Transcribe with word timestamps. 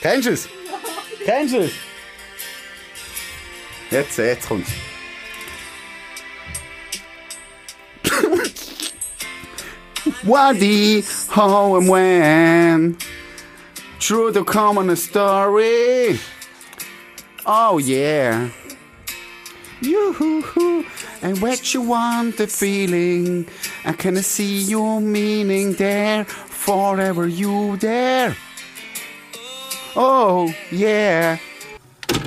Kennst 0.00 0.26
du 0.28 0.32
es? 0.32 0.48
Kennst 1.24 1.54
du 1.54 1.58
es? 1.60 1.72
Jetzt, 3.90 4.18
jetzt 4.18 4.48
kommt's. 4.48 4.70
Wadi, 10.24 11.02
how 11.28 11.76
and 11.76 11.88
when? 11.88 12.96
True 13.98 14.32
to 14.32 14.44
common 14.44 14.94
story. 14.96 16.18
Oh 17.44 17.78
yeah. 17.78 18.50
You 19.80 20.12
hoo 20.12 20.42
hoo. 20.42 20.84
And 21.22 21.40
what 21.40 21.74
you 21.74 21.82
want 21.82 22.36
the 22.36 22.46
feeling. 22.46 23.46
I 23.84 23.92
can 23.92 24.16
see 24.22 24.62
your 24.62 25.00
meaning 25.00 25.74
there. 25.74 26.24
Forever 26.24 27.26
you 27.26 27.76
there. 27.78 28.36
Oh 29.96 30.52
yeah. 30.70 31.38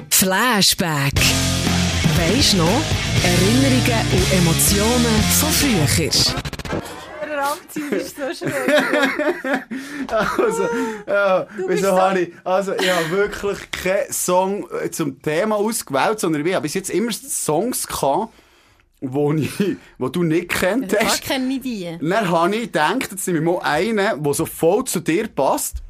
Flashback. 0.09 1.13
Weisst 2.17 2.55
noch? 2.55 2.81
Erinnerungen 3.23 4.05
und 4.11 4.33
Emotionen 4.33 5.23
von 5.39 5.49
früher. 5.51 5.87
Ranziehen 7.43 7.91
ist 7.91 8.15
so 8.17 8.33
schön. 8.33 8.53
Also, 10.07 10.67
ja, 11.07 11.47
wieso 11.67 11.91
habe 11.93 12.21
ich, 12.21 12.33
also, 12.43 12.73
ich 12.73 12.89
habe 12.89 13.09
wirklich 13.09 13.71
keinen 13.71 14.11
Song 14.11 14.67
äh, 14.71 14.91
zum 14.91 15.21
Thema 15.21 15.55
ausgewählt, 15.55 16.19
sondern 16.19 16.45
ich 16.45 16.53
habe 16.53 16.63
bis 16.63 16.73
jetzt 16.73 16.89
immer 16.89 17.11
Songs 17.11 17.87
gehabt, 17.87 18.33
wo, 19.03 19.33
ich, 19.33 19.51
wo 19.97 20.09
du 20.09 20.23
nicht 20.23 20.49
kennt 20.49 20.97
hast. 20.97 21.23
kenne 21.23 21.53
ich 21.53 21.61
die. 21.61 21.97
Dann 22.01 22.29
habe 22.29 22.55
ich 22.55 22.63
gedacht, 22.63 23.11
jetzt 23.11 23.27
nehme 23.27 23.39
ich 23.39 23.45
mal 23.45 23.59
einen, 23.59 24.23
der 24.23 24.33
so 24.33 24.45
voll 24.45 24.85
zu 24.85 25.01
dir 25.01 25.27
passt. 25.27 25.82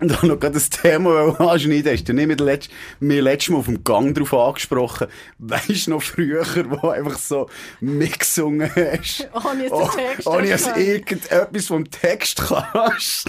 Und 0.00 0.12
dann 0.12 0.28
noch 0.28 0.38
gerade 0.38 0.54
das 0.54 0.70
Thema 0.70 1.38
anschneiden. 1.40 1.92
Hast 1.92 2.08
du 2.08 2.12
nicht 2.12 2.28
mit 2.28 2.40
letzt, 2.40 2.70
mir 3.00 3.20
letztes 3.20 3.50
Mal 3.50 3.58
auf 3.58 3.64
dem 3.64 3.82
Gang 3.82 4.14
drauf 4.14 4.32
angesprochen? 4.32 5.08
Weisst 5.38 5.86
du 5.86 5.90
noch 5.90 6.02
früher, 6.02 6.44
wo 6.68 6.88
einfach 6.88 7.18
so 7.18 7.48
mitgesungen 7.80 8.70
hast? 8.74 9.28
Ohne 9.44 9.68
dass 9.68 9.72
Oh, 9.72 9.90
Text 9.96 10.26
Ohne 10.26 10.48
dass 10.50 10.72
du 10.72 10.80
irgendetwas 10.80 11.66
vom 11.66 11.90
Text 11.90 12.42
kannst. 12.46 13.28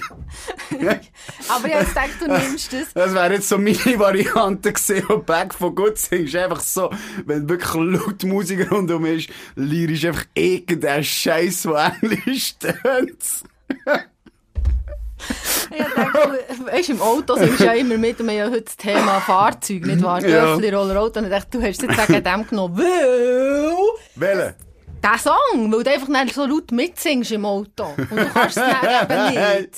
Aber 0.70 0.88
ich 0.88 1.48
habe 1.48 1.68
jetzt 1.68 1.88
gedacht, 1.88 2.10
du 2.20 2.28
nimmst 2.28 2.72
das. 2.72 2.92
Das 2.94 3.14
wäre 3.14 3.34
jetzt 3.34 3.48
so 3.48 3.58
meine 3.58 3.98
Variante 3.98 4.72
gewesen, 4.72 5.06
und 5.06 5.26
Back 5.26 5.54
von 5.54 5.74
Good 5.74 5.98
singst. 5.98 6.36
Einfach 6.36 6.60
so, 6.60 6.90
wenn 7.26 7.48
wirklich 7.48 7.74
laut 7.74 8.22
Musik 8.22 8.70
rundum 8.70 9.06
ist, 9.06 9.28
lyrisch 9.56 10.04
einfach 10.04 10.24
irgendein 10.34 11.02
Scheiß, 11.02 11.62
der 11.62 11.96
Englisch 12.00 12.54
tönt. 12.58 13.24
Ich 15.72 15.80
habe 15.80 15.90
gedacht, 16.06 16.66
weißt 16.72 16.88
im 16.90 17.00
Auto 17.00 17.36
singst 17.36 17.60
du 17.60 17.64
ja 17.64 17.72
immer 17.74 17.96
mit, 17.96 18.18
und 18.20 18.26
wir 18.28 18.42
haben 18.42 18.50
ja 18.50 18.54
heute 18.54 18.62
das 18.64 18.76
Thema 18.76 19.20
Fahrzeug, 19.20 19.86
nicht 19.86 20.02
wahr? 20.02 20.20
Ja. 20.22 20.46
Dörfli, 20.46 20.70
Roller, 20.70 21.00
Auto. 21.00 21.20
Und 21.20 21.26
ich 21.26 21.30
dachte, 21.30 21.58
du 21.58 21.62
hast 21.64 21.82
jetzt 21.82 22.08
wegen 22.08 22.24
dem 22.24 22.46
genommen, 22.46 22.76
weil... 22.78 23.72
Welche? 24.16 24.54
Der 25.02 25.18
Song, 25.18 25.72
weil 25.72 25.82
du 25.82 25.90
einfach 25.90 26.08
nicht 26.08 26.34
so 26.34 26.44
laut 26.44 26.72
mitsingst 26.72 27.32
im 27.32 27.44
Auto. 27.46 27.86
Und 27.96 28.10
du 28.10 28.26
kannst 28.34 28.56
es 28.58 28.62
dann 28.62 29.30
eben 29.30 29.34
nicht. 29.60 29.74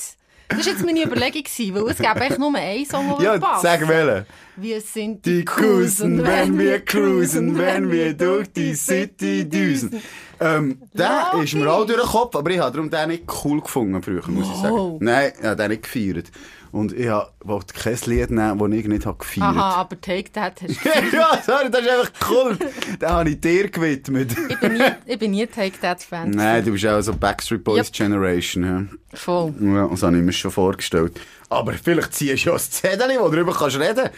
Das 0.49 0.65
war 0.67 0.73
jetzt 0.73 0.85
meine 0.85 1.03
Überlegung, 1.03 1.43
weil 1.75 1.91
es 1.91 1.97
gäbe 1.97 2.19
echt 2.19 2.37
nur 2.37 2.53
einen 2.53 2.85
Song, 2.85 3.15
der 3.17 3.25
Ja, 3.33 3.39
passt. 3.39 3.61
sag 3.63 3.87
welche. 3.87 4.25
Wir 4.57 4.81
sind 4.81 5.25
Die 5.25 5.43
cruisen, 5.45 6.23
wenn 6.23 6.59
wir 6.59 6.83
cruisen, 6.83 7.57
wenn 7.57 7.89
wir 7.89 8.13
durch 8.13 8.51
die 8.51 8.75
City 8.75 9.47
düsen. 9.49 9.99
Ähm, 10.39 10.81
der 10.93 11.33
ist 11.43 11.53
mir 11.53 11.71
auch 11.71 11.85
durch 11.85 11.99
den 11.99 12.07
Kopf, 12.09 12.35
aber 12.35 12.49
ich 12.49 12.59
habe 12.59 12.71
darum 12.71 12.89
den 12.89 13.07
nicht 13.09 13.23
cool 13.43 13.61
gefunden 13.61 14.01
früher, 14.01 14.27
muss 14.27 14.47
ich 14.49 14.55
sagen. 14.55 14.97
Nein, 14.99 15.31
ich 15.39 15.45
habe 15.45 15.55
den 15.55 15.69
nicht 15.69 15.83
gefeiert. 15.83 16.31
Und 16.73 16.91
ich 16.91 17.07
habe- 17.07 17.29
wollte 17.43 17.71
kein 17.75 17.97
Lied 18.07 18.31
nehmen, 18.31 18.57
das 18.57 18.71
ich 18.79 18.87
nicht 18.87 19.05
habe 19.05 19.17
gefeiert 19.19 19.45
Aha, 19.55 19.75
aber 19.75 20.01
Take 20.01 20.31
That 20.31 20.59
hast 20.63 20.83
du 20.83 20.89
ja, 21.15 21.39
sorry, 21.45 21.69
das 21.69 21.81
ist 21.81 21.89
einfach 21.89 22.11
cool. 22.31 22.57
Den 22.99 23.09
habe 23.09 23.29
ich 23.29 23.39
dir 23.39 23.69
gewidmet. 23.69 24.35
Ich 24.49 24.59
bin 24.59 24.73
nie, 24.73 24.83
ich 25.05 25.19
bin 25.19 25.31
nie 25.31 25.45
Take 25.45 25.79
That-Fan. 25.79 26.31
Nein, 26.31 26.65
du 26.65 26.71
bist 26.71 26.85
auch 26.87 26.99
so 27.01 27.13
Backstreet 27.15 27.63
Boys 27.63 27.87
Yep. 27.89 27.93
Generation. 27.93 28.89
Voll. 29.13 29.53
Ja. 29.61 29.73
Ja, 29.75 29.87
das 29.87 30.01
habe 30.01 30.17
ich 30.17 30.23
mir 30.23 30.33
schon 30.33 30.49
vorgestellt. 30.49 31.21
Aber 31.47 31.73
vielleicht 31.73 32.15
ziehst 32.15 32.45
du 32.45 32.49
ja 32.49 32.55
ein 32.55 32.59
Zettel, 32.59 33.19
wo 33.19 33.25
du 33.29 33.35
darüber 33.35 33.53
kannst 33.53 33.79
reden 33.79 34.09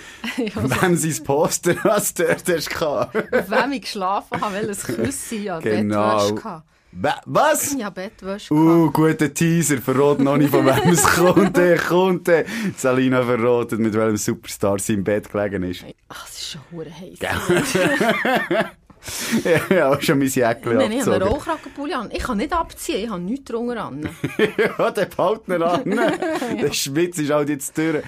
kannst. 0.54 0.82
Wem 0.82 0.96
sein 0.96 1.24
Poster, 1.26 1.76
was 1.84 2.14
du 2.14 2.24
dort 2.24 2.48
hast 2.48 2.70
wem 3.52 3.72
ich 3.74 3.82
geschlafen 3.82 4.40
habe, 4.40 4.54
welches 4.56 4.84
Küsse 4.86 5.36
ich 5.36 5.52
an 5.52 5.62
Genau. 5.62 6.18
Bettwäsche 6.30 6.44
hatte. 6.46 6.64
Wa- 6.98 7.22
Was? 7.26 7.76
Habe 7.82 8.02
Bettwäsche 8.04 8.54
Uh, 8.54 8.90
guter 8.92 9.34
Teaser. 9.34 9.78
Verrot 9.80 10.20
noch 10.20 10.38
nicht, 10.38 10.50
von 10.50 10.66
wem 10.66 10.90
es 10.94 11.04
kommt. 11.16 11.58
Der 11.58 11.78
kommt. 11.78 12.28
der. 12.28 12.46
Salina 12.78 13.22
verrotet, 13.24 13.80
mit 13.80 13.94
welchem 13.94 14.18
Superstar 14.18 14.80
sie 14.80 14.94
im 14.94 15.04
Bett 15.04 15.30
gelegen 15.32 15.64
ist. 15.64 15.84
Ach, 16.10 16.26
es 16.28 16.36
ist 16.40 16.52
schon 16.52 16.62
hure 16.72 16.90
heiß. 16.90 17.20
Ja, 19.44 19.76
ja, 19.76 19.90
auch 19.94 20.02
schon 20.02 20.18
mein 20.18 20.30
Jäckchen 20.30 20.78
Nein, 20.78 20.92
ich 20.92 21.02
habe 21.02 21.14
einen 21.14 21.22
abgezogen. 21.22 21.22
Rauchragenpulli 21.22 21.94
an. 21.94 22.10
Ich 22.12 22.24
kann 22.24 22.38
nicht 22.38 22.52
abziehen, 22.52 23.04
ich 23.04 23.10
habe 23.12 23.22
nichts 23.22 23.46
drunter 23.46 23.86
an. 23.86 24.10
ja, 24.80 24.90
der 24.92 25.06
Partner 25.06 25.62
an. 25.74 25.84
Der 26.60 26.74
Schwitz 26.74 27.20
ist 27.20 27.30
halt 27.30 27.50
jetzt 27.50 27.78
durch. 27.78 28.02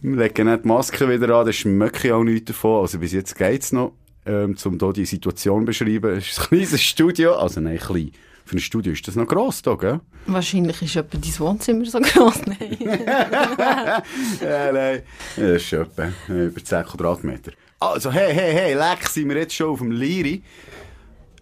Wir 0.00 0.16
legen 0.16 0.48
nicht 0.48 0.62
die 0.64 0.68
Maske 0.68 1.08
wieder 1.10 1.34
an, 1.34 1.44
das 1.46 1.56
schmecke 1.56 2.06
ich 2.06 2.12
auch 2.12 2.22
nichts 2.22 2.52
davon. 2.52 2.82
Also 2.82 3.00
bis 3.00 3.10
jetzt 3.14 3.34
geht's 3.36 3.72
noch, 3.72 3.94
ähm, 4.28 4.56
um 4.64 4.78
hier 4.78 4.92
die 4.92 5.04
Situation 5.06 5.62
zu 5.62 5.66
beschreiben. 5.66 6.16
Es 6.18 6.28
ist 6.30 6.38
ein 6.40 6.46
kleines 6.48 6.82
Studio, 6.82 7.34
also 7.36 7.60
nein, 7.60 7.78
klein. 7.78 8.12
Für 8.44 8.56
ein 8.56 8.60
Studio 8.60 8.92
ist 8.92 9.06
das 9.06 9.14
noch 9.16 9.26
gross 9.26 9.60
da, 9.60 9.74
gell? 9.74 10.00
Wahrscheinlich 10.26 10.80
ist 10.80 10.96
etwa 10.96 11.18
dein 11.18 11.38
Wohnzimmer 11.38 11.84
so 11.84 11.98
groß. 12.00 12.42
Nein. 12.46 12.78
Ja, 14.40 14.72
nein. 14.72 15.02
Das 15.36 15.62
ist 15.62 15.72
etwa 15.72 16.12
äh, 16.28 16.46
über 16.46 16.64
10 16.64 16.84
Quadratmeter. 16.84 17.52
Also, 17.80 18.10
hey, 18.10 18.32
hey, 18.34 18.52
hey, 18.52 18.74
leck, 18.74 19.06
sind 19.08 19.28
wir 19.28 19.36
jetzt 19.36 19.54
schon 19.54 19.68
auf 19.70 19.78
dem 19.80 19.90
Liri. 19.90 20.42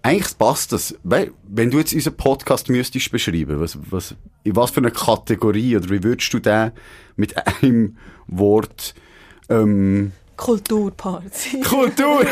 Eigentlich 0.02 0.36
passt 0.38 0.72
das. 0.72 0.94
We- 1.02 1.32
Wenn 1.48 1.70
du 1.70 1.78
jetzt 1.78 1.92
unseren 1.94 2.16
Podcast 2.16 2.68
müsstest 2.68 3.10
beschreiben, 3.10 3.60
was, 3.60 3.78
was, 3.90 4.14
in 4.44 4.54
was 4.56 4.70
für 4.70 4.78
eine 4.80 4.90
Kategorie 4.90 5.76
oder 5.76 5.88
wie 5.90 6.02
würdest 6.02 6.32
du 6.32 6.38
den 6.38 6.72
mit 7.16 7.34
einem 7.62 7.96
Wort 8.26 8.94
ähm, 9.48 10.12
Kulturparty. 10.36 11.60
Kultur? 11.68 12.24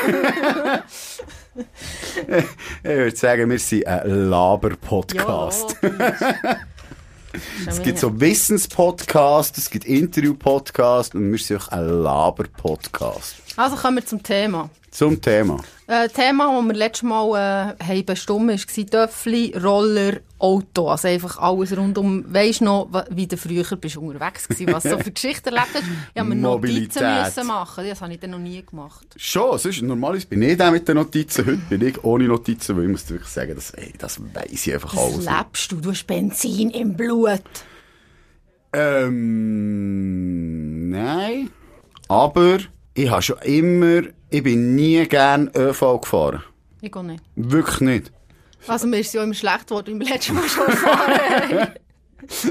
ich 2.26 2.44
würde 2.84 3.16
sagen, 3.16 3.50
wir 3.50 3.59
sind 3.59 3.87
ein 3.87 4.28
Laber-Podcast. 4.31 5.76
es 7.66 7.82
gibt 7.82 7.98
so 7.98 8.20
Wissenspodcast, 8.20 9.56
es 9.59 9.70
gibt 9.70 9.84
Interview-Podcast 9.87 11.15
und 11.15 11.31
wir 11.31 11.38
sind 11.38 11.62
auch 11.62 11.69
ein 11.69 12.03
Laber-Podcast. 12.03 13.37
Also 13.56 13.76
kommen 13.76 13.97
wir 13.98 14.06
zum 14.06 14.22
Thema. 14.22 14.69
Zum 14.94 15.21
Thema. 15.21 15.60
Äh, 15.88 16.09
Thema, 16.09 16.56
das 16.56 16.66
wir 16.66 16.72
letztes 16.75 17.03
Mal 17.03 17.75
äh, 17.81 17.84
haben 17.84 18.05
bestimmt 18.06 18.49
war 18.49 18.87
Töffli, 18.87 19.53
Roller, 19.60 20.21
Auto. 20.38 20.88
Also 20.88 21.09
einfach 21.09 21.37
alles 21.38 21.77
rundum. 21.77 22.25
Weisst 22.32 22.60
du 22.60 22.66
noch, 22.66 22.88
wie 23.10 23.27
du 23.27 23.37
früher 23.37 23.65
bist 23.77 23.97
unterwegs 23.97 24.47
gewesen, 24.47 24.72
was 24.72 24.84
du 24.84 24.91
so 24.91 24.99
für 25.00 25.10
Geschichten 25.10 25.49
erlebt 25.49 25.71
hast? 25.75 25.83
Ich 26.15 26.21
habe 26.21 26.28
mir 26.28 26.37
Mobilität. 26.37 27.03
Notizen 27.03 27.25
müssen 27.25 27.47
machen. 27.49 27.88
Das 27.88 28.00
habe 28.03 28.12
ich 28.12 28.21
dann 28.21 28.31
noch 28.31 28.38
nie 28.38 28.65
gemacht. 28.65 29.04
Schon, 29.16 29.59
sonst 29.59 29.83
normalerweise 29.83 30.28
bin 30.28 30.43
ich 30.43 30.56
der 30.56 30.71
mit 30.71 30.87
den 30.87 30.94
Notizen. 30.97 31.44
Heute 31.44 31.56
bin 31.69 31.84
ich 31.84 32.04
ohne 32.04 32.28
Notizen, 32.28 32.77
weil 32.77 32.84
ich 32.84 32.91
muss 32.91 33.10
wirklich 33.10 33.31
sagen, 33.31 33.56
das, 33.56 33.71
ey, 33.72 33.93
das 33.99 34.21
weiss 34.33 34.65
ich 34.65 34.75
einfach 34.75 34.94
Das 34.94 35.03
alles. 35.03 35.27
lebst 35.27 35.72
du. 35.72 35.81
Du 35.81 35.91
hast 35.91 36.06
Benzin 36.06 36.71
im 36.71 36.97
Blut. 36.97 37.43
Ähm, 38.72 40.88
nein. 40.91 41.50
Aber 42.06 42.59
ich 42.94 43.10
habe 43.10 43.22
schon 43.22 43.38
immer, 43.38 44.03
ich 44.34 44.43
bin 44.43 44.75
nie 44.75 45.06
gern 45.06 45.49
ÖV 45.56 46.00
gefahren. 46.00 46.43
Ich 46.81 46.91
gehe 46.91 47.05
nicht. 47.05 47.22
Wirklich 47.37 47.81
nicht. 47.81 48.12
Also 48.67 48.87
mir 48.89 48.99
ist 48.99 49.09
es 49.09 49.12
ja 49.12 49.22
immer 49.22 49.34
schlecht 49.34 49.69
geworden, 49.69 49.91
im 49.93 50.00
letzten 50.00 50.34
Mal 50.34 50.49
schon 50.49 50.67
gefahren. 50.67 51.69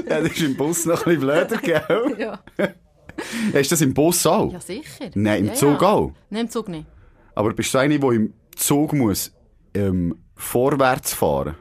Ja, 0.08 0.20
das 0.20 0.30
ist 0.30 0.40
im 0.40 0.56
Bus 0.56 0.86
noch 0.86 1.04
ein 1.04 1.16
bisschen 1.16 1.20
blöder, 1.20 1.56
gell? 1.56 2.14
ja. 2.18 2.38
Hast 3.52 3.70
du 3.70 3.74
das 3.74 3.80
im 3.80 3.92
Bus 3.92 4.24
auch? 4.24 4.52
ja, 4.52 4.60
sicher. 4.60 5.10
Nein, 5.16 5.40
im 5.40 5.46
ja, 5.48 5.54
Zug 5.54 5.82
ja. 5.82 5.88
auch. 5.88 6.12
Nein, 6.30 6.42
im 6.42 6.48
Zug 6.50 6.68
nicht. 6.68 6.86
Aber 7.34 7.52
bist 7.52 7.74
du 7.74 7.78
eine, 7.78 7.98
die 7.98 8.06
im 8.06 8.32
Zug 8.54 8.92
muss, 8.92 9.32
ähm, 9.74 10.16
vorwärts 10.36 11.12
fahren? 11.12 11.56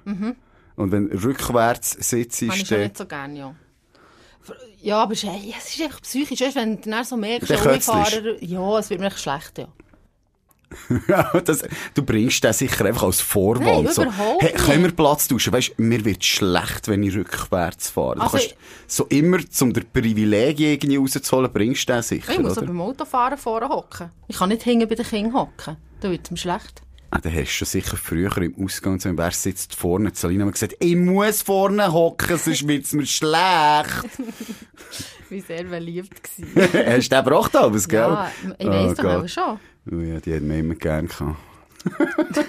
Und 0.76 0.92
wenn 0.92 1.08
rückwärts 1.08 1.90
sitzt, 2.08 2.44
Habe 2.44 2.54
ich 2.54 2.62
ist 2.62 2.68
schon 2.68 2.82
nicht 2.82 2.98
so 2.98 3.08
gerne, 3.08 3.40
ja. 3.40 3.56
Ja, 4.80 5.02
aber 5.02 5.14
es 5.14 5.24
ist, 5.24 5.30
ja, 5.32 5.58
ist 5.58 5.82
einfach 5.82 6.02
psychisch, 6.02 6.42
wenn 6.54 6.80
du 6.82 6.90
dann 6.92 7.04
so 7.04 7.18
merkst, 7.18 7.52
alle 7.52 7.78
ist- 7.78 7.86
Fahrer, 7.86 8.44
ja, 8.44 8.78
es 8.78 8.92
wird 8.92 9.00
mir 9.00 9.08
echt 9.08 9.20
schlecht, 9.20 9.58
ja. 9.58 9.70
das, 11.46 11.64
du 11.94 12.04
bringst 12.04 12.44
den 12.44 12.54
sicher 12.54 12.86
einfach 12.86 13.04
als 13.04 13.22
Vorwand. 13.22 13.86
Nein, 13.86 13.94
so, 13.94 14.06
hey, 14.40 14.54
können 14.54 14.84
wir. 14.84 14.92
Platz 14.92 15.28
tauschen? 15.28 15.54
Weißt, 15.54 15.78
mir 15.80 16.04
wird 16.06 16.24
schlecht, 16.24 16.88
wenn 16.88 17.04
ich 17.04 17.16
rückwärts 17.16 17.90
fahre. 17.90 18.22
Also 18.22 18.38
du 18.38 18.44
kannst 18.44 18.56
so 18.88 19.06
immer, 19.06 19.40
um 19.62 19.74
der 19.74 19.82
Privilegien 19.82 20.74
irgendwie 20.74 20.98
rauszuholen, 20.98 21.52
bringst 21.52 21.88
du 21.90 21.94
den 21.94 22.02
sicher, 22.04 22.32
Ich 22.34 22.40
muss 22.40 22.54
oder? 22.54 22.62
aber 22.62 22.68
beim 22.68 22.82
Autofahren 22.82 23.38
vorne 23.38 23.70
hocken. 23.70 24.10
Ich 24.28 24.38
kann 24.38 24.50
nicht 24.50 24.64
hinten 24.64 24.88
bei 24.88 24.96
den 24.96 25.06
Kindern 25.06 25.34
hocken. 25.34 25.78
Da 26.00 26.10
wird 26.12 26.26
es 26.26 26.32
mir 26.32 26.38
schlecht. 26.38 26.82
Ah, 27.12 27.20
dann 27.22 27.32
hast 27.32 27.42
du 27.44 27.46
schon 27.46 27.68
sicher 27.68 27.96
früher 27.96 28.36
im 28.40 28.56
Ausgang 28.66 28.96
gesehen, 28.96 29.18
wer 29.20 29.30
sitzt 29.30 29.76
vorne. 29.76 30.10
Salina 30.16 30.46
hat 30.46 30.54
gesagt, 30.54 30.76
ich 30.80 30.96
muss 30.96 31.44
vorne 31.44 31.94
hocken, 31.94 32.38
sonst 32.38 32.68
wird's 32.68 32.92
mir 32.94 33.06
schlecht. 33.06 34.10
Wie 35.30 35.42
sehr 35.42 35.64
beliebt 35.64 36.22
gewesen. 36.24 36.56
Hast 36.88 37.12
du 37.12 37.16
den 37.16 37.24
gebracht, 37.24 37.56
Albus, 37.56 37.88
gell? 37.88 38.00
Ja, 38.00 38.32
ich 38.58 38.68
weiss 38.68 38.92
Oh 39.00 39.02
doch 39.02 39.10
aber 39.12 39.28
schon. 39.28 39.60
Oh 39.92 39.96
ja, 40.00 40.20
die 40.20 40.34
hat 40.36 40.42
mir 40.42 40.60
immer 40.60 40.76
gern 40.76 41.08
gehabt. 41.08 41.38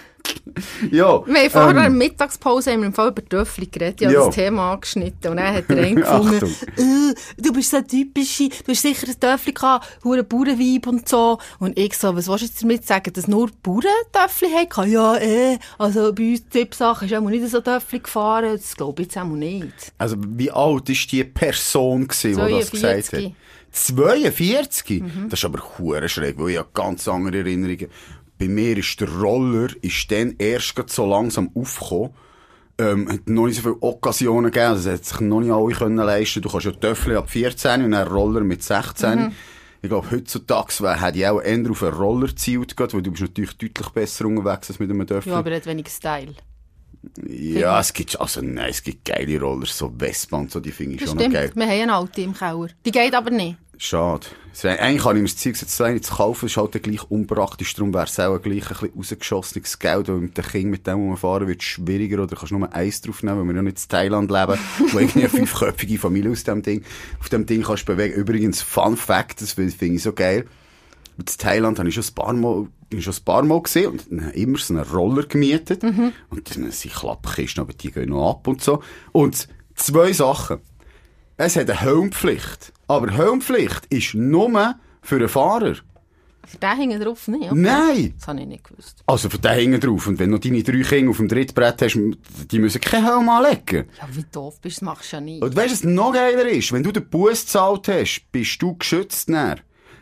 ja. 0.91 1.27
Wir 1.27 1.35
haben 1.43 1.51
vorher 1.51 1.71
ähm, 1.71 1.77
in 1.77 1.83
der 1.83 1.91
Mittagspause 1.91 2.71
haben 2.73 2.81
wir 2.81 2.87
im 2.87 2.93
Fall 2.95 3.09
über 3.09 3.25
Töffel 3.25 3.67
geredet. 3.67 4.01
Ich 4.01 4.07
habe 4.07 4.15
Ja. 4.17 4.27
das 4.27 4.35
Thema 4.35 4.73
angeschnitten. 4.73 5.31
Und 5.33 5.37
dann 5.39 5.55
hat 5.55 5.65
er 5.69 5.79
einen 5.79 5.97
gefunden, 5.97 6.55
äh, 6.77 7.15
du 7.43 7.53
bist 7.53 7.71
so 7.73 7.81
typisch, 7.81 8.39
du 8.39 8.71
hast 8.71 8.83
sicher 8.83 9.09
ein 9.09 9.19
Töffel 9.19 9.53
gehabt, 9.53 9.99
hure 10.05 10.23
Bauernweib 10.23 10.87
und 10.87 11.09
so. 11.09 11.39
Und 11.59 11.77
ich 11.77 11.95
so, 11.99 12.15
was 12.15 12.29
willst 12.29 12.43
du 12.43 12.47
jetzt 12.47 12.63
damit 12.63 12.87
sagen, 12.87 13.13
dass 13.13 13.27
nur 13.27 13.51
Bauern 13.63 13.83
Töffel 14.13 14.49
hatten? 14.55 14.91
Ja, 14.93 15.17
eh, 15.17 15.59
also 15.79 16.13
bei 16.13 16.31
uns 16.33 16.49
Tippsachen 16.49 17.09
ist 17.09 17.15
auch 17.15 17.21
nicht 17.23 17.49
so 17.49 17.61
Töffel 17.61 18.01
gefahren. 18.01 18.53
Das 18.53 18.77
glaube 18.77 19.03
ich 19.03 19.09
jetzt 19.09 19.19
auch 19.19 19.25
nicht. 19.25 19.93
Also, 19.99 20.17
wie 20.21 20.51
alt 20.53 20.89
war 20.89 20.97
die 21.11 21.25
Person, 21.25 22.07
gewesen, 22.07 22.47
die 22.47 22.53
das 22.53 22.71
gesagt 22.71 23.05
42. 23.05 23.25
hat? 23.27 23.33
42? 23.75 25.03
Das 25.29 25.41
ist 25.41 25.45
aber 25.45 25.63
hure 25.79 26.09
schräg, 26.09 26.39
weil 26.39 26.51
ich 26.51 26.59
habe 26.59 26.69
ganz 26.73 27.07
andere 27.09 27.39
Erinnerungen. 27.39 27.89
Bei 28.39 28.49
mir 28.49 28.77
ist 28.79 29.01
der 29.01 29.09
Roller 29.09 29.69
ist 29.83 30.11
dann 30.11 30.35
erst 30.39 30.75
so 30.89 31.07
langsam 31.07 31.51
aufgekommen. 31.55 32.11
Ähm, 32.77 33.09
hat 33.09 33.29
noch 33.29 33.47
nicht 33.47 33.57
so 33.57 33.63
viele 33.63 33.83
Occasionen 33.83 34.51
gegeben, 34.51 34.67
also 34.73 34.91
es 34.91 34.95
hat 34.99 35.05
sich 35.05 35.21
noch 35.21 35.41
nicht 35.41 35.53
alle 35.53 35.73
können 35.75 35.97
leisten. 35.97 36.43
Du 36.43 36.49
kannst 36.49 36.67
ja 36.67 36.73
Töffel 36.73 37.17
ab 37.17 37.31
14 37.31 37.85
und 37.85 37.95
einen 37.95 38.09
Roller 38.09 38.41
mit 38.41 38.65
16. 38.65 39.33
Ich 39.83 39.89
glaube, 39.89 40.11
heutzutage 40.11 41.01
hätte 41.01 41.19
ich 41.19 41.27
auch 41.29 41.41
eher 41.41 41.71
auf 41.71 41.83
einen 41.85 41.93
Roller 41.95 42.27
gezielt, 42.27 42.75
weil 42.77 43.03
du 43.03 43.11
bist 43.13 43.23
natürlich 43.23 43.57
deutlich 43.57 43.89
besser 43.91 44.25
unterwegs 44.27 44.71
als 44.71 44.81
mit 44.81 44.91
einem 44.91 45.07
Töffel. 45.07 45.31
Ja, 45.31 45.39
aber 45.39 45.51
er 45.51 45.57
hat 45.59 45.67
wenig 45.67 45.87
Style. 45.89 46.35
Ja, 47.29 47.79
es 47.79 47.93
gibt, 47.93 48.19
also 48.19 48.41
nein, 48.41 48.71
es 48.71 48.83
gibt 48.83 49.05
geile 49.05 49.39
Roller, 49.41 49.67
so 49.67 49.93
Vespa 49.97 50.39
und 50.39 50.51
so, 50.51 50.59
die 50.59 50.73
finde 50.73 50.95
ich 50.95 51.01
Das 51.03 51.11
schon 51.11 51.19
stimmt. 51.21 51.35
geil. 51.35 51.53
Wir 51.55 51.65
haben 51.67 51.83
eine 51.83 51.95
alte 51.95 52.23
im 52.23 52.35
Keller. 52.35 52.69
Die 52.85 52.91
geht 52.91 53.15
aber 53.15 53.31
nicht. 53.31 53.57
Schade. 53.79 54.27
Es 54.53 54.65
Eigentlich 54.65 55.05
habe 55.05 55.17
ich 55.17 55.23
mir 55.23 55.29
das 55.29 55.37
Zeug 55.37 55.61
jetzt 55.61 55.81
alleine 55.81 56.01
zu 56.01 56.15
kaufen, 56.15 56.47
ist 56.47 56.57
halt 56.57 56.81
gleich 56.81 57.11
unpraktisch, 57.11 57.75
darum 57.75 57.93
wäre 57.93 58.05
es 58.05 58.21
auch 58.21 58.39
gleich 58.39 58.71
ein 58.71 58.77
bisschen 58.77 58.93
rausgeschossenes 58.97 59.79
Geld, 59.81 60.09
weil 60.09 60.19
mit 60.19 60.39
dem 60.39 60.45
Kind, 60.45 60.71
mit 60.71 60.87
dem, 60.87 60.99
wo 61.01 61.09
man 61.09 61.17
fahren 61.17 61.49
wird, 61.49 61.63
schwieriger, 61.63 62.23
oder 62.23 62.37
kannst 62.37 62.53
du 62.53 62.59
nur 62.59 62.73
eins 62.73 63.01
drauf 63.01 63.25
nehmen, 63.25 63.41
weil 63.41 63.47
wir 63.47 63.57
ja 63.57 63.63
nicht 63.63 63.83
in 63.83 63.89
Thailand 63.89 64.31
leben, 64.31 64.59
wo 64.93 64.99
irgendwie 65.01 65.21
eine 65.21 65.29
fünfköpfige 65.29 65.99
Familie 65.99 66.31
aus 66.31 66.45
dem 66.45 66.63
Ding, 66.63 66.85
auf 67.19 67.29
dem 67.31 67.47
Ding 67.47 67.63
kannst 67.63 67.89
du 67.89 67.97
bewegen. 67.97 68.15
Übrigens, 68.15 68.63
Fun 68.63 68.97
Fact, 68.97 69.43
das 69.43 69.53
finde 69.53 69.75
ich 69.87 70.03
so 70.03 70.13
geil. 70.13 70.47
In 71.19 71.27
Thailand 71.27 71.79
habe 71.79 71.89
ich 71.89 71.95
schon 71.97 72.05
ein 72.05 72.15
paar 72.15 72.33
Mal, 72.33 72.69
ich 72.91 73.05
schon 73.05 73.15
ein 73.15 73.25
paar 73.25 73.43
Mal 73.43 73.63
gesehen 73.63 73.91
und 73.91 74.07
dann 74.11 74.31
immer 74.33 74.59
so 74.59 74.75
einen 74.75 74.85
Roller 74.85 75.25
gemietet. 75.25 75.83
Und 76.31 76.57
dann 76.57 76.71
sind 76.71 76.95
Klappkisten, 76.95 77.63
aber 77.63 77.73
die 77.73 77.91
gehen 77.91 78.11
noch 78.11 78.31
ab 78.31 78.49
und 78.49 78.63
so. 78.63 78.83
Und 79.13 79.49
zwei 79.75 80.13
Sachen. 80.13 80.59
Es 81.37 81.57
hat 81.57 81.69
eine 81.69 81.81
Helmpflicht. 81.81 82.73
Aber 82.87 83.11
Helmpflicht 83.11 83.87
ist 83.87 84.15
nur 84.15 84.75
für 85.03 85.17
einen 85.17 85.29
Fahrer. 85.29 85.75
Für 86.47 86.59
den 86.59 86.77
hängen 86.77 87.01
drauf 87.01 87.27
nicht. 87.29 87.51
Okay. 87.51 87.55
Nein! 87.55 88.15
Das 88.19 88.29
habe 88.29 88.41
ich 88.41 88.47
nicht 88.47 88.65
gewusst. 88.65 89.03
Also 89.07 89.31
für 89.31 89.39
den 89.39 89.53
hängen 89.53 89.81
drauf. 89.81 90.07
Und 90.07 90.19
wenn 90.19 90.31
du 90.31 90.39
deine 90.39 90.63
drei 90.63 90.83
Kinder 90.83 91.11
auf 91.11 91.17
dem 91.17 91.29
Trittbrett 91.29 91.81
hast, 91.81 91.99
die 92.51 92.59
müssen 92.59 92.81
keinen 92.81 93.05
Helm 93.05 93.29
anlegen. 93.29 93.89
Ja, 93.99 94.09
wie 94.13 94.25
doof 94.31 94.61
bist, 94.61 94.79
das 94.79 94.83
machst 94.83 95.13
du 95.13 95.17
ja 95.17 95.21
nicht. 95.21 95.43
Und 95.43 95.57
weißt 95.57 95.69
du, 95.69 95.73
was 95.73 95.85
noch 95.85 96.13
geiler 96.13 96.47
ist? 96.47 96.73
Wenn 96.73 96.83
du 96.83 96.93
den 96.93 97.09
Bus 97.09 97.43
gezahlt 97.43 97.89
hast, 97.89 98.27
bist 98.31 98.61
du 98.61 98.77
geschützt 98.77 99.29
näher. 99.29 99.57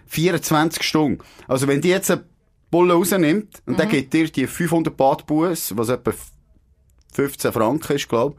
24 0.07 0.83
Stunden. 0.83 1.23
Also 1.47 1.69
wenn 1.69 1.81
die 1.81 1.89
jetzt 1.89 2.11
eine 2.11 2.25
Bulle 2.71 2.95
rausnimmt, 2.95 3.63
und 3.67 3.79
dann 3.79 3.89
gibt 3.89 4.13
dir 4.13 4.29
die 4.29 4.47
500 4.47 4.97
Bad 4.97 5.27
Bus, 5.27 5.77
was 5.77 5.91
etwa 5.91 6.13
15 7.13 7.53
Franken 7.53 7.97
ist, 7.97 8.09
glaub, 8.09 8.37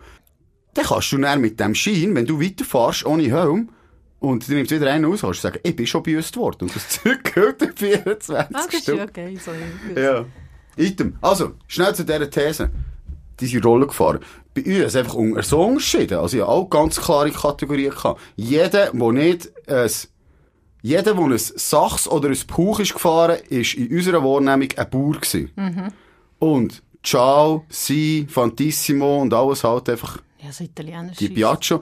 dann 0.74 0.86
kannst 0.86 1.12
du 1.12 1.18
näher 1.18 1.38
mit 1.38 1.60
dem 1.60 1.74
Schein, 1.74 2.16
wenn 2.16 2.26
du 2.26 2.42
weiterfährst, 2.42 3.06
ohne 3.06 3.24
Helm, 3.24 3.70
und 4.24 4.48
du 4.48 4.54
nimmst 4.54 4.72
wieder 4.72 4.90
einen 4.90 5.04
kannst 5.10 5.24
du 5.24 5.34
sagen, 5.34 5.60
ich 5.64 5.76
bin 5.76 5.86
schon 5.86 6.02
büßt 6.02 6.38
worden. 6.38 6.62
Und 6.64 6.76
das 6.76 6.88
Zeug 6.88 7.36
in 7.62 7.74
24 7.76 8.30
Ah, 8.34 8.48
das 8.54 8.68
ist 8.68 8.84
Stunden. 8.84 9.00
ja 9.00 9.06
geil. 9.08 9.38
So 9.38 9.52
Ja. 10.00 10.26
Item. 10.78 11.18
Also, 11.22 11.52
schnell 11.68 11.94
zu 11.94 12.06
dieser 12.06 12.30
These. 12.30 12.72
Diese 13.40 13.62
Rolle 13.62 13.86
gefahren. 13.88 14.20
Bei 14.54 14.62
uns 14.64 14.78
ist 14.78 14.96
einfach 14.96 15.16
un 15.16 15.42
so 15.44 15.62
unterschieden. 15.62 16.20
Also, 16.20 16.38
ich 16.38 16.42
habe 16.42 16.52
auch 16.54 16.70
ganz 16.70 17.02
klare 17.02 17.32
Kategorien 17.32 17.90
gehabt. 17.92 18.22
Jeder, 18.38 18.92
der 18.92 19.12
nicht 19.12 19.52
ein, 19.68 19.90
jeder, 20.82 21.14
der 21.14 21.18
ein 21.24 21.38
Sachs 21.38 22.08
oder 22.08 22.30
ein 22.30 22.38
Puch 22.48 22.80
ist 22.80 22.94
gefahren, 22.94 23.40
ist 23.50 23.74
in 23.74 23.94
unserer 23.94 24.24
Wahrnehmung 24.24 24.70
ein 24.78 24.90
Bauer 24.90 25.14
gewesen. 25.20 25.52
Und 26.40 26.82
Ciao, 27.04 27.66
Si, 27.68 28.26
Fantissimo 28.30 29.22
und 29.22 29.34
alles 29.34 29.66
halt 29.66 29.90
einfach 29.90 30.20
Ja, 30.42 30.52
so 30.54 30.64
italienisch. 30.64 31.18
die 31.18 31.28
Piaggio. 31.28 31.82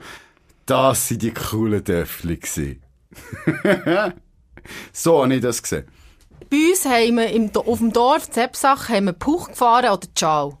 Das 0.66 1.08
sind 1.08 1.22
die 1.22 1.32
coolen 1.32 1.82
gewesen. 1.84 2.82
so 4.92 5.22
habe 5.22 5.34
ich 5.34 5.40
das 5.42 5.62
gesehen. 5.62 5.86
Bei 6.50 6.56
uns 6.70 6.84
haben 6.84 7.16
wir 7.16 7.30
im, 7.30 7.50
auf 7.54 7.78
dem 7.78 7.92
Dorf, 7.92 8.30
Zepsach, 8.30 8.88
haben 8.88 9.06
wir 9.06 9.12
Puch 9.12 9.48
gefahren 9.48 9.90
oder 9.90 10.06
Ciao. 10.14 10.58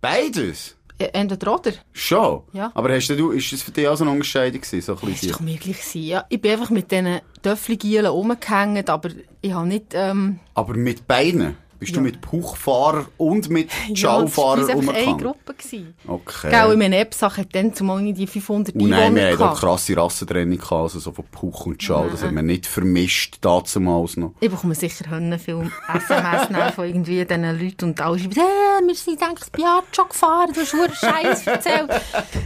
Beides? 0.00 0.76
Ja, 1.00 1.06
Entweder 1.08 1.54
oder. 1.54 1.72
Schon? 1.92 2.42
Ja. 2.52 2.70
Aber 2.74 2.94
hast 2.94 3.08
du, 3.08 3.30
ist 3.30 3.52
das 3.52 3.62
für 3.62 3.70
dich 3.70 3.88
auch 3.88 3.96
so 3.96 4.04
eine 4.04 4.12
Unterscheidung 4.12 4.60
gewesen? 4.60 4.82
So 4.82 4.92
ein 4.92 5.12
Das 5.12 5.22
ist 5.22 5.32
doch 5.32 5.40
mir 5.40 5.56
gleich 5.56 5.78
gewesen. 5.78 6.02
Ja, 6.02 6.24
ich 6.28 6.40
bin 6.40 6.52
einfach 6.52 6.70
mit 6.70 6.90
diesen 6.90 7.20
Töffligielen 7.42 8.06
rumgehängt, 8.06 8.90
aber 8.90 9.08
ich 9.40 9.52
habe 9.52 9.66
nicht, 9.66 9.86
ähm, 9.94 10.40
Aber 10.54 10.74
mit 10.74 11.06
beiden? 11.08 11.56
Bist 11.80 11.92
du 11.92 11.96
Ja. 11.96 12.02
mit 12.02 12.20
Puchfahrer 12.20 13.06
und 13.16 13.48
mit 13.50 13.70
ja, 13.88 13.94
Ciao-Fahrer 13.94 14.56
das 14.58 14.68
war 14.68 14.76
einfach 14.76 14.94
eine? 14.94 15.16
Gruppe. 15.16 15.54
Gewesen. 15.54 15.94
Okay. 16.06 16.50
Gell, 16.50 16.72
in 16.74 16.78
meiner 16.78 16.98
Epsach 17.00 17.36
hat 17.38 17.48
dann 17.54 17.74
zumal 17.74 18.00
die 18.12 18.26
500 18.26 18.74
Und 18.76 18.88
nein, 18.90 19.14
wir 19.14 19.26
Einwohner 19.26 19.32
hatten 19.48 19.56
auch 19.56 19.60
krasse 19.60 19.96
Rassentrennung 19.96 20.58
gehabt, 20.58 20.72
also 20.72 20.98
so 21.00 21.10
von 21.12 21.24
Puch 21.32 21.66
und 21.66 21.82
Ciao. 21.82 22.06
Das 22.10 22.22
haben 22.22 22.36
wir 22.36 22.42
nicht 22.42 22.66
vermischt, 22.66 23.38
dazumals 23.40 24.16
noch. 24.16 24.34
Ich 24.40 24.50
bekomme 24.50 24.74
sicher 24.74 25.10
Hörnerfilm, 25.10 25.72
SMS 25.94 26.74
von 26.74 26.84
irgendwie 26.84 27.24
diesen 27.24 27.42
Leuten 27.58 27.84
und 27.86 28.00
alle 28.00 28.18
schreiben, 28.18 28.34
hey, 28.34 28.86
wir 28.86 28.94
sind 28.94 29.22
eigentlich 29.22 29.50
Piaggio 29.52 30.04
gefahren, 30.08 30.50
du 30.54 30.60
hast 30.60 30.74
nur 30.74 30.88
Scheiß 30.88 31.46
erzählt. 31.46 31.90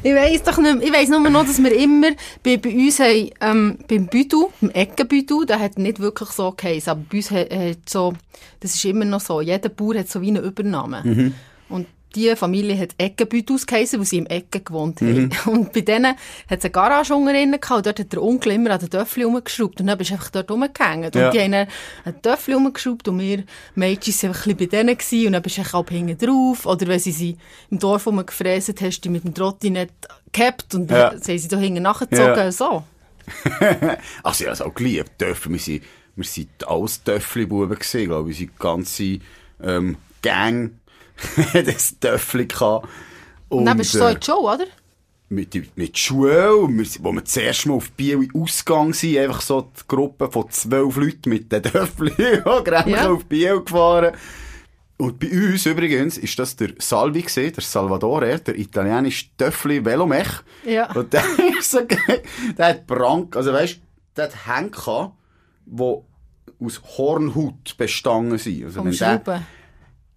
ich 0.02 0.14
weiss 0.14 0.42
doch 0.42 0.58
nicht, 0.58 0.78
mehr- 0.78 0.86
ich 0.86 0.92
weiss 0.92 1.08
nur 1.08 1.20
noch, 1.20 1.44
dass 1.44 1.62
wir 1.62 1.74
immer 1.76 2.10
bei, 2.42 2.56
bei 2.56 2.70
uns 2.74 3.00
haben, 3.00 3.30
ähm, 3.40 3.78
beim 3.88 4.06
Büdu, 4.06 4.50
beim 4.60 4.70
Eckenbüdu, 4.70 5.44
der 5.44 5.58
hat 5.60 5.76
nicht 5.78 5.98
wirklich 6.00 6.28
so 6.30 6.52
geheißen, 6.52 6.90
aber 6.92 7.02
bei 7.10 7.16
uns 7.18 7.30
hat, 7.30 7.50
hat 7.52 7.88
so, 7.88 8.14
das 8.60 8.74
ist 8.74 8.84
immer 8.84 9.04
noch 9.04 9.20
so, 9.24 9.40
jeder 9.40 9.68
Bauer 9.68 9.96
hat 9.98 10.08
so 10.08 10.20
wie 10.20 10.28
eine 10.28 10.40
Übernahme. 10.40 11.32
Und 11.68 11.86
die 12.14 12.36
Familie 12.36 12.78
hat 12.78 12.90
Eckenbütus 12.96 13.66
geheissen, 13.66 13.98
weil 13.98 14.06
sie 14.06 14.18
im 14.18 14.26
Ecken 14.26 14.64
gewohnt 14.64 15.00
haben. 15.00 15.30
Und 15.46 15.72
bei 15.72 15.80
denen 15.80 16.14
hat 16.14 16.58
es 16.58 16.64
eine 16.64 16.70
Garage 16.70 17.12
unten 17.12 17.30
drin 17.34 17.50
gehabt, 17.50 17.70
und 17.78 17.86
dort 17.86 17.98
hat 17.98 18.12
der 18.12 18.22
Onkel 18.22 18.52
immer 18.52 18.70
an 18.70 18.78
den 18.78 18.88
Töffel 18.88 19.24
rumgeschraubt 19.24 19.80
und 19.80 19.88
dann 19.88 19.98
bist 19.98 20.10
du 20.10 20.14
einfach 20.14 20.30
dort 20.30 20.48
rumgehängt. 20.48 21.12
Ja. 21.16 21.26
Und 21.26 21.34
die 21.34 21.40
haben 21.40 21.50
dann 21.50 21.66
einen 22.04 22.22
Töffel 22.22 22.54
rumgeschraubt 22.54 23.08
und 23.08 23.18
wir 23.18 23.42
Mädchen 23.74 24.14
waren 24.14 24.28
einfach 24.28 24.46
ein 24.46 24.56
bisschen 24.56 24.70
bei 24.70 24.76
denen 24.76 24.96
gewesen, 24.96 25.26
und 25.26 25.32
dann 25.32 25.42
bist 25.42 25.56
du 25.56 25.60
einfach 25.62 25.74
auch 25.74 25.88
hinten 25.88 26.16
drauf. 26.24 26.66
Oder 26.66 26.86
wenn 26.86 27.00
sie 27.00 27.10
sie 27.10 27.36
im 27.72 27.80
Dorf 27.80 28.06
rumgefräset 28.06 28.80
hast, 28.80 29.00
die 29.00 29.08
mit 29.08 29.24
dem 29.24 29.34
Trottinett 29.34 29.90
gehabt 30.32 30.72
und 30.76 30.88
Ja. 30.92 31.10
dann 31.10 31.20
haben 31.20 31.38
sie 31.38 31.48
da 31.48 31.56
hinten 31.56 31.82
nachgezogen. 31.82 32.36
Ja. 32.36 32.52
So. 32.52 32.84
Also, 34.22 34.44
ich 34.44 34.46
habe 34.46 34.52
es 34.52 34.60
auch 34.62 34.74
geliebt. 34.74 35.18
Töffel, 35.18 35.50
wir 35.52 35.58
sind, 35.58 35.82
wir 36.16 36.24
sind 36.24 36.66
alles 36.66 37.02
Töffli-Buben 37.02 37.74
gewesen, 37.78 38.04
glaube 38.06 38.30
ich. 38.30 38.40
Unsere 38.40 38.58
ganze, 38.58 39.18
ähm, 39.62 39.96
Gang 40.22 40.72
hat 41.36 41.54
ein 41.68 41.76
Töffli 42.00 42.46
gehabt. 42.46 42.88
Und, 43.48 43.66
dann 43.66 43.76
bist 43.76 43.94
du 43.94 43.98
so 43.98 44.06
in 44.08 44.18
die 44.20 44.24
Show, 44.26 44.52
oder? 44.52 44.66
mit, 45.30 45.52
die- 45.54 45.68
mit 45.74 45.98
Schule, 45.98 46.50
wir, 46.68 46.86
wo 47.00 47.12
wir 47.12 47.24
zuerst 47.24 47.66
mal 47.66 47.74
auf 47.74 47.90
Biel 47.92 48.28
Ausgang 48.34 48.92
sind, 48.94 49.18
einfach 49.18 49.40
so 49.40 49.62
die 49.62 49.82
Gruppe 49.88 50.30
von 50.30 50.48
zwölf 50.50 50.96
Leuten 50.96 51.30
mit 51.30 51.50
den 51.50 51.62
Döffli, 51.62 52.12
ja, 52.18 52.86
Ja. 52.86 53.10
auf 53.10 53.24
Biel 53.24 53.60
gefahren. 53.62 54.14
Und 54.96 55.18
bei 55.18 55.28
uns 55.28 55.66
übrigens 55.66 56.18
ist 56.18 56.38
das 56.38 56.54
der 56.54 56.70
Salvi 56.78 57.22
gewesen, 57.22 57.52
der 57.52 57.62
Salvatore, 57.64 58.38
der 58.38 58.56
italienische 58.56 59.26
Döffli 59.38 59.84
Velomech. 59.84 60.28
Ja. 60.64 60.92
Und 60.94 61.12
der 61.12 61.24
ist 61.58 61.72
so 61.72 61.84
geil. 61.84 62.22
Der 62.56 62.66
hat 62.68 62.86
Brank, 62.86 63.34
also 63.36 63.52
weißt, 63.52 63.80
der 64.16 64.24
hat 64.26 64.46
Hände 64.46 64.70
gehabt, 64.70 65.14
die 65.66 65.96
aus 66.64 66.82
Hornhaut 66.96 67.76
bestanden 67.76 68.38
sind. 68.38 68.64
Also 68.64 68.80
Vom 68.82 68.92
Schrauben. 68.92 69.44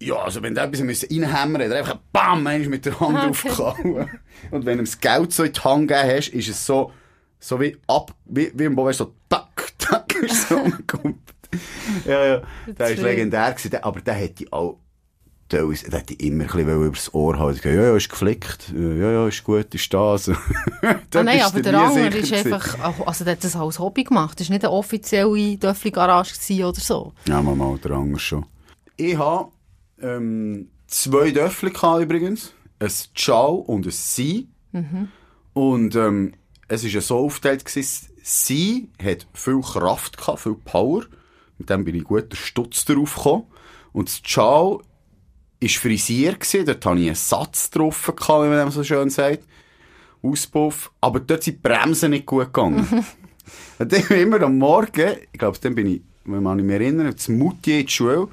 ja, 0.00 0.16
also 0.16 0.42
wenn 0.42 0.54
der 0.54 0.64
etwas 0.64 0.80
reinhämmern 1.10 1.62
er 1.62 1.78
einfach 1.78 1.98
BAM, 2.12 2.42
mit 2.44 2.86
der 2.86 2.98
Hand 3.00 3.16
Ah, 3.18 3.48
gehauen. 3.48 4.08
Und 4.50 4.64
wenn 4.66 4.78
du 4.78 4.82
ihm 4.82 4.86
das 4.86 5.00
Geld 5.00 5.32
so 5.32 5.44
in 5.44 5.52
die 5.52 5.60
Hand 5.60 5.88
gegeben 5.88 6.08
hast, 6.16 6.28
ist 6.28 6.48
es 6.48 6.64
so, 6.64 6.92
so 7.40 7.60
wie 7.60 7.76
ab, 7.86 8.14
wie, 8.26 8.52
wie 8.54 8.64
im 8.64 8.76
Bau, 8.76 8.84
weißt 8.86 9.00
du, 9.00 9.04
so 9.04 9.14
tack, 9.28 9.72
tack, 9.78 10.14
ist 10.22 10.48
so 10.48 10.56
ja, 12.06 12.26
ja, 12.26 12.42
der 12.66 12.88
schön. 12.88 13.02
legendär 13.04 13.52
gewesen, 13.52 13.82
aber 13.82 14.00
der 14.00 14.14
hätte 14.14 14.44
auch, 14.52 14.78
der 15.50 15.66
hätte 15.70 16.14
immer 16.14 16.44
ein 16.44 16.50
bisschen 16.50 16.84
übers 16.84 17.14
Ohr 17.14 17.38
halten. 17.38 17.74
Ja, 17.74 17.82
ja, 17.82 17.96
ist 17.96 18.10
geflickt. 18.10 18.72
Ja, 18.76 19.10
ja, 19.12 19.28
ist 19.28 19.44
gut, 19.44 19.74
ist 19.74 19.92
das. 19.92 20.30
Ah, 21.14 21.22
nein, 21.22 21.40
aber 21.40 21.60
der 21.60 21.80
andere 21.80 22.18
ist 22.18 22.32
einfach, 22.32 22.78
also 23.06 23.24
der 23.24 23.32
hat 23.32 23.42
das 23.42 23.56
als 23.56 23.78
Hobby 23.78 24.04
gemacht. 24.04 24.38
Das 24.38 24.48
war 24.48 24.54
nicht 24.54 24.64
eine 24.64 24.72
offizielle 24.72 25.56
Döffli-Garage 25.56 26.34
oder 26.64 26.80
so. 26.80 27.12
Ja, 27.26 27.42
mal, 27.42 27.56
mal, 27.56 27.78
der 27.78 27.92
andere 27.92 28.20
schon. 28.20 28.46
Ich 28.96 29.16
habe 29.16 29.50
ähm, 30.00 30.68
zwei 30.86 31.30
Döffel 31.30 31.70
gehabt 31.70 32.02
übrigens. 32.02 32.52
Ein 32.78 32.92
Ciao 33.14 33.54
und 33.54 33.86
ein 33.86 33.90
Sie. 33.90 34.48
Und 35.54 35.96
ähm, 35.96 36.34
es 36.68 36.84
war 36.84 36.90
ja 36.90 37.00
so 37.00 37.18
aufgeteilt, 37.18 37.64
gewesen, 37.64 38.08
Sie 38.22 38.90
hat 39.02 39.26
viel 39.32 39.60
Kraft 39.62 40.18
gehabt, 40.18 40.40
viel 40.40 40.54
Power. 40.54 41.04
Mit 41.56 41.70
dem 41.70 41.84
bin 41.84 41.94
ich 41.94 42.04
gut 42.04 42.30
der 42.30 42.36
Stutz 42.36 42.84
drauf 42.84 43.16
gekommen. 43.16 43.44
Und 43.92 44.08
das 44.08 44.22
Ciao 44.22 44.82
war 45.60 45.68
frisiert, 45.68 46.40
gewesen. 46.40 46.66
dort 46.66 46.84
hatte 46.84 47.00
ich 47.00 47.06
einen 47.06 47.14
Satz 47.14 47.70
drauf, 47.70 48.08
wie 48.08 48.48
man 48.48 48.70
so 48.70 48.84
schön 48.84 49.10
sagt. 49.10 49.44
Auspuff. 50.22 50.90
Aber 51.00 51.20
dort 51.20 51.42
sind 51.42 51.56
die 51.56 51.68
Bremsen 51.68 52.10
nicht 52.10 52.26
gut 52.26 52.46
gegangen. 52.46 52.86
Und 53.78 53.92
dann 53.92 54.02
immer 54.08 54.42
am 54.42 54.58
Morgen, 54.58 55.16
ich 55.32 55.38
glaube, 55.38 55.58
dann 55.60 55.74
bin 55.74 55.86
ich, 55.86 56.02
wenn 56.24 56.42
man 56.42 56.56
mich 56.56 56.66
mehr 56.66 56.80
erinnere, 56.80 57.14
das 57.14 57.28
Mutti 57.28 57.80
in 57.80 57.86
die 57.86 57.92
Schule, 57.92 58.28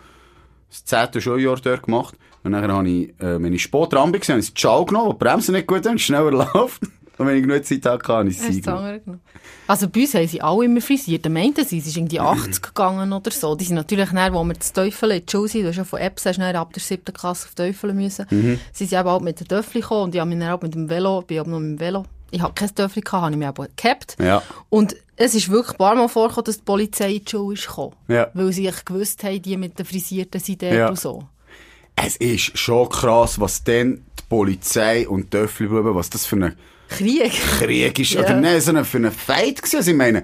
das 0.70 0.84
zehnte 0.84 1.22
Schuljahr 1.22 1.58
dort 1.58 1.84
gemacht. 1.84 2.16
Und 2.44 2.52
dann 2.52 2.70
habe 2.72 2.90
ich, 2.90 3.10
äh, 3.20 3.42
wenn 3.42 3.54
ich 3.54 3.64
spät 3.64 3.94
dran 3.94 4.14
war, 4.14 4.20
habe 4.20 4.40
ich 4.40 4.52
das 4.52 4.52
Schal 4.56 4.86
genommen, 4.86 5.08
wo 5.08 5.14
die 5.14 5.20
Bremsen 5.20 5.56
nicht 5.56 5.68
gut 5.68 5.84
sind, 5.84 6.02
schneller 6.02 6.32
läuft. 6.54 6.82
Und 7.18 7.28
wenn 7.28 7.38
ich 7.38 7.44
genug 7.44 7.64
Zeit 7.66 7.86
hatte, 7.86 8.08
habe 8.14 8.30
ich 8.30 8.38
sie? 8.40 8.62
Also 9.68 9.88
bei 9.90 10.02
uns 10.02 10.14
haben 10.14 10.28
sie 10.28 10.42
alle 10.42 10.66
immer 10.66 10.82
frisiert. 10.82 11.24
Der 11.24 11.32
meinte 11.32 11.64
sie, 11.64 11.78
es 11.80 11.88
ist 11.88 11.96
irgendwie 11.98 12.20
80 12.20 12.62
gegangen 12.62 13.14
oder 13.14 13.32
so. 13.32 13.56
Die 13.56 13.64
sind 13.64 13.76
natürlich 13.76 14.10
dann, 14.10 14.34
wo 14.34 14.44
wir 14.44 14.54
das 14.54 14.74
Teufel 14.74 15.12
in 15.12 15.26
die 15.26 15.32
Schule 15.32 15.48
sind, 15.48 15.64
du 15.64 15.70
hast 15.70 15.78
ja 15.78 15.84
von 15.86 16.00
Epps, 16.00 16.26
hast 16.26 16.40
dann 16.40 16.56
ab 16.56 16.74
der 16.74 16.82
siebten 16.82 17.14
Klasse 17.14 17.48
auf 17.48 17.56
Teufel 17.56 17.94
müssen. 17.94 18.26
Sie 18.74 18.86
sind 18.86 19.00
eben 19.00 19.10
halt 19.10 19.22
mit 19.22 19.40
der 19.40 19.48
Töffel 19.48 19.82
gekommen 19.82 20.04
und 20.04 20.16
ich 20.16 20.20
habe 20.22 20.30
mich 20.30 20.40
dann 20.40 20.52
auch 20.52 20.62
mit 20.62 20.76
dem 20.76 20.90
Velo, 20.90 21.22
bin 21.22 21.40
auch 21.40 21.46
noch 21.46 21.60
mit 21.60 21.70
dem 21.70 21.80
Velo. 21.80 22.06
Ich 22.32 22.42
habe 22.42 22.54
kein 22.54 22.74
Töffel 22.76 23.02
gehabt, 23.02 23.24
habe 23.24 23.32
ich 23.32 23.38
mich 23.38 23.48
aber 23.48 23.68
gehabt. 23.76 24.18
Ja. 24.20 24.42
Und 24.70 24.96
es 25.16 25.36
ist 25.36 25.50
wirklich 25.50 25.76
ein 25.76 25.78
paar 25.78 25.96
Mal 25.96 26.10
vorgekommen, 26.10 26.46
dass 26.46 26.58
die 26.58 26.64
Polizei 26.64 27.14
in 27.14 27.24
die 27.24 27.32
Schule 27.32 27.54
ist 27.54 27.68
gekommen. 27.68 27.94
Ja. 28.10 28.28
Weil 28.34 28.52
sie 28.52 28.68
echt 28.68 28.86
gewusst 28.86 29.24
haben, 29.24 29.42
die 29.42 29.56
mit 29.56 29.80
den 29.80 29.86
frisierten 29.86 30.42
sind 30.42 30.62
dort 30.62 30.74
Ja. 30.74 30.90
und 30.90 31.00
so. 31.00 31.24
Es 31.96 32.18
ist 32.18 32.58
schon 32.58 32.90
krass, 32.90 33.40
was 33.40 33.64
denn 33.64 34.04
die 34.20 34.24
Polizei 34.28 35.08
und 35.08 35.26
die 35.26 35.38
Töffelbuben, 35.38 35.96
was 35.96 36.10
das 36.10 36.26
für 36.26 36.36
ein 36.36 36.56
Krieg. 36.90 37.32
Krieg 37.60 38.00
ist. 38.00 38.12
Ja. 38.12 38.22
Oder 38.22 38.40
nein, 38.40 38.62
so 38.62 38.72
für 38.84 38.98
einen 38.98 39.12
Fight 39.12 39.58
gewesen. 39.58 39.78
Also 39.78 39.92
ich 39.92 39.98
meine, 39.98 40.24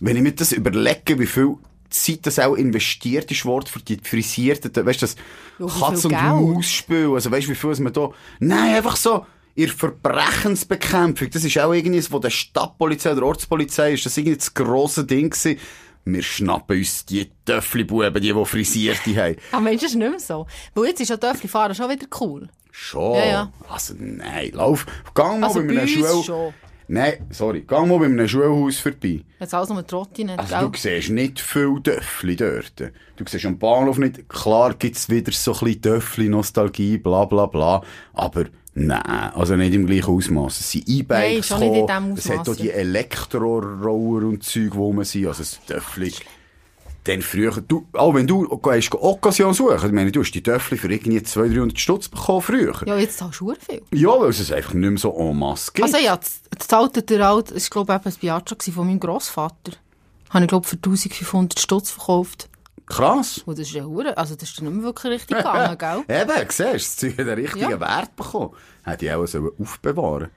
wenn 0.00 0.16
ich 0.16 0.22
mir 0.22 0.32
das 0.32 0.52
überlege, 0.52 1.18
wie 1.18 1.26
viel 1.26 1.56
Zeit 1.90 2.20
das 2.22 2.38
auch 2.38 2.54
investiert 2.54 3.30
ist 3.30 3.44
worden 3.44 3.66
für 3.66 3.80
die 3.80 3.98
frisierten, 4.02 4.70
weißt 4.74 5.02
du, 5.02 5.06
das 5.06 5.16
Ja, 5.58 5.66
Katz- 5.66 6.04
und? 6.04 6.12
Maus-Spiel, 6.12 7.10
also 7.14 7.30
weißt 7.30 7.46
du, 7.46 7.50
wie 7.52 7.54
viel 7.54 7.70
es 7.70 7.80
man 7.80 7.92
da, 7.92 8.10
nein, 8.40 8.74
einfach 8.74 8.96
so, 8.96 9.24
ihr 9.54 9.68
Verbrechensbekämpfung, 9.68 11.30
das 11.30 11.44
ist 11.44 11.58
auch 11.58 11.72
irgendwie, 11.72 12.02
von 12.02 12.20
der 12.20 12.30
Stadtpolizei 12.30 13.12
oder 13.12 13.22
Ortspolizei, 13.22 13.92
ist 13.94 14.06
das 14.06 14.16
irgendwie 14.16 14.36
das 14.36 14.52
grosse 14.52 15.04
Ding 15.04 15.30
gewesen. 15.30 15.58
Wir 16.06 16.22
schnappen 16.22 16.76
uns 16.76 17.06
die 17.06 17.30
Töffli-Buben, 17.46 18.20
die, 18.20 18.32
die 18.32 18.44
Frisierte 18.44 19.16
haben. 19.16 19.36
Aber 19.52 19.72
das 19.72 19.84
ist 19.84 19.94
nicht 19.94 20.10
mehr 20.10 20.20
so? 20.20 20.46
Weil 20.74 20.86
jetzt 20.86 21.00
ist 21.00 21.08
ja 21.08 21.16
Töffel-Fahren 21.16 21.74
schon 21.74 21.88
wieder 21.88 22.06
cool. 22.20 22.48
Schon. 22.76 23.14
Ja, 23.14 23.24
ja. 23.24 23.52
Also, 23.68 23.94
nein, 23.96 24.50
lauf. 24.52 24.84
Gang 25.14 25.38
mal 25.38 25.46
Also 25.46 25.60
bei 25.60 25.74
bei 25.74 25.86
schon. 25.86 26.52
Nein, 26.88 27.24
sorry. 27.30 27.60
Gang 27.60 27.88
mal 27.88 28.00
bei 28.00 28.06
einem 28.06 28.26
Schulhaus 28.26 28.78
vorbei. 28.78 29.20
Jetzt 29.38 29.54
alles 29.54 29.68
nur 29.68 29.86
Trotti 29.86 30.24
nicht, 30.24 30.36
Also 30.40 30.68
du 30.68 30.76
siehst 30.76 31.10
nicht 31.10 31.38
viel 31.38 31.78
Döffli 31.80 32.34
dort. 32.34 32.90
Du 33.14 33.24
siehst 33.28 33.46
am 33.46 33.60
Bahnhof 33.60 33.98
nicht, 33.98 34.28
klar 34.28 34.74
gibt's 34.74 35.08
wieder 35.08 35.30
so 35.30 35.52
ein 35.52 35.60
bisschen 35.60 35.80
Döffli, 35.82 36.28
Nostalgie, 36.28 36.98
bla 36.98 37.26
bla 37.26 37.46
bla, 37.46 37.80
aber 38.12 38.46
nein, 38.74 39.00
also 39.34 39.54
nicht 39.54 39.72
im 39.72 39.86
gleichen 39.86 40.10
Ausmaß. 40.10 40.58
Es 40.58 40.72
sind 40.72 40.88
E-Bikes 40.88 41.52
es 42.16 42.28
hat 42.28 42.48
auch 42.48 42.56
die. 42.56 42.72
Elektroroller 42.72 44.26
und 44.26 44.42
Zeug, 44.42 44.74
wo 44.74 44.92
man 44.92 45.04
sind, 45.04 45.28
also 45.28 45.44
das 45.44 45.64
Döffli. 45.66 46.12
Dann 47.04 47.20
früher, 47.20 47.52
du, 47.60 47.86
auch 47.92 48.14
wenn 48.14 48.26
du 48.26 48.48
gehst 48.58 48.92
Occasion 48.94 49.52
suchen, 49.52 49.76
ich 49.86 49.92
meine, 49.92 50.10
du 50.10 50.20
hast 50.20 50.32
die 50.32 50.42
Döffli 50.42 50.78
für 50.78 50.90
irgendwie 50.90 51.22
200, 51.22 51.56
300 51.58 51.78
Stutz 51.78 52.08
bekommen 52.08 52.40
früher. 52.40 52.74
Ja, 52.86 52.94
Ja, 52.94 52.98
jetzt 52.98 53.18
zahlst 53.18 53.40
du 53.40 53.50
verdammt 53.52 53.58
weil 53.68 54.32
viel. 54.32 54.42
es 54.42 54.52
einfach 54.52 54.72
nicht 54.72 54.88
mehr 54.90 54.98
so 54.98 55.14
en 55.18 55.38
masse 55.38 55.70
gibt. 55.74 55.84
Also 55.86 55.98
ja, 55.98 56.16
das, 56.16 56.40
das 56.56 56.72
alte 56.72 57.02
der 57.02 57.28
alt, 57.28 57.50
das 57.54 57.64
war 57.74 57.84
glaube 57.84 57.92
ich 57.92 57.94
ein 57.96 58.02
gewesen 58.56 58.72
von 58.74 58.86
meinem 58.86 59.00
Grossvater. 59.00 59.72
Habe 60.30 60.44
ich 60.44 60.48
glaube 60.48 60.66
für 60.66 60.76
1500 60.76 61.58
Stutz 61.60 61.90
verkauft. 61.90 62.48
Krass. 62.86 63.38
Und 63.46 63.58
das 63.58 63.68
ist 63.68 63.74
ja 63.74 63.84
hure, 63.84 64.16
also 64.16 64.34
das 64.34 64.50
ist 64.50 64.60
nicht 64.62 64.72
mehr 64.72 64.82
wirklich 64.82 65.12
richtig 65.12 65.36
gegangen, 65.38 65.76
gell? 66.06 66.20
Eben, 66.20 66.32
siehst 66.50 66.58
du, 66.60 66.72
das 66.72 66.96
Zeug 66.96 67.12
hat 67.18 67.28
einen 67.28 67.34
richtigen 67.44 67.70
Ja. 67.70 67.80
Wert 67.80 68.16
bekommen. 68.16 68.50
Hätte 68.82 69.04
ich 69.06 69.12
auch 69.12 69.26
sollen 69.26 69.50
aufbewahren 69.58 70.22
Aber, 70.24 70.30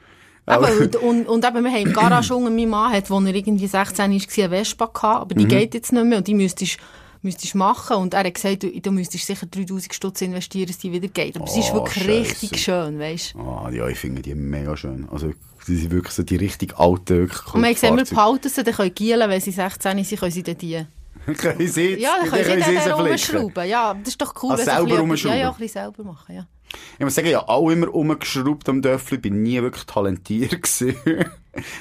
und, 0.47 0.95
und, 0.95 1.25
und 1.27 1.45
eben, 1.45 1.63
wir 1.63 1.71
haben 1.71 1.81
im 1.87 1.93
Garage 1.93 2.33
unten, 2.35 2.55
mein 2.55 2.69
Mann 2.69 2.93
hat, 2.93 3.11
als 3.11 3.25
er 3.25 3.35
irgendwie 3.35 3.67
16 3.67 3.97
war, 3.97 4.05
eine 4.05 4.19
Vespa 4.49 4.85
gehabt, 4.85 5.03
aber 5.21 5.35
die 5.35 5.43
Mhm. 5.45 5.49
geht 5.49 5.73
jetzt 5.73 5.91
nicht 5.91 6.05
mehr 6.05 6.17
und 6.19 6.27
die 6.27 6.33
müsstest 6.35 6.77
müsstest 7.23 7.55
machen. 7.55 7.97
Und 7.97 8.13
er 8.13 8.23
hat 8.23 8.33
gesagt, 8.33 8.63
du, 8.63 8.69
du 8.79 8.91
müsstest 8.91 9.25
sicher 9.25 9.47
3000 9.47 9.93
Stutz 9.93 10.21
investieren, 10.21 10.67
dass 10.67 10.77
die 10.77 10.91
wieder 10.91 11.07
geht. 11.07 11.35
Aber 11.35 11.47
sie 11.47 11.59
ist 11.61 11.71
Oh, 11.71 11.75
wirklich 11.75 12.03
Scheisse. 12.05 12.09
richtig 12.19 12.61
schön, 12.61 12.99
weißt 12.99 13.33
du? 13.33 13.39
Ah, 13.39 13.69
ja, 13.71 13.87
ich 13.87 13.97
finde 13.97 14.21
die 14.21 14.35
mega 14.35 14.77
schön. 14.77 15.07
Also, 15.11 15.33
die 15.67 15.75
sind 15.75 15.91
wirklich 15.91 16.13
so 16.13 16.23
die 16.23 16.35
richtig 16.37 16.77
alten, 16.77 17.17
wirklich 17.27 17.53
Und 17.53 17.61
wir 17.63 17.73
gesagt, 17.73 17.95
wir 17.97 18.05
behalten 18.05 18.47
sie, 18.49 18.63
dann 18.63 18.73
können 18.73 18.93
gielen, 18.95 19.29
wenn 19.29 19.41
sie 19.41 19.51
16 19.51 20.03
sind, 20.03 20.19
können 20.19 20.31
sie 20.31 20.43
dann 20.43 20.57
die... 20.59 20.85
können 21.37 21.67
sie 21.67 21.81
jetzt, 21.89 22.01
Ja, 22.01 22.11
dann 22.21 22.29
können 22.29 22.43
sie 22.43 22.49
sie 22.49 22.59
dann 22.61 22.73
jetzt 22.75 22.83
flicken. 22.83 22.95
herumschrauben. 22.95 23.67
Ja, 23.67 23.93
das 23.95 24.07
ist 24.09 24.21
doch 24.21 24.33
cool. 24.43 24.55
Sie 24.57 24.63
selber 24.63 24.99
rumschrauben? 24.99 25.37
Ja, 25.37 25.43
ja, 25.43 25.49
ein 25.51 25.57
bisschen 25.57 25.81
selber 25.81 26.03
machen, 26.03 26.35
ja. 26.35 26.47
Ich 26.99 27.03
muss 27.03 27.15
sagen, 27.15 27.27
ich 27.27 27.35
habe 27.35 27.47
auch 27.49 27.69
immer 27.69 27.87
rumgeschraubt 27.87 28.67
am 28.69 28.81
Döffli, 28.81 29.17
bin 29.17 29.41
nie 29.43 29.61
wirklich 29.61 29.85
talentiert 29.85 30.51
gewesen. 30.63 30.95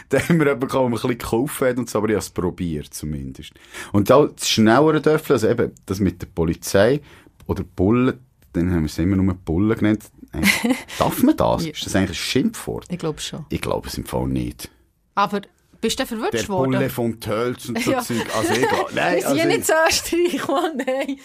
da 0.09 0.19
haben 0.21 0.39
wir 0.39 0.47
eben 0.49 0.63
ein 0.63 0.91
bisschen 0.91 1.11
gekauft 1.11 1.61
und 1.63 1.91
so, 1.91 1.99
aber 1.99 2.09
ich 2.09 2.15
habe 2.15 2.21
es 2.21 2.31
probiert 2.31 2.93
zumindest. 2.95 3.53
Und 3.93 4.11
da 4.11 4.27
das 4.27 4.49
schnellere 4.49 5.01
Döffli, 5.01 5.33
also 5.35 5.49
eben 5.49 5.73
das 5.87 5.99
mit 6.01 6.21
der 6.23 6.27
Polizei 6.29 7.01
oder 7.47 7.65
Bullen, 7.65 8.21
dann 8.53 8.71
haben 8.71 8.83
wir 8.83 8.87
es 8.87 8.99
immer 8.99 9.17
nur 9.17 9.35
Bullen 9.35 9.77
genannt. 9.77 10.05
Darf 10.99 11.23
man 11.23 11.37
das? 11.37 11.65
Ja. 11.65 11.73
Ist 11.73 11.87
das 11.87 11.97
eigentlich 11.97 12.11
ein 12.11 12.15
Schimpfwort? 12.15 12.87
Ich 12.91 12.99
glaube 12.99 13.21
schon. 13.21 13.47
Ich 13.49 13.61
glaube 13.61 13.89
es 13.89 13.97
im 13.99 14.05
Fall 14.05 14.29
nicht. 14.29 14.71
Aber 15.15 15.41
bist 15.81 15.99
du 15.99 16.05
Der 16.05 16.07
verwirrt 16.07 16.49
worden? 16.49 16.73
Bulle 16.73 16.91
von 16.91 17.21
Tölz 17.21 17.69
und 17.69 17.79
so 17.83 17.91
Ja. 17.91 18.01
Zeug. 18.03 18.27
Also 18.37 18.53
ich 18.53 18.69
glaube, 18.69 18.91
nein, 18.95 19.15
Wir 19.17 19.21
sind 19.23 19.27
also 19.29 19.37
ja 19.37 19.49
ich- 19.49 19.57
nicht 19.57 19.67
so 19.67 19.73
Österreich, 19.89 20.49
Mann, 20.49 20.77
nein. 20.87 21.17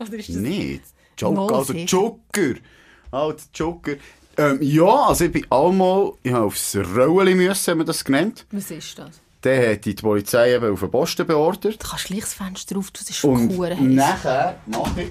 Oder 0.00 0.12
ist 0.14 0.28
das... 0.28 0.36
Nicht. 0.36 0.82
Joker, 1.16 1.34
Mal 1.34 1.54
also. 1.54 1.72
Joker. 1.72 2.54
Alter 3.10 3.44
Joker. 3.54 3.92
Ähm, 4.36 4.58
ja, 4.60 4.84
also 5.06 5.24
ich 5.24 5.32
bin 5.32 5.46
einmal, 5.50 6.12
ich 6.22 6.32
habe 6.32 6.46
aufs 6.46 6.76
Rollen 6.76 7.36
müssen, 7.36 7.70
haben 7.72 7.78
wir 7.78 7.84
das 7.84 8.04
genannt. 8.04 8.46
Was 8.52 8.70
ist 8.70 8.98
das? 8.98 9.10
Dann 9.40 9.70
hat 9.72 9.84
die 9.84 9.94
Polizei 9.94 10.54
eben 10.54 10.72
auf 10.72 10.80
den 10.80 10.90
Posten 10.90 11.26
beordert. 11.26 11.82
Du 11.82 11.88
kannst 11.88 12.06
gleich 12.06 12.20
das 12.20 12.34
Fenster 12.34 12.76
auf, 12.76 12.90
das 12.90 13.02
ist 13.08 13.16
schon 13.16 13.48
Und 13.50 13.56
cool. 13.58 13.70
heiß. 13.70 13.78
nachher, 13.80 14.56
mach 14.66 14.96
ich. 14.96 15.10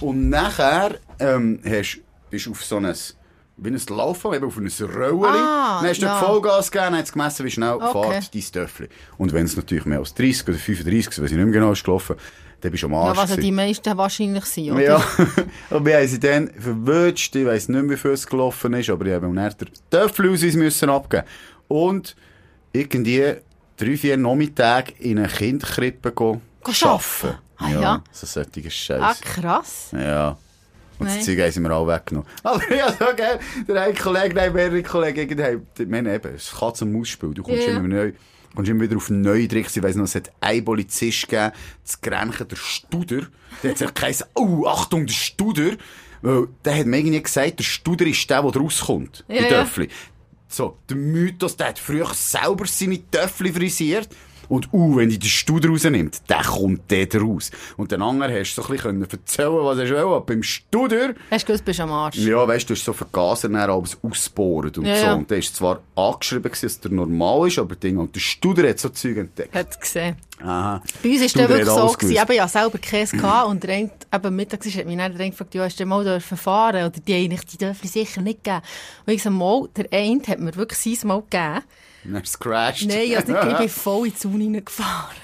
Und 0.00 0.28
nachher, 0.28 0.98
ähm, 1.18 1.60
hast, 1.64 1.98
bist 2.30 2.46
du 2.46 2.50
auf 2.52 2.64
so 2.64 2.76
ein, 2.76 2.94
wie 3.58 3.70
ein 3.70 3.80
Laufen, 3.88 4.34
eben 4.34 4.44
auf 4.46 4.56
ein 4.58 4.70
Rollen. 4.94 5.24
Ah, 5.24 5.80
dann 5.80 5.90
hast 5.90 6.02
du 6.02 6.06
ja. 6.06 6.18
Vollgas 6.18 6.70
gegeben, 6.70 6.90
dann 6.92 6.98
hat 6.98 7.06
es 7.06 7.12
gemessen, 7.12 7.46
wie 7.46 7.50
schnell 7.50 7.74
Okay. 7.80 8.10
fährt 8.10 8.34
dein 8.34 8.42
Töffel. 8.52 8.88
Und 9.18 9.32
wenn 9.32 9.46
es 9.46 9.56
natürlich 9.56 9.84
mehr 9.86 9.98
als 9.98 10.14
30 10.14 10.48
oder 10.48 10.58
35, 10.58 11.14
so 11.14 11.22
weiß 11.22 11.30
ich 11.30 11.36
nicht 11.36 11.44
mehr 11.46 11.54
genau, 11.54 11.72
ist 11.72 11.82
gelaufen, 11.84 12.16
dann 12.60 12.70
bist 12.70 12.82
du 12.82 12.86
am 12.88 12.92
Ja, 12.92 12.98
Arsch. 13.00 13.18
was 13.18 13.30
ja 13.30 13.36
die 13.36 13.52
meisten 13.52 13.96
wahrscheinlich 13.98 14.44
sind, 14.46 14.72
oder? 14.72 14.80
Ja, 14.82 15.04
und 15.70 15.84
wir 15.86 15.96
haben 15.96 16.08
sie 16.08 16.18
dann 16.20 16.48
verwünscht. 16.58 17.34
Ich 17.36 17.46
weiss 17.46 17.68
nicht 17.68 17.82
mehr, 17.82 17.90
wie 17.96 18.00
viel 18.00 18.10
es 18.12 18.26
gelaufen 18.26 18.72
ist, 18.74 18.90
aber 18.90 19.06
ich 19.06 19.12
habe 19.14 19.26
dann 19.34 19.34
den 19.58 19.68
Töffelausweis 19.90 20.54
müssen 20.54 20.88
abgeben. 20.90 21.24
Und 21.68 22.16
irgendwie 22.72 23.34
drei, 23.76 23.96
vier 23.96 24.16
Nachmittage 24.16 24.92
in 24.98 25.18
eine 25.18 25.28
Kindkrippe 25.28 26.12
Go 26.12 26.40
arbeiten. 26.62 27.38
Ah, 27.58 27.70
ja. 27.70 28.04
So 28.12 28.26
solche 28.26 28.50
Ah, 28.66 28.70
Scheiße. 28.70 29.22
krass. 29.24 29.88
Ja. 29.92 30.36
Und 30.98 31.06
das 31.08 31.24
Zeug 31.24 31.38
haben 31.40 31.50
sie 31.52 31.60
mir 31.60 31.70
alle 31.70 31.86
weggenommen. 31.94 32.28
Aber 32.42 32.74
ja, 32.74 32.90
so 32.92 33.04
geil. 33.16 33.38
Der 33.68 33.82
eine 33.82 33.94
Kollege, 33.94 34.34
nein, 34.34 34.52
mehrere 34.52 34.82
Kollegen, 34.82 35.42
haben- 35.42 35.66
ich 35.78 35.86
meine 35.86 36.14
eben, 36.14 36.34
es 36.34 36.44
ist 36.52 36.58
Katz- 36.58 36.82
und 36.82 36.92
Maus-Spiel. 36.92 37.34
Du 37.34 37.42
kommst 37.42 37.62
Ja. 37.66 37.76
immer 37.76 37.88
neu, 37.88 38.12
kommst 38.54 38.70
immer 38.70 38.82
wieder 38.82 38.96
auf 38.96 39.10
neue 39.10 39.46
Tricks. 39.48 39.76
Ich 39.76 39.82
weiss 39.82 39.96
noch, 39.96 40.04
es 40.04 40.14
hat 40.14 40.30
einen 40.40 40.64
Polizist 40.64 41.28
gegeben, 41.28 41.52
das 41.84 42.00
Grenchen, 42.00 42.48
der 42.48 42.56
Studer. 42.56 43.22
Der 43.62 43.70
hat 43.72 43.78
sich 43.78 43.94
geheißen, 43.94 44.26
oh, 44.34 44.66
Achtung, 44.66 45.06
der 45.06 45.14
Studer. 45.14 45.72
Weil, 46.22 46.48
der 46.64 46.78
hat 46.78 46.86
mir 46.86 46.98
irgendwie 46.98 47.22
gesagt, 47.22 47.58
der 47.58 47.64
Studer 47.64 48.06
ist 48.06 48.28
der, 48.30 48.42
der 48.42 48.60
rauskommt. 48.60 49.24
Ja. 49.28 49.42
Töffli. 49.48 49.88
So, 50.48 50.78
der 50.88 50.96
Mythos, 50.96 51.56
der 51.56 51.68
hat 51.68 51.78
früher 51.78 52.08
selber 52.14 52.66
seine 52.66 52.98
Töffli 53.10 53.52
frisiert. 53.52 54.08
Und, 54.48 54.72
uh, 54.72 54.96
wenn 54.96 55.08
die 55.08 55.18
den 55.18 55.28
Studer 55.28 55.68
rausnimmt, 55.68 56.28
der 56.28 56.42
kommt 56.42 56.82
dort 56.90 57.14
raus. 57.16 57.50
Und 57.76 57.92
den 57.92 58.02
anderen 58.02 58.34
hast 58.34 58.54
du 58.56 58.62
so 58.62 58.68
ein 58.68 58.76
bisschen 58.76 59.02
erzählen, 59.10 59.52
was 59.64 59.78
er 59.78 59.88
will. 59.90 59.96
Aber 59.98 60.20
beim 60.20 60.42
Studer, 60.42 61.14
Hast 61.30 61.42
du 61.42 61.46
gewusst, 61.48 61.64
bist 61.64 61.78
du 61.78 61.82
am 61.84 61.92
Arsch? 61.92 62.16
ja, 62.16 62.46
weißt 62.46 62.64
du, 62.68 62.74
du 62.74 62.78
hast 62.78 62.84
so 62.84 62.92
Vergaser 62.92 63.48
dann 63.48 63.70
alles 63.70 63.96
ausbohren 64.02 64.72
und 64.76 64.86
Ja, 64.86 64.96
so. 64.96 65.04
ja. 65.06 65.14
Und 65.14 65.30
der 65.30 65.38
ist 65.38 65.54
zwar 65.56 65.80
angeschrieben 65.94 66.50
dass 66.60 66.80
der 66.80 66.90
normal 66.90 67.48
ist, 67.48 67.58
aber 67.58 67.76
Ding, 67.76 67.98
und 67.98 68.14
der 68.14 68.20
Studer 68.20 68.68
hat 68.68 68.78
so 68.78 68.88
Zeug 68.88 69.16
entdeckt. 69.18 69.54
Hat 69.54 69.70
es 69.70 69.78
gesehen. 69.80 70.16
Aha. 70.42 70.82
Bei 71.02 71.08
uns 71.10 71.20
war 71.20 71.28
der 71.28 71.48
wirklich 71.48 71.66
so, 71.66 71.74
gewesen, 71.86 71.98
gewusst. 71.98 72.22
eben, 72.22 72.32
ja 72.36 72.48
selber 72.48 72.78
Käse 72.78 73.16
gehabt 73.16 73.48
und 73.48 73.62
der 73.62 73.78
eben 73.78 74.36
mittags 74.36 74.66
ist, 74.66 74.76
hat 74.76 74.86
mich 74.86 74.96
dann 74.96 75.16
der 75.16 75.30
gefragt, 75.30 75.54
ja, 75.54 75.64
hast 75.64 75.80
du 75.80 75.86
mal 75.86 76.04
dürfen 76.04 76.36
fahren? 76.36 76.84
Oder 76.84 76.90
die 76.90 77.14
eigentlich, 77.14 77.46
die 77.46 77.56
dürfen 77.58 77.88
sicher 77.88 78.20
nicht 78.20 78.44
geben. 78.44 78.60
Und 79.06 79.12
ich 79.12 79.22
so, 79.22 79.30
mal, 79.30 79.68
der 79.76 79.86
eine 79.92 80.22
hat 80.26 80.38
mir 80.38 80.54
wirklich 80.56 80.98
sein 80.98 81.08
Mal 81.08 81.22
gegeben. 81.22 81.62
Dann 82.06 82.22
hast 82.22 82.34
du 82.34 82.38
gecrashed. 82.38 82.88
Nein, 82.88 83.16
also 83.16 83.32
nicht, 83.32 83.44
ich 83.52 83.58
bin 83.58 83.68
voll 83.68 84.06
in 84.06 84.12
die 84.12 84.18
Zone 84.18 84.44
reingefahren. 84.44 85.16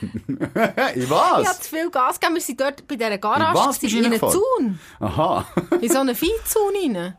In 0.95 1.03
Ich 1.03 1.11
was? 1.11 1.49
habe 1.49 1.61
zu 1.61 1.71
viel 1.71 1.91
Gas 1.91 2.19
gegeben, 2.19 2.35
wir 2.35 2.43
sind 2.43 2.61
dort 2.61 2.89
bei 2.89 2.97
dieser 2.97 3.13
In 3.13 3.21
Garage, 3.21 3.81
du 3.81 3.87
in 3.87 4.05
einer? 4.07 4.19
Zone. 4.19 4.79
Aha. 5.01 5.47
In 5.81 5.91
so 5.91 5.99
eine 5.99 6.15
Viehzone 6.15 6.79
rein. 6.85 7.15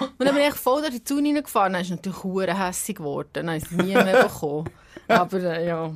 Und 0.00 0.26
dann 0.26 0.34
bin 0.34 0.44
ich 0.48 0.54
voll 0.54 0.80
durch 0.82 0.94
die 0.94 1.04
Zone 1.04 1.28
reingefahren. 1.28 1.72
Dann 1.74 1.82
ist 1.82 1.90
es 1.90 1.96
natürlich 1.96 2.22
hure 2.24 2.58
hässig 2.66 2.96
geworden. 2.96 3.28
Dann 3.32 3.48
habe 3.48 3.58
ich 3.58 3.64
es 3.64 3.70
nie 3.70 3.94
mehr 3.94 4.24
bekommen. 4.24 4.68
Aber 5.06 5.38
äh, 5.38 5.66
ja. 5.66 5.90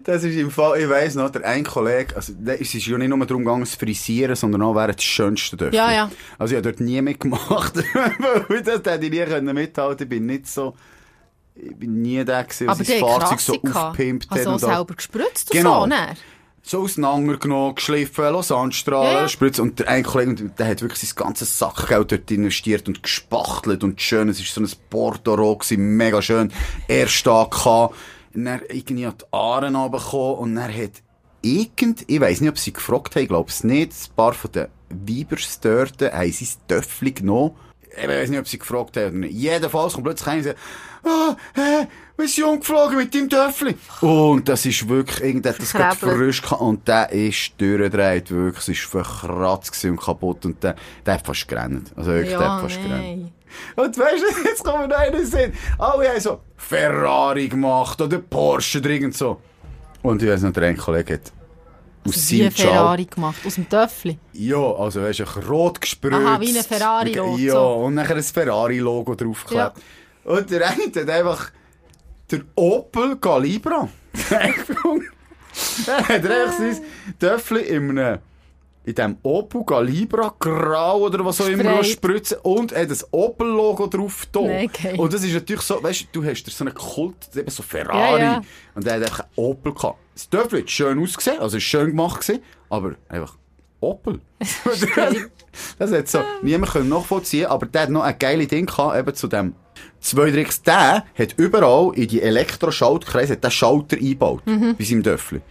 Das 0.00 0.24
ist 0.24 0.34
im 0.36 0.50
Fall, 0.50 0.80
ich 0.80 0.88
weiss 0.88 1.14
noch, 1.14 1.30
der 1.30 1.44
ein 1.44 1.64
Kollege, 1.64 2.16
also, 2.16 2.32
es 2.46 2.74
ist 2.74 2.86
ja 2.86 2.96
nicht 2.96 3.08
nur 3.08 3.26
darum 3.26 3.44
gegangen, 3.44 3.66
zu 3.66 3.78
frisieren, 3.78 4.34
sondern 4.34 4.62
auch 4.62 4.74
während 4.74 4.96
das 4.98 5.04
Schönste 5.04 5.56
dürfen. 5.56 5.74
Ja, 5.74 5.92
ja. 5.92 6.10
Also, 6.38 6.54
ich 6.54 6.58
habe 6.58 6.70
dort 6.70 6.80
nie 6.80 7.00
mitgemacht. 7.02 7.74
Weil 8.48 8.62
das 8.62 8.76
hätte 8.76 9.04
ich 9.04 9.10
nie 9.10 9.24
können 9.24 9.54
mithalten 9.54 10.04
Ich 10.04 10.08
bin 10.08 10.26
nicht 10.26 10.46
so, 10.46 10.74
ich 11.56 11.76
bin 11.76 12.02
nie 12.02 12.24
der 12.24 12.44
gewesen, 12.44 12.66
der 12.66 12.76
sein 12.76 13.00
Fahrzeug 13.00 13.40
so 13.40 13.54
aufgepimpt 13.54 14.30
hat. 14.30 14.38
Also 14.38 14.50
und 14.52 14.58
selber 14.58 14.94
gespritzt 14.94 15.50
Genau. 15.50 15.84
so. 15.84 15.88
dann. 15.90 16.16
so 16.62 16.82
auseinandergenommen, 16.82 17.74
geschliffen, 17.74 18.24
Lausanne-Strahlen, 18.24 19.12
Ja, 19.12 19.20
ja. 19.22 19.28
Spritze. 19.28 19.62
Und 19.62 19.78
der 19.78 19.88
eine 19.88 20.02
Kollege, 20.02 20.34
der 20.50 20.66
hat 20.68 20.82
wirklich 20.82 21.00
sein 21.00 21.24
ganzes 21.24 21.58
Sackgeld 21.58 22.12
dort 22.12 22.30
investiert 22.30 22.88
und 22.88 23.02
gespachtelt 23.02 23.84
und 23.84 24.00
schön. 24.00 24.28
Es 24.28 24.38
war 24.40 24.66
so 24.66 24.74
ein 24.74 24.80
Bordeaux, 24.90 25.58
mega 25.76 26.20
schön. 26.22 26.52
Erst. 26.88 27.26
Und 27.26 28.44
dann 28.44 28.60
irgendwie 28.68 29.06
hat 29.06 29.22
die 29.22 29.26
Aaren 29.32 29.76
runtergekommen 29.76 30.36
und 30.38 30.54
dann 30.56 30.74
hat 30.76 31.02
irgend, 31.40 32.04
ich 32.06 32.20
weiss 32.20 32.40
nicht, 32.40 32.50
ob 32.50 32.58
sie 32.58 32.72
gefragt 32.72 33.14
haben, 33.14 33.22
ich 33.22 33.28
glaube 33.28 33.48
es 33.48 33.64
nicht, 33.64 33.92
ein 33.92 34.14
paar 34.16 34.32
von 34.34 34.52
den 34.52 34.66
Weibers 34.90 35.60
dort 35.60 36.02
haben 36.02 36.34
das 36.38 36.58
Töffel 36.66 37.12
genommen. 37.12 37.52
Ich 37.98 38.06
weiss 38.08 38.28
nicht, 38.28 38.40
ob 38.40 38.48
sie 38.48 38.58
gefragt 38.58 38.96
haben. 38.96 39.22
Jedenfalls 39.22 39.94
kommt 39.94 40.04
plötzlich 40.04 40.28
einer 40.28 40.54
ah, 41.06 41.36
hä, 41.54 41.86
wir 42.18 42.28
sind 42.28 42.44
umgeflogen 42.44 42.96
mit 42.96 43.14
deinem 43.14 43.28
Töffel. 43.28 43.74
Und 44.00 44.48
das 44.48 44.64
ist 44.66 44.88
wirklich, 44.88 45.22
irgendwer 45.22 45.52
hat 45.52 45.60
das 45.60 45.72
gerade 45.72 45.96
frisch 45.96 46.40
gehabt 46.42 46.60
und 46.62 46.86
der 46.88 47.10
ist 47.12 47.52
durchgedreht, 47.58 48.30
wirklich. 48.30 48.68
Es 48.68 48.94
war 48.94 49.02
verkratzt 49.04 49.84
und 49.84 49.96
kaputt 49.98 50.44
und 50.46 50.62
der, 50.62 50.76
der 51.04 51.14
hat 51.14 51.26
fast 51.26 51.46
gerannt. 51.46 51.92
Also 51.96 52.10
wirklich, 52.12 52.30
der 52.36 52.40
Ja, 52.40 52.54
hat 52.54 52.62
fast 52.62 52.76
gerannt. 52.82 53.02
nein. 53.02 53.32
Und 53.76 53.98
weißt 53.98 54.22
du, 54.22 54.44
jetzt 54.48 54.64
kommen 54.64 54.88
noch 54.88 54.96
einen 54.96 55.24
Sinn. 55.26 55.52
Alle 55.78 56.08
haben 56.10 56.20
so 56.20 56.40
Ferrari 56.56 57.48
gemacht 57.48 58.00
oder 58.00 58.18
Porsche 58.18 58.78
oder 58.78 58.90
irgend 58.90 59.14
so. 59.16 59.40
Und 60.02 60.22
ich 60.22 60.28
weiss 60.28 60.42
noch, 60.42 60.52
der 60.52 60.64
ein 60.68 60.76
Kollege 60.76 61.14
hat 61.14 61.32
aus 62.06 62.14
Also 62.14 62.30
wie 62.30 62.38
seinem 62.38 62.46
ein 62.46 62.52
Ferrari 62.52 63.04
gemacht, 63.06 63.36
aus 63.44 63.54
dem 63.56 63.68
Töffel. 63.68 64.16
ja, 64.32 64.56
also 64.56 65.02
weißt 65.02 65.18
du, 65.20 65.24
rot 65.48 65.80
gespritzt. 65.80 66.14
Aha, 66.16 66.40
wie 66.40 66.56
ein 66.56 66.64
Ferrari-Rot, 66.64 67.38
Ja, 67.40 67.58
und 67.58 67.94
nachher 67.94 68.16
ein 68.16 68.22
Ferrari-Logo 68.22 69.14
draufgeklebt. 69.16 69.72
Und 70.26 70.50
der 70.50 70.68
eine 70.68 70.84
hat 70.86 71.08
einfach 71.08 71.52
der 72.30 72.40
Opel 72.56 73.16
Calibra. 73.16 73.88
Dann 74.28 74.54
hat 75.86 76.24
er 76.24 76.44
einfach 76.44 76.58
sein 76.58 76.80
Töffel 77.18 77.58
in 77.58 77.90
einem 77.90 78.18
in 78.84 78.94
dem 78.94 79.16
Opel 79.22 79.64
Calibra 79.64 80.32
grau 80.38 81.00
oder 81.00 81.24
was 81.24 81.40
auch 81.40 81.48
immer 81.48 81.82
spritzen 81.82 82.38
und 82.42 82.74
hat 82.74 82.88
das 82.88 83.12
Opel-Logo 83.12 83.88
drauf 83.88 84.28
da. 84.30 84.42
Nee, 84.42 84.68
geil. 84.68 84.94
Und 84.96 85.12
das 85.12 85.24
ist 85.24 85.34
natürlich 85.34 85.62
so, 85.62 85.82
weißt 85.82 86.02
du, 86.12 86.20
du 86.20 86.28
hast 86.28 86.46
so 86.46 86.64
einen 86.64 86.72
Kult, 86.72 87.16
eben 87.34 87.50
so 87.50 87.64
Ferrari. 87.64 88.20
Ja, 88.20 88.32
ja. 88.34 88.42
Und 88.76 88.86
der 88.86 88.94
hat 88.94 89.02
einfach 89.02 89.20
einen 89.20 89.30
Opel 89.34 89.74
gehabt. 89.74 89.98
Das 90.14 90.30
Töffel 90.30 90.60
hat 90.60 90.70
schön 90.70 91.02
ausgesehen, 91.02 91.40
also 91.40 91.58
schön 91.58 91.90
gemacht 91.90 92.20
gewesen, 92.20 92.42
aber 92.68 92.94
einfach 93.08 93.36
Opel. 93.80 94.20
das 95.78 95.92
hat 95.92 96.08
so 96.08 96.20
niemand 96.42 96.72
können 96.72 96.88
nachvollziehen, 96.88 97.46
aber 97.46 97.66
der 97.66 97.82
hat 97.82 97.90
noch 97.90 98.02
ein 98.02 98.16
geiles 98.16 98.48
Ding 98.48 98.66
gehabt, 98.66 98.96
eben 98.96 99.14
zu 99.14 99.26
dem 99.26 99.54
2-3X. 100.02 100.62
Der 100.64 101.04
hat 101.18 101.34
überall 101.36 101.92
in 101.94 102.08
die 102.08 102.22
Elektroschaltkreise 102.22 103.36
der 103.36 103.50
Schalter 103.50 103.96
eingebaut, 103.96 104.42
bei 104.44 104.84
seinem 104.84 105.02
Töffel. 105.02 105.42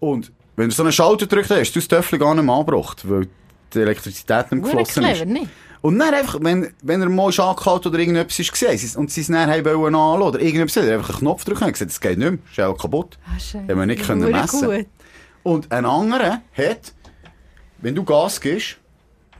Und 0.00 0.32
wenn 0.56 0.68
du 0.68 0.74
so 0.74 0.82
einen 0.82 0.92
Schalter 0.92 1.26
gedrückt 1.26 1.50
hast, 1.50 1.72
du 1.72 1.80
das 1.80 1.88
Töffel 1.88 2.18
gar 2.18 2.34
nicht 2.34 2.44
mehr 2.44 2.54
angebracht, 2.54 3.08
weil 3.08 3.26
die 3.72 3.80
Elektrizität 3.80 4.52
nicht 4.52 4.62
mehr 4.62 4.72
geflossen 4.84 5.04
ist. 5.04 5.24
nicht? 5.26 5.48
Und 5.80 5.98
dann 5.98 6.14
einfach, 6.14 6.38
wenn, 6.40 6.72
wenn 6.82 7.02
er 7.02 7.10
mal 7.10 7.26
angehalten 7.26 7.88
oder 7.88 7.98
irgendetwas 7.98 8.38
ist 8.38 8.52
gesehen 8.52 8.96
und 8.96 9.10
sie 9.10 9.20
es 9.20 9.26
dann 9.26 9.50
haben 9.50 9.64
wollen 9.66 9.94
anlassen 9.94 10.22
oder 10.22 10.40
irgendetwas, 10.40 10.76
hat 10.76 10.84
er 10.88 10.94
einfach 10.96 11.10
einen 11.10 11.18
Knopf 11.18 11.44
drücken 11.44 11.64
und 11.64 11.72
gesagt, 11.72 11.90
das 11.90 12.00
geht 12.00 12.16
nicht 12.18 12.30
mehr, 12.30 12.38
ist 12.50 12.60
auch 12.60 12.78
kaputt. 12.78 13.18
Ah, 13.26 13.38
schön. 13.38 13.68
Haben 13.68 13.78
wir 13.80 13.86
nicht 13.86 14.02
können 14.06 14.30
messen. 14.30 14.66
gut. 14.70 14.86
Und 15.42 15.70
ein 15.70 15.84
anderer 15.84 16.40
hat, 16.56 16.94
wenn 17.82 17.94
du 17.94 18.02
Gas 18.02 18.40
gibst, 18.40 18.78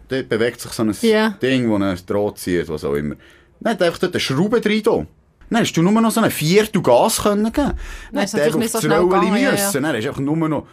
dort 0.09 0.29
bewegt 0.29 0.61
sich 0.61 0.71
so 0.73 0.83
ein 0.83 0.95
Ja. 1.01 1.31
Ding, 1.31 1.71
das 1.71 1.81
einen 1.81 2.07
Draht 2.07 2.38
zieht, 2.38 2.69
was 2.69 2.85
auch 2.85 2.93
immer. 2.95 3.14
Dann 3.61 3.73
hat 3.75 3.83
einfach 3.83 3.99
dort 3.99 4.14
eine 4.14 4.21
Schraube 4.21 4.61
drin 4.61 4.83
da. 4.83 5.07
Dann 5.51 5.61
hast 5.61 5.73
du 5.73 5.83
nur 5.83 5.93
noch 5.93 6.11
so 6.11 6.21
ein 6.21 6.31
Viertel 6.31 6.83
Gas 6.83 7.23
können 7.23 7.53
geben. 7.53 7.73
Dann 8.12 8.25
natürlich 8.25 8.55
nicht 8.57 8.75
auf 8.75 8.81
so 8.83 8.87
schnell 8.87 9.03
gegangen, 9.03 9.37
ja, 9.37 9.53
müssen. 9.53 9.75
ja. 9.75 9.81
Dann 9.81 9.97
hast 9.97 10.05
du 10.05 10.09
einfach 10.09 10.21
nur 10.21 10.49
noch... 10.49 10.67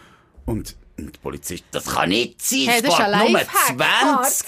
Und, 0.46 0.76
und 0.98 1.16
der 1.16 1.20
Polizist, 1.22 1.66
das 1.72 1.86
kann 1.86 2.10
nicht 2.10 2.42
sein, 2.42 2.60
Hey, 2.68 2.78
es 2.78 2.84
das 2.84 2.94
ist 2.94 3.00
ein 3.00 3.12
Lifehack. 3.12 3.78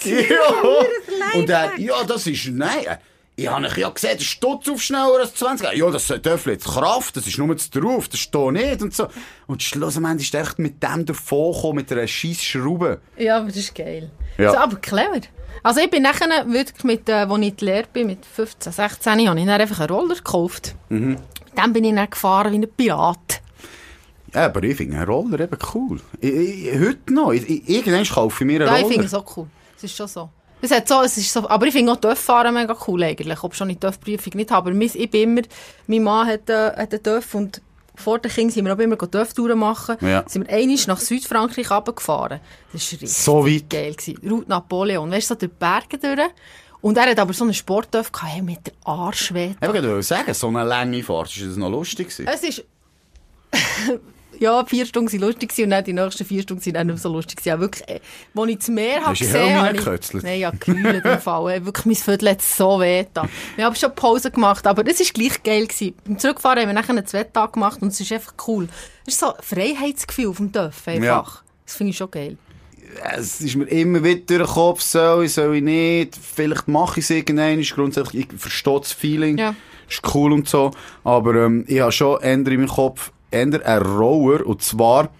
20. 0.00 0.30
Ja. 0.30 1.38
Und 1.38 1.50
er, 1.50 1.78
ja, 1.78 2.04
das 2.04 2.26
ist... 2.26 2.46
Nein, 2.48 2.98
ich 3.36 3.48
habe 3.48 3.68
ja 3.76 3.88
gesehen, 3.90 4.16
der 4.18 4.24
Stutz 4.24 4.68
auf 4.68 4.80
schneller 4.80 5.18
als 5.20 5.34
20. 5.34 5.72
Ja, 5.76 5.90
das 5.90 6.06
Töffel 6.06 6.52
jetzt 6.52 6.66
Kraft, 6.66 7.16
das 7.16 7.26
ist 7.26 7.36
nur 7.38 7.56
zu 7.56 7.68
drauf, 7.70 8.08
das 8.08 8.20
steht 8.20 8.52
nicht 8.52 8.82
und 8.82 8.94
so. 8.94 9.08
Und 9.46 9.62
schlussendlich 9.62 10.28
ist 10.32 10.34
echt 10.34 10.58
mit 10.58 10.82
dem 10.82 11.04
davon 11.04 11.52
gekommen, 11.52 11.76
mit 11.76 11.90
einer 11.92 12.06
scheiß 12.06 12.42
Schraube. 12.42 13.00
Ja, 13.16 13.38
aber 13.38 13.46
das 13.46 13.56
ist 13.56 13.74
geil. 13.74 14.10
Ja. 14.38 14.52
So, 14.52 14.58
aber 14.58 14.76
clever. 14.76 15.20
Also 15.62 15.80
ich 15.80 15.90
bin 15.90 16.02
nachher 16.02 16.28
wirklich 16.46 16.84
mit, 16.84 17.08
äh, 17.08 17.12
als 17.12 17.40
ich 17.40 17.56
die 17.56 17.64
Lehre 17.64 17.86
bin, 17.92 18.06
mit 18.08 18.24
15, 18.24 18.72
16, 18.72 19.12
habe 19.12 19.20
ich 19.40 19.46
dann 19.46 19.60
einfach 19.60 19.80
einen 19.80 19.90
Roller 19.90 20.14
gekauft. 20.14 20.74
Mhm. 20.88 21.10
Mit 21.10 21.64
dem 21.64 21.72
bin 21.72 21.84
ich 21.84 21.94
dann 21.94 22.10
gefahren 22.10 22.52
wie 22.52 22.58
ein 22.58 22.68
Pirat. 22.76 23.40
Ja, 24.32 24.46
aber 24.46 24.62
ich 24.64 24.76
finde 24.76 24.96
einen 24.96 25.06
Roller 25.06 25.40
eben 25.40 25.58
cool. 25.74 26.00
Ich, 26.20 26.32
ich, 26.32 26.78
heute 26.78 27.12
noch. 27.14 27.32
Ich, 27.32 27.48
ich, 27.48 27.68
irgendwann 27.68 28.04
kaufe 28.04 28.44
ich 28.44 28.46
mir 28.46 28.60
einen 28.60 28.68
Ja, 28.68 28.76
ich 28.76 28.82
Roller. 28.82 28.92
finde 28.92 29.06
es 29.06 29.14
auch 29.14 29.36
cool. 29.36 29.46
Es 29.76 29.84
ist 29.84 29.96
schon 29.96 30.08
so. 30.08 30.28
Es 30.64 30.70
hat 30.70 30.88
so, 30.88 31.02
es 31.02 31.16
ist 31.18 31.32
so, 31.32 31.48
aber 31.48 31.66
ich 31.66 31.72
finde 31.72 31.92
auch 31.92 31.96
Töff-Fahren 31.96 32.54
mega 32.54 32.76
cool 32.88 33.02
eigentlich, 33.02 33.42
ob 33.42 33.54
schon 33.54 33.68
die 33.68 33.76
Töff-Prüfung 33.76 34.32
nicht 34.34 34.50
habe. 34.50 34.70
Aber 34.70 34.76
mein- 34.76 34.90
ich 34.94 35.10
bin 35.10 35.22
immer, 35.36 35.42
mein 35.86 36.02
Mann 36.02 36.26
hat, 36.26 36.48
äh, 36.48 36.72
hat 36.76 36.92
einen 36.92 37.02
Töff 37.02 37.34
und 37.34 37.60
vor 37.96 38.18
den 38.18 38.30
Kindern 38.32 38.50
sind 38.52 38.64
wir 38.64 38.74
auch 38.74 38.78
immer 38.78 38.96
Töff-Touren 38.98 39.58
machen. 39.58 39.96
Ja. 40.00 40.24
Sind 40.26 40.48
wir 40.48 40.54
einmal 40.56 40.76
nach 40.86 40.98
Südfrankreich 40.98 41.70
runtergefahren. 41.70 42.40
Das 42.72 42.82
war 42.92 43.00
richtig 43.00 43.12
So 43.12 43.46
weit? 43.46 43.68
geil. 43.70 43.94
Gewesen. 43.94 44.18
Route 44.28 44.48
Napoleon. 44.48 45.10
Weißt 45.10 45.30
du, 45.30 45.34
so 45.34 45.38
durch 45.38 45.52
die 45.52 45.58
Berge 45.58 45.98
durch. 45.98 46.28
Und 46.80 46.96
er 46.98 47.10
hat 47.10 47.18
aber 47.18 47.32
so 47.32 47.44
einen 47.44 47.54
Sporttöff 47.54 48.10
gehabt, 48.10 48.32
hey, 48.32 48.42
mit 48.42 48.66
der 48.66 48.72
Arschweh. 48.84 49.54
Ich 49.60 49.68
wollte 49.68 50.02
sagen, 50.02 50.34
so 50.34 50.48
eine 50.48 50.64
lange 50.64 51.02
Fahrt, 51.02 51.34
ist 51.36 51.46
das 51.46 51.56
noch 51.56 51.70
lustig 51.70 52.08
gewesen? 52.08 52.26
Es 52.26 52.42
ist... 52.42 52.64
ja, 54.38 54.64
vier 54.64 54.86
Stunden 54.86 55.12
waren 55.12 55.20
lustig 55.20 55.52
und 55.58 55.70
dann 55.70 55.84
die 55.84 55.92
nächsten 55.92 56.24
vier 56.24 56.42
Stunden 56.42 56.64
waren 56.64 56.74
dann 56.74 56.86
nicht 56.88 57.00
so 57.00 57.12
lustig. 57.12 57.44
Ja, 57.44 57.58
wirklich, 57.58 57.88
äh, 57.88 58.00
als 58.34 58.48
ich 58.48 58.58
das 58.58 58.68
Meer 58.68 59.04
habe 59.04 59.16
gesehen 59.16 59.54
habe... 59.54 59.68
reingekötzelt? 59.68 60.24
Nein, 60.24 60.40
ja, 60.40 60.50
gekühlt 60.50 61.04
im 61.04 61.18
Fall. 61.20 61.64
Wirklich, 61.64 61.86
mein 61.86 61.94
Viertel 61.94 62.30
hat 62.30 62.42
so 62.42 62.80
weh 62.80 63.04
getan. 63.04 63.28
Wir 63.56 63.64
haben 63.64 63.74
schon 63.74 63.94
Pause 63.94 64.30
gemacht, 64.30 64.66
aber 64.66 64.86
es 64.86 65.00
war 65.00 65.06
gleich 65.12 65.42
geil. 65.42 65.66
Gewesen. 65.66 65.94
Beim 66.04 66.18
Zurückfahren 66.18 66.60
haben 66.60 66.68
wir 66.68 66.74
nachher 66.74 66.90
einen 66.90 67.06
Zweitag 67.06 67.52
gemacht 67.52 67.80
und 67.80 67.88
es 67.88 68.00
ist 68.00 68.12
einfach 68.12 68.34
cool. 68.46 68.68
Es 69.06 69.14
ist 69.14 69.20
so 69.20 69.34
ein 69.34 69.42
Freiheitsgefühl 69.42 70.28
auf 70.28 70.36
dem 70.36 70.52
Dörf 70.52 70.86
einfach. 70.86 71.42
Das 71.64 71.76
finde 71.76 71.90
ich 71.90 71.96
schon 71.96 72.10
geil. 72.10 72.36
Es 73.16 73.40
ist 73.40 73.56
mir 73.56 73.64
immer 73.64 74.02
wieder 74.04 74.38
durch 74.38 74.48
den 74.48 74.54
Kopf, 74.54 74.80
soll 74.80 75.24
ich, 75.24 75.32
soll 75.32 75.56
ich 75.56 75.62
nicht. 75.62 76.16
Vielleicht 76.16 76.68
mache 76.68 77.00
ich 77.00 77.04
es 77.04 77.10
irgendwann. 77.10 77.58
Ist 77.58 77.74
grundsätzlich, 77.74 78.28
ich 78.30 78.40
verstehe 78.40 78.78
das 78.78 78.92
Feeling. 78.92 79.38
Ja. 79.38 79.54
Ist 79.88 80.02
cool 80.14 80.32
und 80.32 80.48
so. 80.48 80.70
Aber 81.02 81.34
ähm, 81.34 81.64
ich 81.66 81.80
habe 81.80 81.92
schon 81.92 82.20
änder 82.22 82.52
in 82.52 82.60
meinem 82.60 82.68
Kopf, 82.70 83.12
änder 83.34 83.64
einen 83.66 83.84
Roller. 83.84 84.46
Und 84.46 84.62
zwar, 84.62 85.10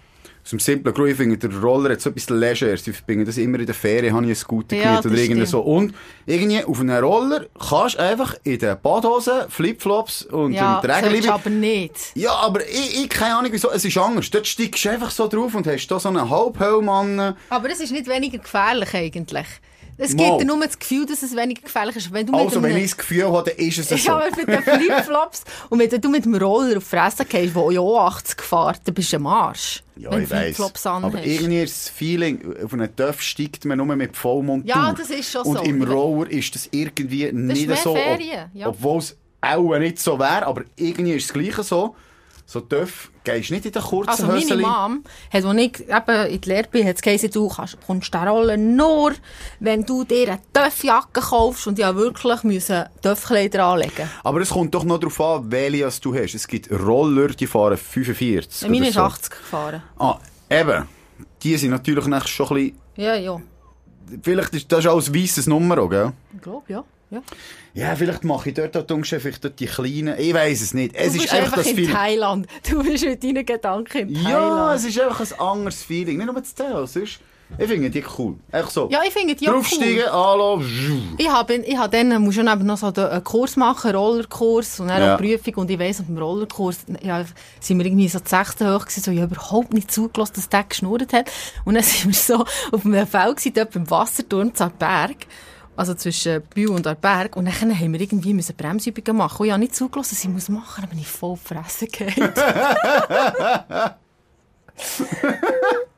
aus 0.43 0.49
dem 0.51 0.59
simplen 0.59 0.93
Grund, 0.93 1.09
ich 1.09 1.17
finde, 1.17 1.37
der 1.37 1.59
Roller 1.59 1.91
hat 1.91 2.01
so 2.01 2.11
etwas 2.11 2.29
Leisure. 2.29 2.73
Ich 2.73 2.81
verbinde 2.83 3.25
das 3.25 3.37
immer 3.37 3.59
in 3.59 3.65
der 3.65 3.73
Ferien, 3.73 4.13
habe 4.13 4.23
ich 4.25 4.29
einen 4.29 4.35
Scooter 4.35 4.75
Ja, 4.75 4.99
oder 4.99 5.09
irgendwie 5.11 5.45
so. 5.45 5.59
Und 5.61 5.93
irgendwie 6.27 6.63
auf 6.63 6.79
einem 6.79 7.03
Roller 7.03 7.47
kannst 7.69 7.95
du 7.95 7.99
einfach 8.03 8.35
in 8.43 8.59
den 8.59 8.77
Badhosen, 8.81 9.49
Flipflops 9.49 10.23
und 10.27 10.53
Ja, 10.53 10.79
dem 10.81 10.89
Trägerliebe 10.91 11.33
aber 11.33 11.49
nicht. 11.49 11.95
ja, 12.13 12.31
aber 12.33 12.61
ich, 12.67 13.03
ich 13.03 13.09
keine 13.09 13.37
Ahnung 13.37 13.51
wieso, 13.51 13.71
es 13.71 13.83
ist 13.85 13.97
anders. 13.97 14.29
Dort 14.29 14.45
steigst 14.45 14.85
du 14.85 14.89
einfach 14.89 15.09
so 15.09 15.27
drauf 15.27 15.55
und 15.55 15.65
hast 15.65 15.87
da 15.87 15.99
so 15.99 16.09
einen 16.09 16.29
Halbhelm 16.29 16.89
an. 16.89 17.35
Aber 17.49 17.69
es 17.71 17.79
ist 17.79 17.91
nicht 17.91 18.07
weniger 18.07 18.37
gefährlich 18.37 18.93
eigentlich. 18.93 19.47
Es 19.97 20.15
gibt 20.15 20.41
dir 20.41 20.45
nur 20.45 20.59
das 20.59 20.77
Gefühl, 20.77 21.05
dass 21.05 21.23
es 21.23 21.35
weniger 21.35 21.61
gefährlich 21.61 21.95
ist. 21.95 22.11
Wenn 22.11 22.27
du 22.27 22.33
Also, 22.33 22.61
wenn 22.61 22.71
einem- 22.71 22.83
ich 22.83 22.91
das 22.91 22.97
Gefühl 22.97 23.31
habe, 23.31 23.49
dann 23.49 23.65
ist 23.65 23.77
es 23.77 23.87
so. 23.89 23.95
Ja, 23.95 24.27
mit 24.35 24.47
den 24.47 24.61
Flipflops 24.61 25.43
und 25.69 25.79
wenn 25.79 25.89
du 26.01 26.09
mit 26.09 26.25
dem 26.25 26.35
Roller 26.35 26.77
auf 26.77 26.83
die 26.83 26.89
Fresse 26.95 27.25
gehst, 27.25 27.55
wo 27.55 27.71
ja 27.71 27.79
auch 27.79 28.05
80 28.07 28.41
fährt, 28.41 28.81
dann 28.85 28.93
bist 28.93 29.13
du 29.13 29.17
am 29.17 29.27
Arsch. 29.27 29.83
Ja, 29.95 30.17
ich 30.17 30.29
weiss. 30.29 30.59
Aber 30.85 31.23
irgendwie 31.23 31.61
ist 31.63 31.75
das 31.85 31.89
Feeling, 31.89 32.55
auf 32.63 32.73
einen 32.73 32.93
Töff 32.95 33.21
steigt 33.21 33.63
man 33.63 33.77
nur 33.77 33.95
mit 33.95 34.17
Vollmontur. 34.17 34.67
Ja, 34.67 34.91
das 34.93 35.09
ist 35.09 35.31
schon 35.31 35.43
Und 35.43 35.57
so. 35.59 35.63
im 35.63 35.81
Roller 35.83 36.29
ist 36.29 36.53
das 36.55 36.67
irgendwie 36.71 37.31
nicht 37.31 37.67
mehr 37.67 37.77
so. 37.77 37.95
Ferien, 37.95 38.49
ja. 38.53 38.67
Obwohl 38.67 38.99
es 38.99 39.15
auch 39.39 39.77
nicht 39.77 39.99
so 39.99 40.19
wäre, 40.19 40.45
aber 40.47 40.63
irgendwie 40.75 41.13
ist 41.13 41.25
es 41.25 41.33
gleich 41.33 41.55
so. 41.65 41.95
So 42.45 42.61
Töff, 42.61 43.09
gehst 43.23 43.49
nicht 43.49 43.65
in 43.65 43.71
den 43.71 43.81
kurzen 43.81 44.09
Also 44.09 44.27
meine 44.27 44.39
Höseli. 44.39 44.61
Mom 44.61 45.03
hat, 45.31 45.45
als 45.45 45.57
ich 45.57 45.89
eben 45.89 46.27
in 46.27 46.41
die 46.41 46.49
Lehre 46.49 46.67
bin, 46.69 46.87
hat 46.87 47.01
gesagt, 47.01 47.35
du 47.35 47.47
kannst, 47.47 47.77
kommst 47.85 48.13
der 48.13 48.27
Rolle 48.27 48.57
nur, 48.57 49.13
wenn 49.59 49.83
du 49.83 50.03
dir 50.03 50.27
eine 50.27 50.39
Töffjacke 50.53 51.21
kaufst 51.21 51.65
und 51.67 51.79
ja 51.79 51.95
wirklich 51.95 52.43
müssen 52.43 52.85
Töffkleider 53.01 53.65
anlegen. 53.65 54.09
Aber 54.23 54.41
es 54.41 54.49
kommt 54.49 54.75
doch 54.75 54.83
noch 54.83 54.99
darauf 54.99 55.19
an, 55.19 55.51
welche 55.51 55.89
du 56.01 56.15
hast. 56.15 56.35
Es 56.35 56.47
gibt 56.47 56.71
Roller, 56.71 57.29
die 57.29 57.47
fahren 57.47 57.77
45. 57.77 58.69
Meine 58.69 58.89
ist 58.89 58.93
so. 58.93 59.01
80 59.01 59.29
gefahren. 59.31 59.83
Ah, 59.97 60.19
eben. 60.49 60.87
Die 61.41 61.57
sind 61.57 61.71
natürlich 61.71 62.03
schon 62.03 62.13
ein 62.13 62.19
bisschen... 62.21 62.79
Ja, 62.95 63.15
ja. 63.15 63.41
Vielleicht 64.21 64.53
ist 64.53 64.71
das 64.71 64.85
auch 64.85 65.03
ein 65.03 65.15
weisses 65.15 65.47
Nummer, 65.47 65.89
gell? 65.89 66.13
Ich 66.35 66.41
glaube, 66.41 66.71
ja. 66.71 66.83
Ja. 67.11 67.21
Ja, 67.73 67.95
vielleicht 67.95 68.23
mache 68.23 68.49
ich 68.49 68.55
dort 68.55 68.75
auch 68.77 68.85
vielleicht 69.19 69.43
dort 69.43 69.59
die 69.59 69.65
kleinen. 69.65 70.17
Ich 70.17 70.33
weiß 70.33 70.61
es 70.61 70.73
nicht. 70.73 70.95
Es 70.95 71.11
du 71.13 71.17
ist 71.17 71.21
bist 71.23 71.33
einfach 71.33 71.45
einfach 71.45 71.57
das 71.57 71.67
in 71.67 71.75
Feeling. 71.75 71.91
Thailand. 71.93 72.47
Du 72.69 72.83
bist 72.83 73.03
mit 73.05 73.23
deinen 73.23 73.45
Gedanken 73.45 73.97
in 74.09 74.15
Ja, 74.15 74.21
Thailand. 74.23 74.75
es 74.79 74.85
ist 74.85 74.99
einfach 74.99 75.19
ein 75.19 75.39
anderes 75.39 75.83
Feeling. 75.83 76.17
Nicht 76.17 76.25
nur 76.31 76.35
das 76.41 76.53
Teil, 76.55 76.87
sonst... 76.87 77.19
Ich 77.59 77.67
finde 77.67 77.91
die 77.91 78.03
cool. 78.17 78.37
Echt 78.51 78.71
so. 78.71 78.89
Ja, 78.91 79.01
ich 79.05 79.13
finde 79.13 79.35
die 79.35 79.47
auch 79.47 79.53
cool. 79.53 79.59
Draufsteigen, 79.61 80.07
anlassen. 80.07 81.13
Ich 81.19 81.29
habe, 81.29 81.53
ich 81.53 81.77
dann, 81.91 82.09
du 82.09 82.41
eben 82.41 82.65
noch 82.65 82.77
so 82.77 82.87
einen 82.91 83.23
Kurs 83.23 83.55
machen, 83.55 83.89
einen 83.89 83.97
Rollerkurs 83.99 84.79
und 84.79 84.87
dann 84.87 84.99
Ja. 84.99 85.13
auch 85.15 85.19
eine 85.19 85.37
Prüfung. 85.37 85.53
Und 85.61 85.69
ich 85.69 85.77
weiss, 85.77 85.99
auf 85.99 86.07
dem 86.07 86.17
Rollerkurs, 86.17 86.79
ja, 87.03 87.23
sind 87.59 87.77
wir 87.77 87.85
irgendwie 87.85 88.07
so 88.09 88.17
die 88.17 88.27
sechste 88.27 88.73
hoch 88.73 88.81
gewesen, 88.85 89.01
so, 89.03 89.11
ich 89.11 89.21
habe 89.21 89.31
überhaupt 89.35 89.73
nicht 89.73 89.91
zugelassen, 89.91 90.33
dass 90.37 90.49
der 90.49 90.63
geschnurrt 90.63 91.13
hat. 91.13 91.29
Und 91.65 91.75
dann 91.75 91.83
sind 91.83 92.07
wir 92.07 92.13
so 92.15 92.43
auf 92.71 92.83
einem 92.83 93.05
Feld 93.05 93.37
gewesen, 93.37 93.53
dort 93.53 93.71
beim 93.73 93.89
Wasserturm 93.91 94.55
zu 94.55 94.67
Berg. 94.79 95.27
Also 95.75 95.93
zwischen 95.93 96.41
Bühl 96.53 96.69
und 96.69 96.83
Berg. 97.01 97.35
Und 97.35 97.45
dann 97.45 97.79
haben 97.79 97.93
wir 97.93 98.01
irgendwie 98.01 98.33
müssen 98.33 98.55
Bremsübungen 98.55 99.17
machen. 99.17 99.41
Und 99.41 99.45
ich 99.47 99.51
habe 99.51 99.59
nicht 99.59 99.75
zugelassen, 99.75 100.15
dass 100.15 100.23
ich 100.23 100.29
muss 100.29 100.49
machen, 100.49 100.87
bin 100.89 100.99
ich 100.99 101.07
voll 101.07 101.35
gefressen 101.35 101.87
gehabt. 101.91 102.39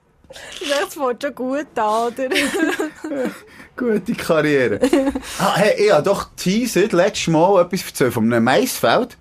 Das 0.60 0.94
fängt 0.94 1.24
schon 1.24 1.36
gut 1.36 1.68
an, 1.76 2.08
oder? 2.08 2.30
Gute 3.78 4.14
Karriere. 4.14 4.80
ah, 5.40 5.56
hey, 5.56 5.86
ich 5.86 5.92
habe 5.92 6.04
doch 6.04 6.30
teasert, 6.36 6.94
letztes 6.94 7.28
Mal 7.28 7.62
etwas 7.62 7.86
erzählt 7.86 8.14
von 8.14 8.26
einem 8.26 8.44
Maisfeld. 8.44 9.18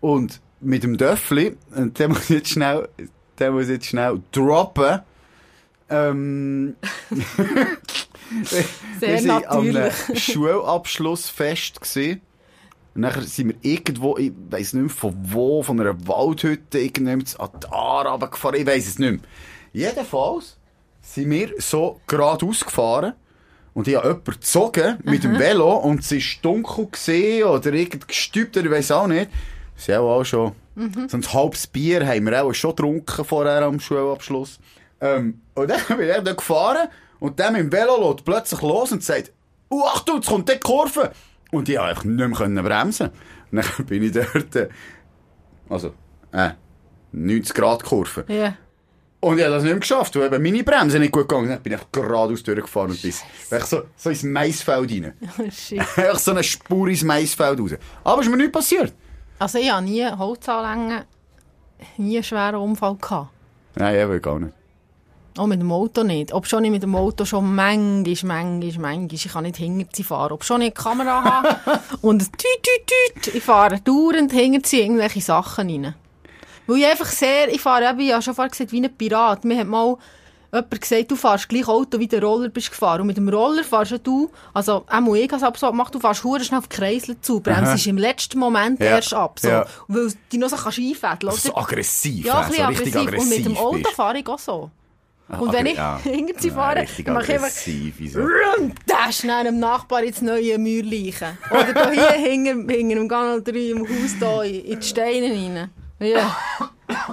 Und 0.00 0.40
mit 0.60 0.82
dem 0.82 0.96
Döffli, 0.96 1.56
und 1.74 1.98
den 1.98 2.10
muss 2.10 2.24
ich 2.24 2.30
jetzt 2.30 2.50
schnell, 2.50 2.88
den 3.38 3.52
muss 3.54 3.68
jetzt 3.68 3.86
schnell 3.86 4.20
droppen. 4.32 5.00
Ähm, 5.88 6.76
Sehr 9.00 9.22
wir 9.22 9.28
waren 9.28 9.44
an 9.44 9.58
einem 9.58 9.72
natürlich. 9.72 10.24
Schulabschlussfest. 10.32 11.80
Gewesen. 11.80 12.20
Und 12.94 13.02
dann 13.02 13.22
sind 13.26 13.48
wir 13.48 13.56
irgendwo, 13.60 14.16
ich 14.16 14.32
weiss 14.48 14.72
nicht 14.72 14.82
mehr 14.82 14.90
von 14.90 15.14
wo, 15.22 15.62
von 15.62 15.78
einer 15.78 16.08
Waldhütte, 16.08 16.78
irgendjemand 16.78 17.38
an 17.38 17.50
die 17.62 17.66
Aare 17.68 18.08
runtergefahren, 18.08 18.58
ich 18.58 18.66
weiss 18.66 18.86
es 18.86 18.98
nicht 18.98 19.10
mehr. 19.10 19.20
Jedenfalls 19.74 20.56
sind 21.02 21.30
wir 21.30 21.52
so 21.58 22.00
geradeaus 22.06 22.64
gefahren 22.64 23.12
und 23.74 23.86
ich 23.86 23.96
habe 23.96 24.08
jemanden 24.08 24.30
gezogen 24.32 24.98
mit 25.04 25.24
dem 25.24 25.38
Velo 25.38 25.76
und 25.76 26.00
es 26.00 26.10
war 26.10 26.20
dunkel 26.40 26.86
gesehen 26.86 27.44
oder 27.44 27.70
irgend 27.74 28.08
gestübt 28.08 28.56
ich 28.56 28.70
weiss 28.70 28.90
auch 28.90 29.06
nicht. 29.06 29.30
Sie 29.76 29.94
haben 29.94 30.06
auch 30.06 30.24
schon, 30.24 30.52
so 31.08 31.16
ein 31.18 31.32
halbes 31.34 31.66
Bier 31.66 32.06
haben 32.06 32.24
wir 32.24 32.42
auch 32.42 32.54
schon 32.54 32.70
getrunken 32.70 33.24
vorher 33.26 33.60
am 33.60 33.78
Schulabschluss. 33.78 34.58
Ähm, 35.02 35.42
und 35.54 35.68
dann 35.68 35.80
bin 35.88 36.08
ich 36.08 36.14
dort 36.14 36.38
gefahren 36.38 36.88
und 37.20 37.40
dann 37.40 37.52
mit 37.54 37.62
dem 37.62 37.72
Velo 37.72 38.10
lässt 38.10 38.24
plötzlich 38.24 38.62
los 38.62 38.92
und 38.92 39.02
sagt, 39.02 39.32
oh, 39.68 39.84
Achtung, 39.86 40.16
jetzt 40.16 40.28
kommt 40.28 40.48
die 40.48 40.58
Kurve. 40.58 41.12
Und 41.52 41.68
ich 41.68 41.76
konnte 41.76 41.88
einfach 41.88 42.04
nicht 42.46 42.48
mehr 42.48 42.62
bremsen. 42.62 43.10
Und 43.50 43.64
dann 43.64 43.86
bin 43.86 44.02
ich 44.02 44.12
dort, 44.12 44.56
äh, 44.56 44.68
also, 45.68 45.94
äh, 46.32 46.50
90 47.12 47.54
Grad 47.54 47.84
Kurve. 47.84 48.24
Ja. 48.28 48.54
Und 49.20 49.38
ich 49.38 49.44
habe 49.44 49.54
das 49.54 49.62
nicht 49.62 49.72
mehr 49.72 49.80
geschafft, 49.80 50.14
weil 50.16 50.26
eben 50.26 50.42
meine 50.42 50.62
Bremse 50.62 50.98
nicht 50.98 51.12
gut 51.12 51.28
gegangen. 51.28 51.48
Dann 51.48 51.62
bin 51.62 51.72
ich 51.72 51.80
geradeaus 51.90 52.42
durchgefahren 52.42 52.90
und 52.90 53.00
bis 53.00 53.22
so, 53.64 53.82
so 53.96 54.10
ins 54.10 54.22
Maisfeld 54.22 54.90
rein. 54.90 55.14
Oh, 55.38 56.14
so 56.16 56.30
eine 56.32 56.44
Spur 56.44 56.88
ins 56.88 57.02
Maisfeld 57.02 57.58
raus. 57.58 57.72
Aber 58.04 58.22
ist 58.22 58.30
mir 58.30 58.36
nichts 58.36 58.52
passiert. 58.52 58.92
Also 59.38 59.58
ich 59.58 59.70
habe 59.70 59.84
nie 59.84 60.06
Holzanlängen, 60.06 61.04
nie 61.96 62.16
einen 62.16 62.24
schweren 62.24 62.56
Unfall 62.56 62.96
gehabt. 62.96 63.30
Nein, 63.74 63.96
eben 63.96 64.22
gar 64.22 64.38
nicht. 64.38 64.54
Auch 65.36 65.46
mit 65.46 65.60
dem 65.60 65.70
Auto 65.70 66.02
nicht. 66.02 66.32
Ob 66.32 66.46
schon 66.46 66.64
ich 66.64 66.70
mit 66.70 66.82
dem 66.82 66.94
Auto 66.94 67.24
schon 67.24 67.54
manchmal, 67.54 68.02
manchmal, 68.24 68.78
manchmal, 68.78 69.08
ich 69.12 69.28
kann 69.28 69.44
nicht 69.44 69.56
hinter 69.56 69.86
sie 69.92 70.02
fahren. 70.04 70.32
Ob 70.32 70.44
schon 70.44 70.62
ich 70.62 70.66
eine 70.66 70.72
Kamera 70.72 71.22
habe 71.24 71.80
und 72.00 72.20
tüt, 72.32 72.42
tüt, 72.62 73.22
tüt, 73.24 73.34
ich 73.34 73.42
fahre 73.44 73.80
dauernd 73.80 74.32
hinter 74.32 74.66
sie 74.66 74.80
irgendwelche 74.80 75.20
Sachen 75.20 75.68
rein. 75.68 75.94
Weil 76.66 76.78
ich 76.78 76.86
einfach 76.86 77.06
sehr, 77.06 77.48
ich 77.52 77.60
fahre 77.60 77.88
eben, 77.90 78.00
ich 78.00 78.12
habe 78.12 78.22
schon 78.22 78.34
vorher 78.34 78.50
gesagt, 78.50 78.72
wie 78.72 78.82
ein 78.82 78.96
Pirat. 78.96 79.44
Mir 79.44 79.58
hat 79.58 79.66
mal 79.68 79.96
jemand 80.52 80.80
gesagt, 80.80 81.10
du 81.10 81.16
fährst 81.16 81.48
gleich 81.48 81.68
Auto, 81.68 81.98
wie 81.98 82.08
der 82.08 82.22
Roller 82.22 82.48
bist 82.48 82.70
gefahren. 82.70 83.02
Und 83.02 83.08
mit 83.08 83.16
dem 83.16 83.28
Roller 83.28 83.62
fährst 83.62 84.00
du, 84.02 84.30
also 84.54 84.84
auch 84.88 85.14
ich 85.14 85.24
habe 85.28 85.36
es 85.36 85.42
ab 85.42 85.58
so 85.58 85.70
gemacht, 85.70 85.94
du 85.94 86.00
fährst 86.00 86.24
hure 86.24 86.42
schnell 86.42 86.58
auf 86.58 86.68
die 86.68 86.76
Kreisel 86.76 87.20
zu, 87.20 87.40
bremst 87.40 87.86
im 87.86 87.98
letzten 87.98 88.38
Moment 88.38 88.80
Ja. 88.80 88.86
erst 88.86 89.14
ab. 89.14 89.38
So, 89.38 89.48
Ja. 89.48 89.66
Weil 89.86 90.12
du 90.32 90.38
noch 90.38 90.48
so 90.48 90.56
kannst 90.56 90.78
einfädeln 90.78 91.28
Also 91.30 91.48
so 91.48 91.56
aggressiv, 91.56 92.24
ja, 92.26 92.40
ein 92.40 92.44
so 92.44 92.50
bisschen 92.50 92.66
richtig 92.68 92.96
aggressiv. 92.96 93.20
Und 93.20 93.28
mit 93.28 93.38
dem 93.44 93.52
aggressiv 93.52 93.64
Auto 93.66 93.76
bist. 93.78 93.92
fahre 93.92 94.18
ich 94.18 94.26
auch 94.28 94.38
so. 94.38 94.70
Ah, 95.28 95.38
Und 95.38 95.52
wenn 95.52 95.66
ich 95.66 95.76
ja. 95.76 96.00
Ja, 96.04 96.54
fahre, 96.54 96.86
dann 97.04 97.14
mache 97.14 97.24
ich 97.24 97.32
einfach 97.34 97.46
aggressiv. 97.48 98.12
so. 98.12 98.20
Rum, 98.20 98.72
da 98.86 99.10
schnell 99.10 99.44
dem 99.44 99.58
Nachbar 99.58 100.04
ins 100.04 100.22
neue 100.22 100.56
Mäuer 100.58 100.84
leichen. 100.84 101.36
Oder 101.50 101.72
da 101.72 101.90
hier 101.90 102.12
hinter, 102.12 102.72
hinter 102.72 102.94
dem 102.94 103.08
Ganal 103.08 103.42
3 103.42 103.52
im 103.70 103.80
Haus 103.88 104.14
da 104.20 104.42
in, 104.44 104.78
die 104.78 104.86
Steine 104.86 105.26
rein. 105.30 105.70
Ja. 105.98 106.36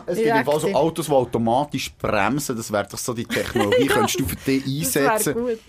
Es 0.05 0.17
gibt 0.17 0.27
im 0.29 0.45
Fall 0.45 0.59
so. 0.59 0.67
Autos, 0.73 1.05
die 1.07 1.11
automatisch 1.11 1.91
bremsen. 1.93 2.55
Das 2.55 2.71
wäre 2.71 2.87
doch 2.87 2.99
so 2.99 3.13
die 3.13 3.25
Technologie, 3.25 3.87
könntest 3.87 4.19
du 4.19 4.25
für 4.27 4.35
Das 4.35 4.45
wäre 4.95 5.11
einsetzen. 5.11 5.33
gut. 5.33 5.59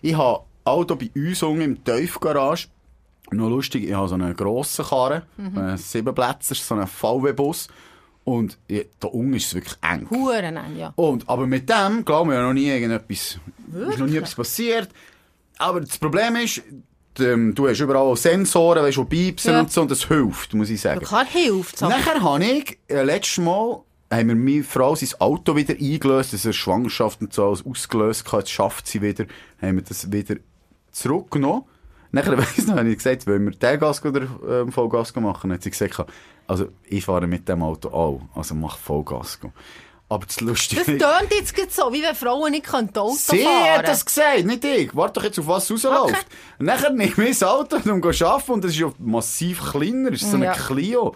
Ich 0.00 0.14
habe 0.14 0.44
Auto 0.64 0.96
bei 0.96 1.10
uns 1.14 1.42
unten 1.42 1.60
im 1.60 1.84
Tiefgarage. 1.84 2.68
Noch 3.30 3.48
lustig, 3.50 3.84
ich 3.84 3.92
habe 3.94 4.08
so 4.08 4.14
einen 4.14 4.34
grossen 4.36 4.84
Karren, 4.84 5.22
Mhm. 5.36 5.58
einen 5.58 5.76
Siebenplätzer, 5.78 6.54
so 6.54 6.74
einen 6.74 6.86
VW-Bus. 6.86 7.68
Und 8.24 8.56
ich, 8.68 8.86
da 9.00 9.08
unten 9.08 9.34
ist 9.34 9.46
es 9.46 9.54
wirklich 9.54 9.74
eng. 9.82 10.08
Huren 10.10 10.56
eng, 10.56 10.76
ja. 10.78 10.92
Und, 10.96 11.28
aber 11.28 11.46
mit 11.46 11.68
dem, 11.68 12.04
glaube 12.04 12.32
ich, 12.32 12.36
ja 12.38 12.42
noch 12.46 12.52
nie 12.52 12.68
irgendetwas, 12.68 13.38
ist 13.88 13.98
noch 13.98 14.06
nie 14.06 14.16
etwas 14.16 14.34
passiert. 14.36 14.88
Aber 15.58 15.80
das 15.80 15.98
Problem 15.98 16.36
ist, 16.36 16.62
ähm, 17.18 17.54
du 17.54 17.68
hast 17.68 17.80
überall 17.80 18.16
Sensoren, 18.16 18.84
weißt 18.84 18.96
du, 18.96 19.04
piepsen 19.04 19.52
Ja. 19.52 19.60
und 19.60 19.72
so, 19.72 19.82
und 19.82 19.90
das 19.90 20.06
hilft, 20.06 20.54
muss 20.54 20.70
ich 20.70 20.82
Ja, 20.82 20.94
sagen. 20.94 21.04
klar 21.04 21.26
hilft 21.26 21.74
es. 21.74 21.80
Nachher 21.80 22.22
habe 22.22 22.44
ich, 22.44 22.78
äh, 22.88 23.02
letztes 23.02 23.38
Mal, 23.44 23.80
haben 24.10 24.28
wir 24.28 24.34
meine 24.36 24.62
Frau 24.62 24.94
sein 24.94 25.08
Auto 25.20 25.56
wieder 25.56 25.74
eingelöst, 25.74 26.32
dass 26.32 26.44
er 26.44 26.52
Schwangerschaft 26.52 27.20
und 27.22 27.32
so 27.32 27.46
alles 27.48 27.64
ausgelöst 27.66 28.30
hat, 28.30 28.40
jetzt 28.40 28.50
schafft 28.52 28.86
sie 28.86 29.02
wieder, 29.02 29.24
haben 29.60 29.76
wir 29.76 29.82
das 29.82 30.10
wieder 30.12 30.36
zurückgenommen. 30.92 31.64
Nachher 32.12 32.36
weiss 32.38 32.66
noch, 32.66 32.76
habe 32.76 32.88
ich 32.90 32.98
gesagt, 32.98 33.26
wollen 33.26 33.44
wir 33.44 33.52
den 33.52 33.80
Gas 33.80 34.04
oder 34.04 34.26
ähm, 34.48 34.70
Vollgas 34.70 35.14
machen? 35.16 35.52
Hat 35.52 35.62
sie 35.62 35.70
gesagt, 35.70 36.04
also 36.46 36.68
ich 36.84 37.04
fahre 37.04 37.26
mit 37.26 37.48
dem 37.48 37.62
Auto 37.62 37.88
auch, 37.88 38.20
also 38.34 38.54
mach 38.54 38.76
Vollgas. 38.78 39.38
Aber 40.08 40.26
das 40.26 40.40
Lustige 40.42 40.82
Das 40.82 40.86
tönt 41.18 41.32
jetzt 41.56 41.74
so, 41.74 41.90
wie 41.90 42.02
wenn 42.02 42.14
Frauen 42.14 42.50
nicht 42.50 42.66
können 42.66 42.94
Auto 42.94 43.14
Sie 43.16 43.38
fahren 43.38 43.78
hat 43.78 43.88
das 43.88 44.04
gesagt, 44.04 44.44
nicht 44.44 44.62
ich. 44.62 44.94
Warte 44.94 45.14
doch 45.20 45.24
jetzt, 45.24 45.38
auf 45.38 45.46
was 45.46 45.70
es 45.70 45.86
rausläuft. 45.86 46.14
Okay. 46.14 46.24
Nachher 46.58 46.90
nehme 46.90 47.24
ich 47.24 47.38
das 47.38 47.42
Auto 47.44 47.76
und 47.76 48.02
gehe 48.02 48.26
arbeiten 48.26 48.52
und 48.52 48.64
das 48.64 48.72
ist 48.72 48.78
ja 48.80 48.92
massiv 48.98 49.62
kleiner, 49.70 50.12
es 50.12 50.20
ist 50.20 50.30
so 50.30 50.36
ein 50.36 50.42
Ja. 50.42 50.52
Clio. 50.52 51.14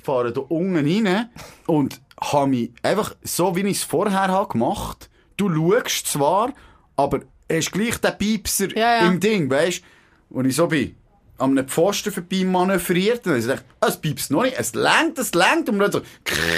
Fahre 0.00 0.32
da 0.32 0.40
unten 0.42 0.76
rein 0.76 1.30
und 1.66 2.00
habe 2.20 2.46
mich 2.46 2.70
einfach 2.82 3.16
so, 3.24 3.56
wie 3.56 3.62
ich 3.62 3.78
es 3.78 3.82
vorher 3.82 4.28
habe 4.28 4.52
gemacht, 4.52 5.10
du 5.36 5.52
schaust 5.52 6.06
zwar, 6.06 6.52
aber 6.94 7.20
hast 7.50 7.72
gleich 7.72 7.98
den 7.98 8.16
Piepser 8.18 8.68
Ja, 8.76 8.98
ja. 9.02 9.06
im 9.08 9.18
Ding, 9.18 9.50
weißt 9.50 9.80
du? 9.80 9.97
Und 10.30 10.44
ich 10.46 10.56
so 10.56 10.66
bin 10.66 10.94
an 11.38 11.56
einem 11.56 11.68
Pfosten 11.68 12.12
vorbei 12.12 12.44
manövriert 12.44 13.24
und 13.28 13.36
ich 13.38 13.46
dachte, 13.46 13.62
ah, 13.80 13.86
es 13.86 13.96
piepst 13.96 14.30
noch 14.32 14.42
nicht, 14.42 14.58
es 14.58 14.74
lenkt, 14.74 15.18
es 15.18 15.32
lenkt 15.34 15.68
und 15.68 15.78
dann 15.78 15.92
so, 15.92 16.00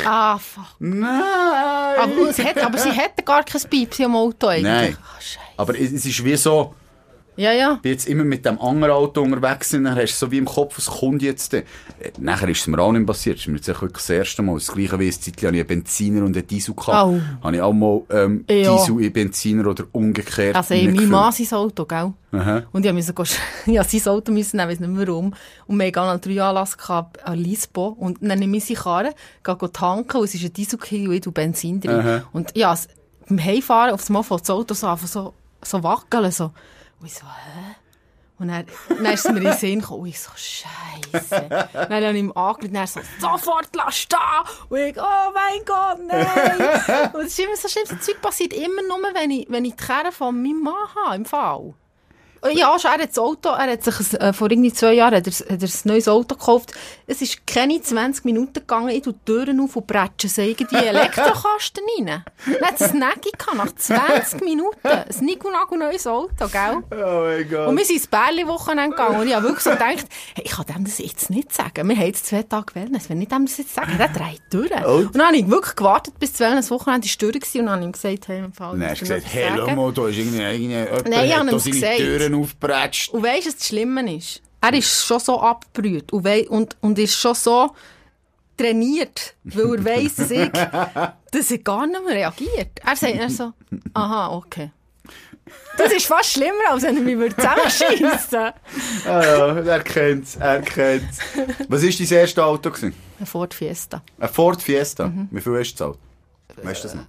Ah, 0.06 0.38
fuck. 0.38 0.64
nein! 0.78 1.22
Aber, 1.98 2.33
hat, 2.44 2.59
aber 2.59 2.78
sie 2.78 2.90
hätten 2.92 3.24
gar 3.24 3.44
kein 3.44 3.61
Piepsi 3.68 4.04
am 4.04 4.16
Auto 4.16 4.46
eigentlich. 4.46 4.64
Nein. 4.64 4.96
Ah, 4.98 5.20
Scheiße. 5.20 5.38
Aber 5.59 5.78
es 5.78 5.92
es 5.92 6.06
ist 6.06 6.24
wie 6.24 6.35
so, 6.37 6.74
Ja, 7.40 7.53
ja. 7.53 7.79
bin 7.81 7.92
jetzt 7.92 8.07
immer 8.07 8.24
mit 8.24 8.44
dem 8.44 8.61
anderen 8.61 8.92
Auto 8.94 9.22
unterwegs 9.22 9.70
sind, 9.70 9.85
dann 9.85 9.96
hast 9.96 10.12
du 10.20 10.26
so 10.26 10.31
wie 10.31 10.38
im 10.38 10.44
Kopf, 10.44 10.76
was 10.76 10.87
kommt 10.87 11.22
jetzt 11.22 11.53
denn? 11.53 11.62
Äh, 12.00 12.11
Nachher 12.18 12.48
ist 12.48 12.61
es 12.61 12.66
mir 12.66 12.79
auch 12.79 12.92
nicht 12.92 13.07
passiert. 13.07 13.37
Es 13.37 13.42
ist 13.42 13.48
mir 13.48 13.57
jetzt 13.57 13.68
wirklich 13.68 13.92
das 13.92 14.11
erste 14.11 14.42
Mal. 14.42 14.55
Das 14.55 14.68
gleiche 14.68 14.98
wie 14.98 15.07
das 15.09 15.20
Zeitchen 15.20 15.46
habe 15.46 15.57
ich 15.57 15.61
einen 15.62 15.68
Benziner 15.68 16.24
und 16.24 16.37
einen 16.37 16.46
Diesel 16.46 16.74
gehabt. 16.74 16.96
Au. 16.96 17.20
Habe 17.42 17.57
ich 17.57 17.62
auch 17.62 17.72
mal 17.72 18.03
ähm, 18.11 18.44
Ja. 18.50 18.76
Diesel 18.76 19.00
in 19.03 19.12
Benziner 19.12 19.66
oder 19.66 19.85
umgekehrt. 19.92 20.55
Also, 20.57 20.74
ich, 20.74 20.81
mein 20.83 20.88
reingefüllt. 20.90 21.11
Mann 21.11 21.33
sein 21.33 21.59
Auto, 21.59 21.85
gell? 21.87 22.12
Aha. 22.33 22.62
Und 22.72 22.87
ich 22.87 22.92
musste 22.92 23.12
ich 23.66 23.72
musste 23.79 23.98
sein 23.98 24.12
Auto 24.12 24.33
müssen 24.33 24.57
nehmen, 24.59 24.70
weiss 24.70 24.81
nicht 24.81 24.90
mehr 24.90 25.09
warum. 25.09 25.35
Und 25.66 25.79
wir 25.79 25.87
hatten 25.92 26.20
drei 26.20 26.42
Anlass 26.42 26.76
an 26.88 27.38
Lisbo. 27.38 27.88
Und 27.98 28.18
dann 28.20 28.38
nehme 28.38 28.57
ich 28.59 28.64
seine 28.66 28.79
Karre, 28.79 29.14
gehe 29.42 29.72
tanken, 29.72 30.16
und 30.18 30.24
es 30.24 30.35
ist 30.35 30.44
ein 30.44 30.53
Diesel 30.53 30.79
und 30.79 31.12
ich 31.14 31.20
tue 31.22 31.33
Benzin 31.33 31.81
drin. 31.81 31.90
Aha. 32.00 32.22
Und 32.33 32.57
ja, 32.57 32.72
es- 32.72 32.88
beim 33.29 33.42
Heimfahren 33.42 33.92
auf 33.94 34.00
das 34.00 34.11
Mal 34.11 34.22
fängt 34.22 34.40
das 34.42 34.50
Auto 34.50 34.74
so 34.74 34.87
einfach 34.88 35.07
so, 35.07 35.35
so 35.62 35.83
wackeln, 35.83 36.31
so. 36.33 36.50
Und 37.01 37.07
ich 37.07 37.15
so, 37.15 37.27
hä? 37.27 37.75
Und 38.39 38.49
dann, 38.49 38.67
dann 38.89 39.05
ist 39.05 39.29
mir 39.29 39.37
in 39.37 39.45
den 39.45 39.53
Sinn 39.53 39.81
gekommen, 39.81 40.03
und 40.03 40.09
ich 40.09 40.21
so, 40.21 40.31
Scheiße. 40.35 41.49
Dann 41.51 41.91
habe 41.91 42.13
ich 42.13 42.17
ihm 42.17 42.31
und 42.31 42.75
er 42.75 42.87
so, 42.87 43.01
sofort 43.19 43.69
lass 43.75 43.99
stehen. 43.99 44.19
Und 44.71 44.79
ich, 44.79 44.97
oh 44.97 45.33
mein 45.35 45.65
Gott, 45.67 45.99
nein. 46.07 47.11
Und 47.13 47.21
es 47.21 47.39
ist 47.39 47.39
immer 47.39 47.57
so 47.57 47.69
schlimm, 47.69 47.85
das 47.89 48.01
Zeug 48.01 48.21
passiert 48.23 48.55
immer 48.55 48.83
nur, 48.89 48.99
wenn 49.13 49.31
ich, 49.31 49.47
wenn 49.51 49.67
ich 49.67 49.77
die 49.77 49.85
Kerne 49.85 50.11
von 50.11 50.43
meinem 50.43 50.63
Mann 50.63 50.75
habe, 51.05 51.17
im 51.17 51.25
Fall. 51.27 51.75
Ja, 52.53 52.79
schon, 52.79 52.90
er 52.90 53.03
hat 53.03 53.11
das 53.11 53.18
Auto, 53.18 53.50
er 53.50 53.72
hat 53.72 53.85
sich 53.85 54.14
äh, 54.14 54.33
vor 54.33 54.50
irgendwie 54.50 54.72
zwei 54.72 54.94
Jahren 54.94 55.14
hat 55.16 55.26
er, 55.26 55.33
hat 55.33 55.62
er 55.62 55.68
ein 55.68 55.81
neues 55.85 56.09
Auto 56.09 56.37
gekauft. 56.37 56.72
Es 57.07 57.20
ist 57.20 57.46
keine 57.46 57.81
20 57.83 58.24
Minuten 58.24 58.55
gegangen, 58.55 58.88
ich 58.88 59.03
tue 59.03 59.12
die 59.12 59.24
Türen 59.24 59.61
auf 59.61 59.76
und 59.76 59.87
bretsche 59.87 60.29
so 60.29 60.40
irgendwie 60.40 60.76
Elektrokasten 60.76 61.83
rein. 61.98 62.24
Dann 62.46 62.68
hat 62.68 62.81
es 62.81 62.92
gehabt, 62.92 63.57
nach 63.57 63.74
20 63.74 64.40
Minuten. 64.42 64.79
Ein 64.83 65.05
Nico-Nago 65.20 65.76
neues 65.76 66.07
Auto, 66.07 66.48
gell? 66.48 66.79
Oh 66.90 67.24
mein 67.24 67.48
Gott. 67.48 67.68
Und 67.68 67.76
wir 67.76 67.85
sind 67.85 67.96
ins 67.96 68.07
Bärli-Wochenende 68.07 68.96
gegangen 68.96 69.20
und 69.20 69.26
ich 69.29 69.35
habe 69.35 69.44
wirklich 69.44 69.64
so 69.64 69.70
gedacht, 69.70 70.07
hey, 70.35 70.44
ich 70.44 70.53
kann 70.53 70.66
dem 70.66 70.85
das 70.85 70.98
jetzt 70.98 71.31
nicht 71.31 71.53
sagen. 71.53 71.88
Wir 71.88 71.96
haben 71.96 72.07
jetzt 72.07 72.26
zwei 72.26 72.42
Tage 72.42 72.74
Wellness, 72.74 73.11
wenn 73.11 73.20
ich 73.20 73.29
dem 73.29 73.44
das 73.46 73.59
jetzt 73.59 73.74
sage, 73.74 73.92
der 73.98 74.09
dreht 74.09 74.42
durch. 74.50 74.70
Und? 74.87 75.07
Und 75.07 75.16
dann 75.16 75.26
habe 75.26 75.37
ich 75.37 75.48
wirklich 75.48 75.76
gewartet, 75.76 76.18
bis 76.18 76.33
das 76.33 76.40
Wellness-Wochenende 76.40 77.07
durch 77.18 77.35
war 77.35 77.61
und 77.61 77.66
dann 77.66 77.70
habe 77.70 77.81
ich 77.81 77.87
ihm 77.87 77.92
gesagt, 77.92 78.29
hey, 78.29 78.38
im 78.38 78.53
Fall, 78.53 78.79
Dann 78.79 78.90
hast 78.90 79.00
gesagt, 79.00 79.24
hey, 79.26 79.46
schau 79.50 79.66
sagen. 79.66 79.76
mal, 79.76 79.92
da 79.92 80.09
ist 80.09 80.16
irgendwie, 80.18 80.38
Nein, 80.38 81.26
ich 81.26 81.37
habe 81.37 81.50
ihm 81.50 81.59
gesagt. 81.59 82.30
Türen 82.31 82.43
aufgebratscht. 82.43 83.11
Und 83.11 83.23
weisst 83.23 83.47
du, 83.47 83.49
was 83.49 83.57
das 83.57 83.66
Schlimme 83.66 84.16
ist? 84.16 84.43
Er 84.61 84.75
ist 84.75 85.05
schon 85.07 85.21
so 85.21 85.40
abgebrüht 85.40 86.12
und, 86.12 86.27
und, 86.49 86.77
und 86.81 86.99
ist 86.99 87.14
schon 87.14 87.35
so 87.35 87.75
trainiert, 88.57 89.35
weil 89.45 89.77
er 89.79 89.85
weiss, 89.85 90.16
dass 90.16 90.31
ich, 90.31 90.51
dass 91.31 91.51
er 91.51 91.59
gar 91.59 91.87
nicht 91.87 92.05
mehr 92.05 92.14
reagiert. 92.14 92.79
Er 92.85 92.97
sagt 92.97 93.19
dann 93.19 93.31
so, 93.31 93.53
aha, 93.95 94.35
okay. 94.35 94.71
Das 95.79 95.90
ist 95.93 96.07
fast 96.07 96.33
schlimmer, 96.33 96.71
als 96.71 96.83
wenn 96.83 96.97
er 96.97 97.16
mich 97.16 97.35
zusammenschiessen 97.35 98.31
würde. 98.31 98.55
Ah 99.07 99.23
ja, 99.23 99.61
er 99.61 99.83
kennt's, 99.83 100.37
er 100.37 100.61
kennt's. 100.61 101.19
Was 101.69 101.83
war 101.83 101.90
dein 101.90 102.19
erstes 102.19 102.38
Auto? 102.38 102.71
Gewesen? 102.71 102.95
Ein 103.19 103.27
Ford 103.27 103.55
Fiesta. 103.55 104.03
Ein 104.19 104.29
Ford 104.29 104.62
Fiesta. 104.62 105.09
Mhm. 105.09 105.29
Wie 105.31 105.40
viel 105.40 105.59
hast 105.59 105.75
du 105.81 105.95
gezahlt? 105.95 105.99
Weißt 106.62 106.85
du 106.85 106.88
das 106.88 106.97
noch? 106.97 107.07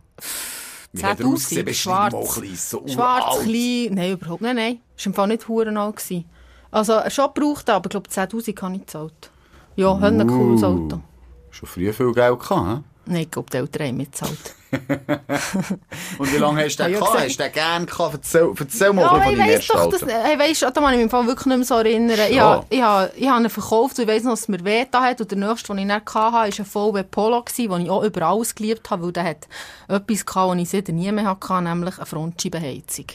Wie 0.94 1.04
hat 1.04 1.20
10'000, 1.20 1.34
ausgesehen? 1.34 1.66
Bist 1.66 1.80
du 1.80 1.90
schwarz. 1.90 2.34
klein, 2.34 2.56
so 2.56 2.88
Schwarz, 2.88 3.44
klein, 3.44 3.90
nein, 3.94 4.12
überhaupt 4.14 4.42
nicht, 4.42 4.56
nein. 4.56 4.80
Das 4.96 5.06
war 5.06 5.10
im 5.10 5.14
Fall 5.14 5.28
nicht 5.28 5.44
verdammt 5.44 5.78
alt. 5.78 6.26
Also, 6.72 7.00
schon 7.10 7.30
gebraucht, 7.34 7.70
aber 7.70 7.86
ich 7.88 7.90
glaube, 7.92 8.10
10'000 8.10 8.62
habe 8.62 8.76
ich 8.76 8.82
gezahlt. 8.82 9.32
Ja, 9.76 10.00
hat 10.00 10.14
ein 10.14 10.28
cooles 10.28 10.62
Uh. 10.64 10.66
Auto. 10.66 11.02
Schon 11.50 11.70
früher 11.70 11.94
viel 11.94 12.12
Geld 12.14 12.40
gehabt, 12.40 12.68
hä? 12.68 12.84
Nein, 13.06 13.22
ich 13.24 13.32
glaube, 13.32 13.50
die 13.50 13.58
Eltern 13.58 13.88
haben 13.88 13.98
mitgezahlt. 13.98 14.56
Und 16.18 16.34
wie 16.34 16.38
lange 16.38 16.64
hast 16.64 16.78
du 16.78 16.84
den 16.84 16.94
Ja, 16.94 17.00
gehabt? 17.00 17.20
Hast 17.20 17.40
du 17.40 17.44
den 17.44 17.52
gerne 17.52 17.86
gehabt? 17.86 18.14
Erzähl, 18.16 18.54
erzähl 18.58 18.94
mal 18.94 19.02
Ja, 19.02 19.10
von 19.22 19.38
weiss 19.38 19.50
ersten 19.50 19.74
doch, 19.78 19.90
dass, 19.90 20.02
ich 20.02 20.40
weiss, 20.40 20.60
da 20.62 20.72
kann 20.72 20.94
ich 20.94 21.04
mich 21.04 21.12
wirklich 21.12 21.46
nicht 21.46 21.58
mehr 21.58 21.66
so 21.66 21.76
erinnern. 21.76 22.20
Ich 22.30 22.36
Schon. 22.38 22.40
habe, 22.40 22.66
ich 22.70 22.82
habe, 22.82 23.12
ich 23.16 23.28
habe 23.30 23.44
ihn 23.44 23.50
verkauft 23.50 24.00
und 24.00 24.04
ich 24.04 24.10
weiss 24.10 24.24
noch, 24.24 24.32
dass 24.32 24.42
es 24.42 24.48
mir 24.48 24.64
weh 24.64 24.86
hat. 24.94 25.22
Und 25.22 25.32
der 25.32 25.38
nächste, 25.38 25.68
den 25.74 25.78
ich 25.80 25.88
dann 25.88 26.02
hatte, 26.02 26.14
war 26.16 26.44
ein 26.44 26.52
VW 26.66 27.04
Polo, 27.04 27.46
den 27.58 27.82
ich 27.82 27.90
auch 27.90 28.04
über 28.04 28.22
alles 28.28 28.56
geliebt 28.56 28.90
habe, 28.90 29.04
weil 29.04 29.12
der 29.12 29.24
hat 29.26 29.48
etwas 29.88 30.26
gehabt, 30.26 30.54
das 30.54 30.62
ich 30.62 30.70
seitdem 30.70 30.96
nie 30.96 31.12
mehr 31.12 31.26
hatte, 31.26 31.62
nämlich 31.62 31.98
eine 31.98 32.06
Frontscheibenheizung. 32.06 33.06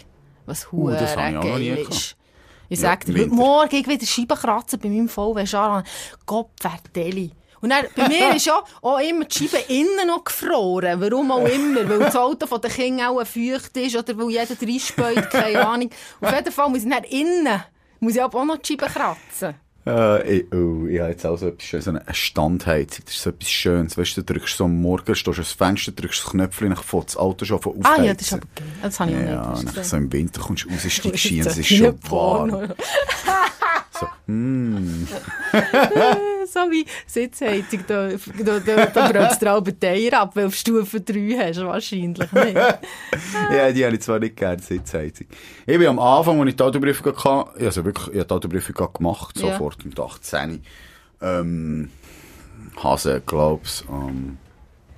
Was 0.44 0.70
Uh, 0.76 0.90
hure 0.90 0.96
das 0.96 1.16
habe 1.16 1.30
ich 1.30 1.36
auch 1.36 1.44
noch 1.44 1.58
nie 1.58 1.74
geil 1.74 1.76
gehabt. 1.76 1.94
ist. 1.94 2.16
Ich 2.68 2.78
Ja, 2.80 2.90
sage 2.90 3.12
dir, 3.12 3.22
heute 3.22 3.30
Morgen 3.34 3.74
ich 3.76 3.86
wieder 3.86 4.06
Scheiben 4.06 4.36
kratzen 4.36 4.78
bei 4.80 4.88
meinem 4.88 5.08
VW 5.08 5.46
Charan. 5.46 5.84
Gott 6.26 6.50
verdeli. 6.60 7.30
Und 7.60 7.70
dann, 7.70 7.84
bei 7.96 8.08
mir 8.08 8.34
ist 8.36 8.46
ja 8.46 8.62
auch 8.82 8.98
immer 9.00 9.24
die 9.24 9.48
Scheibe 9.48 9.62
innen 9.72 10.06
noch 10.06 10.24
gefroren. 10.24 11.00
Warum 11.00 11.30
auch 11.32 11.46
immer. 11.46 11.88
Weil 11.88 11.98
das 12.00 12.16
Auto 12.16 12.46
von 12.46 12.60
den 12.60 12.70
Kindern 12.70 13.06
auch 13.08 13.26
feucht 13.26 13.76
ist 13.76 13.96
oder 13.96 14.16
weil 14.18 14.30
jeder 14.30 14.46
reinspäut, 14.60 15.30
keine 15.30 15.66
Ahnung. 15.66 15.90
Auf 16.20 16.34
jeden 16.34 16.52
Fall 16.52 16.68
muss 16.68 16.84
ich 16.84 16.90
dann 16.90 17.04
innen, 17.04 17.62
muss 18.00 18.14
ich 18.14 18.22
aber 18.22 18.40
auch 18.40 18.44
noch 18.44 18.58
die 18.58 18.72
Scheibe 18.74 18.86
kratzen. 18.92 19.54
Äh, 19.88 20.38
ich, 20.38 20.52
oh, 20.52 20.86
ich 20.88 20.98
habe 20.98 21.10
jetzt 21.10 21.24
auch 21.24 21.36
so 21.36 21.46
etwas 21.46 21.64
Schönes, 21.64 21.84
so 21.84 21.90
eine 21.92 22.02
Standheizung. 22.12 23.04
Das 23.04 23.14
ist 23.14 23.22
so 23.22 23.30
etwas 23.30 23.48
Schönes. 23.48 23.96
Weißt 23.96 24.16
du, 24.16 24.22
du 24.22 24.34
drückst 24.34 24.56
so 24.56 24.64
am 24.64 24.80
Morgen, 24.82 25.14
stehst 25.14 25.38
ans 25.38 25.52
Fenster, 25.52 25.92
drückst 25.92 26.24
das 26.24 26.30
Knöpfchen, 26.32 26.70
dann 26.70 26.82
fährt 26.82 27.06
das 27.06 27.16
Auto 27.16 27.44
schon 27.44 27.62
von 27.62 27.78
aufheizen. 27.78 28.02
Ah 28.02 28.04
ja, 28.04 28.12
das 28.14 28.22
ist 28.26 28.32
aber 28.32 28.46
geil. 28.56 28.66
Das 28.82 28.98
habe 29.00 29.10
ich 29.12 29.16
auch 29.16 29.20
nicht. 29.62 29.74
Ja, 29.74 29.80
ist 29.82 29.90
so- 29.90 29.96
im 29.96 30.12
Winter 30.12 30.40
kommst 30.40 30.64
du 30.64 30.68
raus, 30.70 30.80
steigst 30.88 31.24
Das 31.24 31.30
rein, 31.30 31.38
ist 31.38 31.46
es 31.46 31.58
ist 31.58 31.68
schon 31.76 31.98
warm. 32.10 32.50
So, 33.98 34.06
mm. 34.26 35.06
so 36.46 36.60
wie 36.70 36.84
Sitzheizung, 37.06 37.84
da, 37.86 38.08
da, 38.44 38.60
da, 38.60 38.86
da 38.86 39.12
brauchst 39.12 39.42
du 39.42 39.60
dir 39.60 39.72
die 39.72 39.86
Eier 39.86 40.20
ab, 40.20 40.36
weil 40.36 40.44
du 40.44 40.48
auf 40.48 40.54
Stufe 40.54 41.00
3 41.00 41.36
hast, 41.38 41.60
wahrscheinlich 41.64 42.18
nicht. 42.18 42.30
Ja, 43.52 43.72
die 43.72 43.84
habe 43.84 43.96
ich 43.96 44.02
zwar 44.02 44.18
nicht 44.18 44.36
gerne, 44.36 44.60
Sitzheizung. 44.60 45.26
Ich 45.66 45.78
bin 45.78 45.86
am 45.86 45.98
Anfang, 45.98 46.40
als 46.40 46.50
ich 46.50 46.56
die 46.56 46.62
Autoprüfung 46.62 47.16
hatte, 47.16 47.64
also 47.64 47.84
wirklich, 47.84 48.08
ich 48.08 48.20
habe 48.20 48.26
die 48.26 48.34
Autoprüfung 48.34 48.92
gemacht, 48.92 49.40
Ja. 49.40 49.52
sofort 49.52 49.84
mit 49.84 49.98
18. 49.98 50.62
Ähm, 51.22 51.90
Hase, 52.82 53.22
glaub's, 53.24 53.84
ähm, 53.88 54.38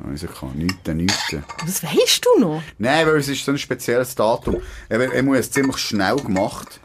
also 0.04 0.26
ich 0.26 0.34
kann 0.40 0.52
nichts, 0.54 0.88
nichts. 0.88 1.36
Was 1.64 1.82
weisst 1.82 2.24
du 2.24 2.40
noch? 2.40 2.62
Nein, 2.78 3.06
weil 3.06 3.16
es 3.16 3.28
ist 3.28 3.44
so 3.44 3.52
ein 3.52 3.58
spezielles 3.58 4.14
Datum. 4.14 4.56
Ich, 4.88 4.96
ich 4.96 5.12
habe 5.16 5.38
es 5.38 5.50
ziemlich 5.50 5.78
schnell 5.78 6.16
gemacht. 6.16 6.80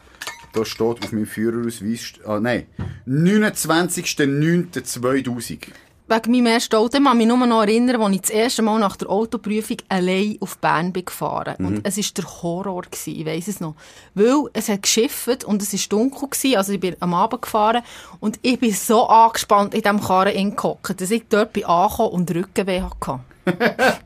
Da 0.54 0.64
steht 0.64 1.04
auf 1.04 1.12
meinem 1.12 1.26
Führerausweis, 1.26 2.14
ah, 2.24 2.40
nein, 2.40 2.66
29.09.2000. 3.08 5.68
Wegen 6.06 6.32
meinem 6.32 6.46
ersten 6.46 6.76
Auto, 6.76 6.98
ich 6.98 7.04
kann 7.04 7.16
mich 7.16 7.26
nur 7.26 7.46
noch 7.46 7.62
erinnern, 7.62 8.00
als 8.00 8.14
ich 8.14 8.20
das 8.20 8.30
erste 8.30 8.62
Mal 8.62 8.78
nach 8.78 8.96
der 8.96 9.08
Autoprüfung 9.08 9.78
allein 9.88 10.36
auf 10.38 10.58
Bern 10.58 10.92
bin 10.92 11.06
gefahren. 11.06 11.56
Und 11.64 11.80
es 11.84 11.96
war 11.96 12.04
der 12.16 12.42
Horror, 12.42 12.82
gewesen, 12.82 13.18
ich 13.18 13.26
weiss 13.26 13.48
es 13.48 13.60
noch. 13.60 13.74
Weil 14.14 14.44
es 14.52 14.68
hat 14.68 14.82
geschifft 14.82 15.44
und 15.44 15.62
es 15.62 15.72
war 15.72 15.80
dunkel, 15.88 16.28
gewesen, 16.28 16.56
also 16.56 16.72
ich 16.72 16.80
bin 16.80 16.94
am 17.00 17.14
Abend 17.14 17.42
gefahren 17.42 17.82
und 18.20 18.38
ich 18.42 18.60
bin 18.60 18.72
so 18.72 19.08
angespannt 19.08 19.74
in 19.74 19.82
diesem 19.82 20.00
Karren 20.00 20.54
gehockt, 20.54 21.00
dass 21.00 21.10
ich 21.10 21.24
dort 21.28 21.54
bin 21.54 21.64
angekommen 21.64 22.10
und 22.10 22.34
Rückenweh 22.34 22.82
hatte. 22.82 23.20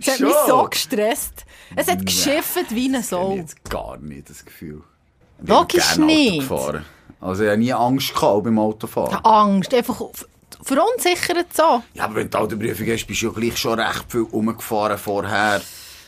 Es 0.00 0.06
hat 0.06 0.20
mich 0.20 0.34
so 0.46 0.64
gestresst. 0.64 1.46
Es 1.74 1.88
hat 1.88 2.04
geschifft 2.04 2.74
wie 2.74 2.88
eine 2.88 3.00
Ich 3.00 3.06
Sau. 3.06 3.36
jetzt 3.36 3.64
gar 3.70 3.96
nicht 3.98 4.28
das 4.28 4.44
Gefühl. 4.44 4.82
Logisch 5.46 5.96
nicht. 5.96 6.48
gefahren. 6.48 6.84
Also 7.20 7.44
ich 7.44 7.48
habe 7.48 7.58
nie 7.58 7.72
Angst 7.72 8.08
gehabt 8.08 8.24
auch 8.24 8.40
beim 8.42 8.58
Autofahren. 8.58 9.24
Angst, 9.24 9.72
einfach 9.72 10.00
verunsichert 10.62 11.54
so. 11.54 11.82
Ja, 11.94 12.04
aber 12.04 12.16
wenn 12.16 12.30
du 12.30 12.38
Autoprüfung 12.38 12.86
hast, 12.88 13.06
bist 13.06 13.22
du 13.22 13.26
ja 13.26 13.32
gleich 13.32 13.56
schon 13.56 13.78
recht 13.78 14.04
viel 14.08 14.22
rumgefahren 14.22 14.98
vorher. 14.98 15.60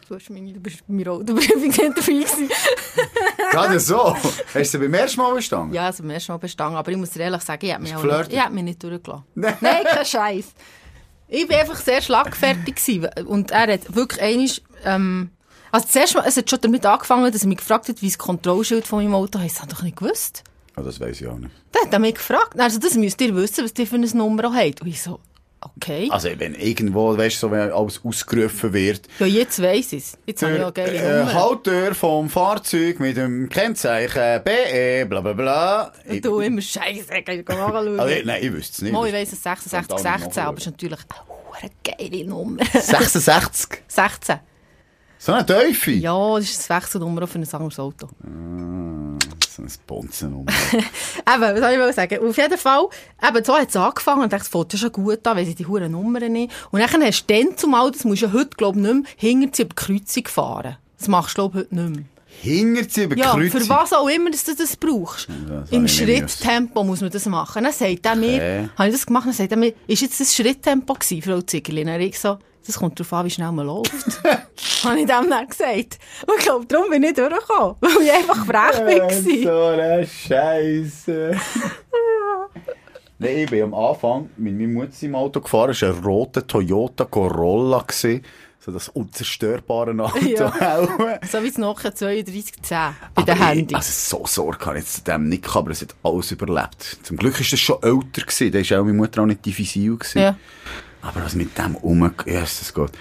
Du, 0.09 0.17
hast 0.17 0.29
meine, 0.29 0.53
du 0.53 0.61
bist 0.61 0.87
bei 0.87 0.93
meiner 0.95 1.13
Autoprüfung 1.13 1.63
nicht 1.63 1.79
dabei. 1.79 2.49
Gerade 3.51 3.81
so. 3.81 4.15
Hast 4.15 4.55
du 4.55 4.65
sie 4.65 4.79
beim 4.79 4.95
ersten 4.95 5.21
Mal 5.21 5.35
bestanden? 5.35 5.73
Ja, 5.73 5.87
also 5.87 6.03
beim 6.03 6.11
ersten 6.11 6.33
Mal 6.33 6.39
bestanden. 6.39 6.77
Aber 6.77 6.91
ich 6.91 6.97
muss 6.97 7.11
dir 7.11 7.23
ehrlich 7.23 7.43
sagen, 7.43 7.65
ich 7.65 7.73
habe 7.73 7.83
mich, 7.83 7.97
auch 7.97 8.03
nicht, 8.03 8.33
ich 8.33 8.41
hab 8.41 8.53
mich 8.53 8.65
nicht 8.65 8.83
durchgelassen. 8.83 9.25
Nein. 9.35 9.57
Nein, 9.61 9.85
kein 9.85 10.05
Scheiß. 10.05 10.53
Ich 11.29 11.49
war 11.49 11.59
einfach 11.59 11.81
sehr 11.81 12.03
schlagfertig. 12.03 12.75
Gewesen. 12.77 13.09
Und 13.27 13.51
er 13.51 13.73
hat 13.73 13.95
wirklich 13.95 14.21
einmal, 14.21 14.51
ähm, 14.85 15.31
also 15.75 15.89
zuerst 15.91 16.15
mal, 16.15 16.25
es 16.25 16.37
hat 16.37 16.49
schon 16.49 16.61
damit 16.61 16.87
angefangen, 16.87 17.33
dass 17.33 17.43
er 17.43 17.49
mich 17.49 17.59
gefragt 17.59 17.89
hat, 17.89 18.01
wie 18.01 18.07
das 18.07 18.17
Kontrollschild 18.17 18.87
von 18.87 19.03
meinem 19.03 19.15
Auto 19.17 19.41
heisst. 19.41 19.57
Das 19.57 19.63
habe 19.63 19.73
ich 19.73 19.77
doch 19.77 19.83
nicht 19.83 19.97
gewusst. 19.97 20.45
Oh, 20.77 20.83
das 20.83 21.01
weiß 21.01 21.21
ich 21.21 21.27
auch 21.27 21.37
nicht. 21.37 21.51
Dann 21.73 21.83
hat 21.87 21.93
er 21.93 21.99
mich 21.99 22.15
gefragt. 22.15 22.59
Also 22.61 22.79
das 22.79 22.95
müsst 22.95 23.21
ihr 23.21 23.35
wissen, 23.35 23.65
was 23.65 23.73
ihr 23.77 23.87
für 23.87 23.97
eine 23.97 24.07
Nummer 24.07 24.49
auch 24.49 24.55
habt. 24.55 24.83
Und 24.83 24.87
ich 24.87 25.03
so, 25.03 25.19
okay. 25.61 26.09
Also 26.13 26.29
wenn 26.39 26.55
irgendwo, 26.55 27.19
weißt 27.19 27.37
du, 27.37 27.41
so, 27.41 27.51
wenn 27.51 27.73
alles 27.73 28.01
ausgerufen 28.05 28.73
wird, 28.73 29.09
Ja, 29.19 29.27
jetzt 29.27 29.61
weiss 29.61 29.93
ich 29.93 30.05
es. 30.05 30.19
Jetzt 30.27 30.45
habe 30.45 30.55
ich 30.55 30.61
auch 30.61 30.67
eine 30.67 30.73
geile 30.75 30.93
äh, 30.97 31.19
Nummer. 31.25 31.35
Halter 31.35 31.95
vom 31.97 32.31
Fahrzeug 32.31 33.01
mit 33.01 33.17
dem 33.17 33.49
Kennzeichen 33.49 34.45
BE, 34.45 35.07
bla 35.07 35.23
bla 35.23 35.33
bla. 35.33 35.93
Ich, 36.09 36.21
Du 36.21 36.39
immer 36.39 36.61
Scheiße, 36.63 37.13
ich 37.19 37.25
kann 37.25 37.45
nachschauen. 37.59 37.99
also, 37.99 38.15
nein, 38.25 38.43
ich 38.43 38.53
wüsste 38.53 38.73
es 38.75 38.83
nicht. 38.83 38.93
Mal, 38.93 39.09
ich 39.09 39.13
weiss 39.13 39.33
es, 39.33 39.43
66, 39.43 39.89
Kann 39.89 39.99
ich 39.99 40.07
auch 40.07 40.19
nicht 40.19 40.23
16, 40.35 40.43
aber 40.45 40.59
es 40.59 40.67
ist 40.67 40.71
natürlich 40.71 41.01
eine 41.61 41.71
geile 41.83 42.29
Nummer. 42.29 42.65
66. 42.65 43.83
16. 43.89 44.39
So 45.25 45.33
eine 45.33 45.47
Teufel. 45.47 45.95
Ja, 45.95 46.35
das 46.37 46.51
ist 46.51 46.59
das 46.59 46.69
Wechselnummer 46.69 47.27
für 47.27 47.39
ein 47.39 47.49
anderes 47.51 47.79
Auto. 47.79 48.09
So 48.21 49.63
ein 49.63 49.69
Bonzennummer. 49.87 50.53
Eben, 50.75 51.41
was 51.41 51.61
soll 51.61 51.71
ich 51.73 51.79
mal 51.79 51.93
sagen? 51.95 52.29
Auf 52.29 52.37
jeden 52.37 52.59
Fall, 52.59 52.87
eben, 53.27 53.43
so 53.45 53.55
hat 53.57 53.71
es 53.71 53.77
angefangen 53.77 54.25
und 54.25 54.33
dachte, 54.35 54.43
es 54.45 54.49
fängt 54.49 54.75
ja 54.75 54.79
schon 54.79 54.93
gut 54.93 55.27
an, 55.27 55.39
weil 55.39 55.47
sie 55.47 55.55
die 55.55 55.65
huren 55.65 55.93
Nummern 55.93 56.31
nicht. 56.31 56.53
Und 56.71 56.81
dann 56.81 57.03
hast 57.03 57.25
du 57.27 57.35
dann 57.35 57.57
zumal, 57.57 57.91
das 57.91 58.05
musst 58.05 58.21
du 58.21 58.27
ja 58.27 58.33
heute, 58.35 58.51
glaube 58.51 58.79
ich, 58.79 58.85
nicht 58.85 58.95
mehr, 58.95 59.05
hinter 59.17 59.57
sie 59.57 59.63
über 59.63 59.75
die 59.75 59.75
Kreuzung 59.77 60.29
fahren. 60.29 60.77
Das 60.99 61.09
machst 61.09 61.39
du, 61.39 61.49
glaube 61.49 61.59
ich, 61.61 61.65
heute 61.65 61.75
nicht 61.75 61.97
mehr. 61.97 62.05
Hingert 62.43 62.91
sie 62.91 63.05
über 63.05 63.17
Ja, 63.17 63.33
Kreuzung. 63.33 63.61
für 63.63 63.69
was 63.71 63.95
auch 63.95 64.09
immer, 64.09 64.31
dass 64.31 64.45
du 64.45 64.55
das 64.55 64.77
brauchst. 64.77 65.29
das 65.49 65.71
Im 65.71 65.87
ich 65.87 65.97
Schritttempo 65.97 66.85
muss 66.85 67.01
man 67.01 67.09
das 67.11 67.25
machen. 67.25 67.65
Dann 67.65 67.73
sagt 67.73 68.05
er 68.05 68.15
mir, 68.15 68.35
Okay. 68.35 68.69
habe 68.77 68.89
ich 68.89 68.95
das 68.95 69.07
gemacht, 69.07 69.25
dann 69.25 69.33
sagt 69.33 69.53
er 69.53 69.57
mir, 69.57 69.73
ist 69.87 70.03
jetzt 70.03 70.21
das 70.21 70.35
Schritttempo 70.35 70.93
gewesen, 70.93 71.23
Frau 71.23 71.41
Ziegerlin? 71.41 71.87
Dann 71.87 72.01
ich 72.03 72.19
so, 72.19 72.37
das 72.67 72.79
kommt 72.79 72.99
darauf 72.99 73.13
an, 73.13 73.27
wie 73.27 73.31
schnell 73.31 73.53
man 73.53 73.67
läuft. 73.67 73.93
habe 74.85 75.01
ich 75.01 75.07
dem 75.07 75.31
dann 75.31 75.49
gesagt. 75.49 75.99
Und 76.27 76.35
ich 76.39 76.45
glaube, 76.45 76.67
darum 76.67 76.91
bin 76.91 77.03
ich 77.03 77.15
durchgekommen. 77.15 77.77
Weil 77.81 78.03
ich 78.03 78.13
einfach 78.13 78.47
frech 78.47 78.85
bin. 78.85 79.09
gewesen. 79.09 79.43
so 79.43 79.65
eine 79.67 80.07
Scheiße. 80.07 81.37
Nein, 83.19 83.39
ich 83.39 83.51
bin 83.51 83.63
am 83.63 83.75
Anfang 83.75 84.31
mit 84.37 84.57
meiner 84.59 84.73
Mutter 84.73 85.03
im 85.03 85.15
Auto 85.15 85.41
gefahren. 85.41 85.71
Es 85.71 85.83
war 85.83 85.91
ein 85.91 86.05
roter 86.05 86.47
Toyota 86.47 87.05
Corolla. 87.05 87.81
gewesen. 87.81 88.23
so 88.59 88.73
das 88.73 88.89
unzerstörbare 88.89 89.95
Auto 90.03 90.19
Ja. 90.19 90.89
So 91.31 91.43
wie 91.43 91.49
das 91.49 91.59
Nokia 91.59 91.91
3210 91.91 92.79
bei 93.15 93.23
den 93.23 93.37
Handys. 93.39 93.77
Also 93.77 94.19
so 94.19 94.27
Sorge 94.27 94.67
habe 94.67 94.79
ich 94.79 94.87
zu 94.87 95.03
dem 95.03 95.29
nicht 95.29 95.55
aber 95.55 95.71
es 95.71 95.83
hat 95.83 95.95
alles 96.03 96.33
überlebt. 96.33 96.99
Zum 97.03 97.17
Glück 97.17 97.41
ist 97.41 97.53
das 97.53 97.61
schon 97.61 97.83
älter 97.83 98.23
gewesen, 98.23 98.53
da 98.53 98.59
war 98.59 98.81
auch 98.81 98.85
meine 98.85 98.97
Mutter 98.97 99.23
auch 99.23 99.27
nicht 99.27 99.45
diffizil 99.47 99.97
gewesen. 99.97 100.19
ja. 100.19 100.37
Aber 101.05 101.23
was 101.23 101.35
mit 101.35 101.57
dem 101.59 101.77
um, 101.77 102.11
Jesus 102.27 102.73
Gott. 102.73 102.93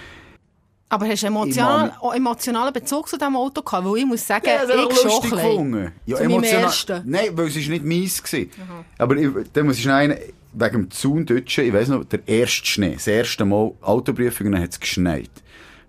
Aber 0.90 1.08
hast 1.08 1.22
du 1.22 1.26
emotional, 1.26 1.92
emotionalen 2.14 2.72
Bezug 2.72 3.08
zu 3.08 3.16
diesem 3.16 3.34
Auto 3.34 3.62
gehabt? 3.62 3.84
Weil 3.84 3.96
ich 3.98 4.06
muss 4.06 4.26
sagen, 4.26 4.46
Ja, 4.46 4.66
das 4.66 4.76
ich 4.76 4.82
habe 4.82 5.08
lustig 5.08 5.30
gefunden. 5.30 5.92
Ja, 6.06 6.16
Zu 6.18 6.22
emotional. 6.22 7.02
Nein, 7.04 7.28
weil 7.32 7.46
es 7.46 7.56
ist 7.56 7.68
nicht 7.68 7.84
meins 7.84 8.22
gewesen. 8.22 8.50
Aber 8.98 9.16
ich, 9.16 9.28
dann 9.52 9.66
muss 9.66 9.78
ich 9.78 9.86
noch 9.86 9.94
einen, 9.94 10.18
wegen 10.52 10.72
dem 10.72 10.90
Zaundeutschen, 10.90 11.64
ich 11.64 11.72
weiss 11.72 11.88
noch, 11.88 12.04
der 12.04 12.28
erste 12.28 12.66
Schnee, 12.66 12.94
das 12.94 13.06
erste 13.06 13.44
Mal 13.44 13.72
Autoprüfung, 13.80 14.52
dann 14.52 14.62
hat 14.62 14.70
es 14.70 14.80
geschneit. 14.80 15.30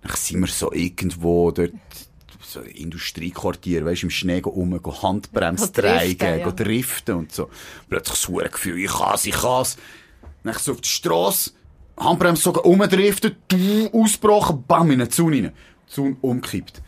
Dann 0.02 0.16
sind 0.16 0.40
wir 0.40 0.48
so 0.48 0.72
irgendwo 0.72 1.50
dort, 1.50 1.72
so 2.40 2.60
Industriequartier, 2.60 3.84
weisst 3.84 4.04
im 4.04 4.10
Schnee 4.10 4.40
um, 4.42 4.82
go 4.82 5.02
Handbremse 5.02 5.70
treiben, 5.70 6.40
ja. 6.40 6.50
driften 6.50 7.16
und 7.16 7.32
so. 7.32 7.50
Plötzlich 7.88 8.16
so 8.16 8.40
ein 8.40 8.50
Gefühl, 8.50 8.78
ich 8.78 8.90
kann's, 8.90 9.26
ich 9.26 9.36
kann's. 9.36 9.76
Dann 10.42 10.54
so 10.54 10.72
auf 10.72 10.80
die 10.80 10.88
Strasse, 10.88 11.50
Handbremse 11.98 12.42
sogar 12.42 12.64
umdriften, 12.66 13.36
du, 13.48 13.88
ausgebrochen, 13.92 14.64
bam, 14.66 14.90
in 14.90 14.98
den 14.98 15.10
Zaun 15.10 15.32
rein. 15.32 15.52
Zaun 15.86 16.16
umkippt. 16.20 16.82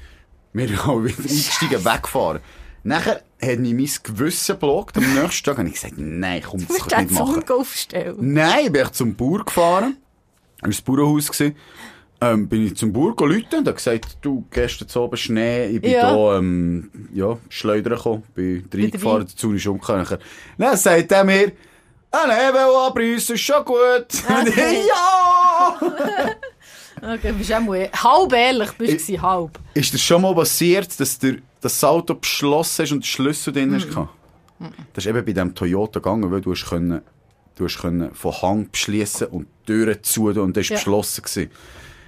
Wir 0.53 0.85
haben 0.87 1.05
wieder 1.05 1.18
eingestiegen, 1.18 1.85
weggefahren. 1.85 2.40
Nachher 2.83 3.23
hat 3.42 3.59
mich 3.59 3.75
mein 3.75 3.90
Gewissen 4.14 4.53
geblockt. 4.55 4.97
Am 4.97 5.14
nächsten 5.14 5.44
Tag 5.44 5.59
habe 5.59 5.68
ich 5.68 5.75
gesagt, 5.75 5.94
nein, 5.97 6.42
komm, 6.44 6.66
das 6.66 6.77
Du 6.77 6.85
kann 6.85 7.05
ich 7.05 7.11
nicht 7.11 7.21
den 7.21 7.27
machen. 7.27 7.47
Zaun 7.47 7.61
aufstellen. 7.61 8.16
Nein, 8.21 8.73
bin 8.73 8.83
ich 8.83 8.90
zum 8.92 9.14
Bauer 9.14 9.44
gefahren. 9.44 9.97
Das 10.61 10.62
war 10.62 10.68
das 10.71 10.81
Bauernhaus. 10.83 11.42
Ähm, 12.21 12.49
bin 12.49 12.66
ich 12.66 12.77
zum 12.77 12.92
Bauer 12.92 13.14
gerufen 13.14 13.44
und 13.59 13.68
hat 13.68 13.77
gesagt, 13.77 14.18
du, 14.23 14.44
gestern 14.51 14.88
zu 14.88 15.01
oben 15.03 15.16
Schnee, 15.16 15.66
ich 15.66 15.81
bin 15.81 15.92
Ja. 15.92 16.11
da, 16.12 16.38
ähm, 16.38 16.90
ja, 17.14 17.38
schleudern 17.49 17.97
gekommen, 17.97 18.25
bin 18.35 18.68
reingefahren, 18.75 19.18
rein. 19.18 19.27
der 19.29 19.37
Zaun 19.37 19.55
ist 19.55 19.66
umgekommen. 19.68 20.05
Dann 20.59 20.77
sagt 20.77 21.12
er 21.12 21.23
mir, 21.23 21.53
ah, 22.11 22.25
nein, 22.27 22.53
will 22.55 22.75
abreißen, 22.87 23.35
ist 23.35 23.40
schon 23.42 23.64
gut. 23.64 24.07
Ich, 24.11 24.87
ja! 24.88 25.79
Okay, 27.01 27.31
bist 27.33 27.53
auch 27.53 27.61
mal 27.61 27.88
halb 27.92 28.33
ehrlich, 28.33 28.73
bist 28.73 29.09
du 29.09 29.23
halb. 29.23 29.57
Ist 29.75 29.94
das 29.94 30.01
schon 30.03 30.21
mal 30.21 30.35
passiert, 30.35 30.99
dass 30.99 31.16
du 31.16 31.37
das 31.61 31.85
Auto 31.85 32.14
beschlossen 32.14 32.83
hast 32.83 32.90
und 32.90 32.99
den 33.05 33.05
Schlüssel 33.05 33.53
drin 33.53 33.73
hast? 33.73 33.88
gehabt? 33.88 34.11
Das 34.94 35.05
ist 35.05 35.09
eben 35.09 35.25
bei 35.25 35.33
diesem 35.33 35.55
Toyota 35.55 36.01
gegangen, 36.01 36.29
weil 36.33 36.40
du 36.40 36.51
hast 36.51 36.66
können, 36.68 37.01
du 37.55 37.64
hast 37.66 37.79
können 37.79 38.12
von 38.16 38.33
Hang 38.42 38.68
beschließen 38.73 39.29
und 39.29 39.47
die 39.62 39.66
Türen 39.66 40.03
zu 40.03 40.33
tun 40.33 40.42
und 40.42 40.57
das 40.57 40.68
war 40.71 40.75
Ja. 40.75 40.77
beschlossen. 40.79 41.23
Gewesen. 41.23 41.51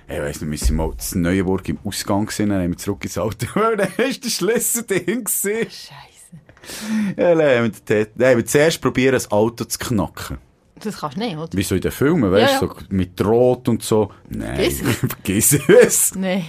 Ich 0.09 0.19
weiss 0.19 0.41
nicht, 0.41 0.71
wir 0.71 0.77
waren 0.79 0.89
mal 0.89 0.97
in 1.13 1.23
Neuenburg 1.23 1.69
im 1.69 1.79
Ausgang, 1.85 2.27
gewesen, 2.27 2.49
dann 2.49 2.61
haben 2.63 2.71
wir 2.71 2.77
zurück 2.79 3.05
ins 3.05 3.17
Auto, 3.17 3.47
weil 3.55 3.77
dann 3.77 3.93
ist 3.97 4.25
der 4.25 4.31
Schlüssel 4.31 4.85
drin. 4.85 5.05
gewesen. 5.23 5.71
Scheiße. 5.71 6.10
Ja, 7.17 7.35
dann 7.35 7.73
haben 7.73 8.37
wir 8.37 8.47
zuerst 8.47 8.81
probieren, 8.81 9.13
das 9.15 9.31
Auto 9.31 9.65
zu 9.65 9.79
knacken. 9.79 10.39
Das 10.83 10.99
kannst 10.99 11.17
du 11.17 11.21
nicht, 11.21 11.37
oder? 11.37 11.49
Wie 11.53 11.63
so 11.63 11.75
in 11.75 11.81
den 11.83 11.91
Filmen, 11.93 12.31
weißt 12.33 12.63
du, 12.63 12.67
Ja, 12.67 12.73
ja. 12.73 12.79
so 12.79 12.85
mit 12.89 13.23
Rot 13.25 13.69
und 13.69 13.83
so. 13.83 14.11
Nein, 14.29 14.71
Vergiss 14.71 15.53
es. 15.53 16.15
Nein. 16.17 16.45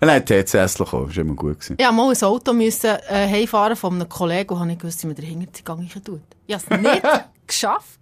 Hat 0.00 0.26
TCS 0.26 0.78
gekommen, 0.78 1.08
das 1.08 1.16
war 1.16 1.22
immer 1.22 1.34
gut. 1.34 1.60
Gewesen. 1.60 1.76
Musste 1.76 1.92
mal 1.92 2.10
ein 2.14 2.22
Auto 2.22 2.52
müssen, 2.52 2.96
äh, 3.08 3.28
heimfahren 3.28 3.76
von 3.76 3.94
einem 3.94 4.08
Kollegen 4.08 4.50
und 4.54 4.60
habe 4.60 4.68
nicht 4.68 4.80
gewusst, 4.80 5.02
wie 5.02 5.08
man 5.08 5.16
den 5.16 5.24
Hintergang 5.24 5.88
tut. 6.04 6.20
Ich 6.46 6.54
habe 6.54 6.64
es 6.70 6.80
nicht 6.80 7.02
geschafft. 7.46 8.00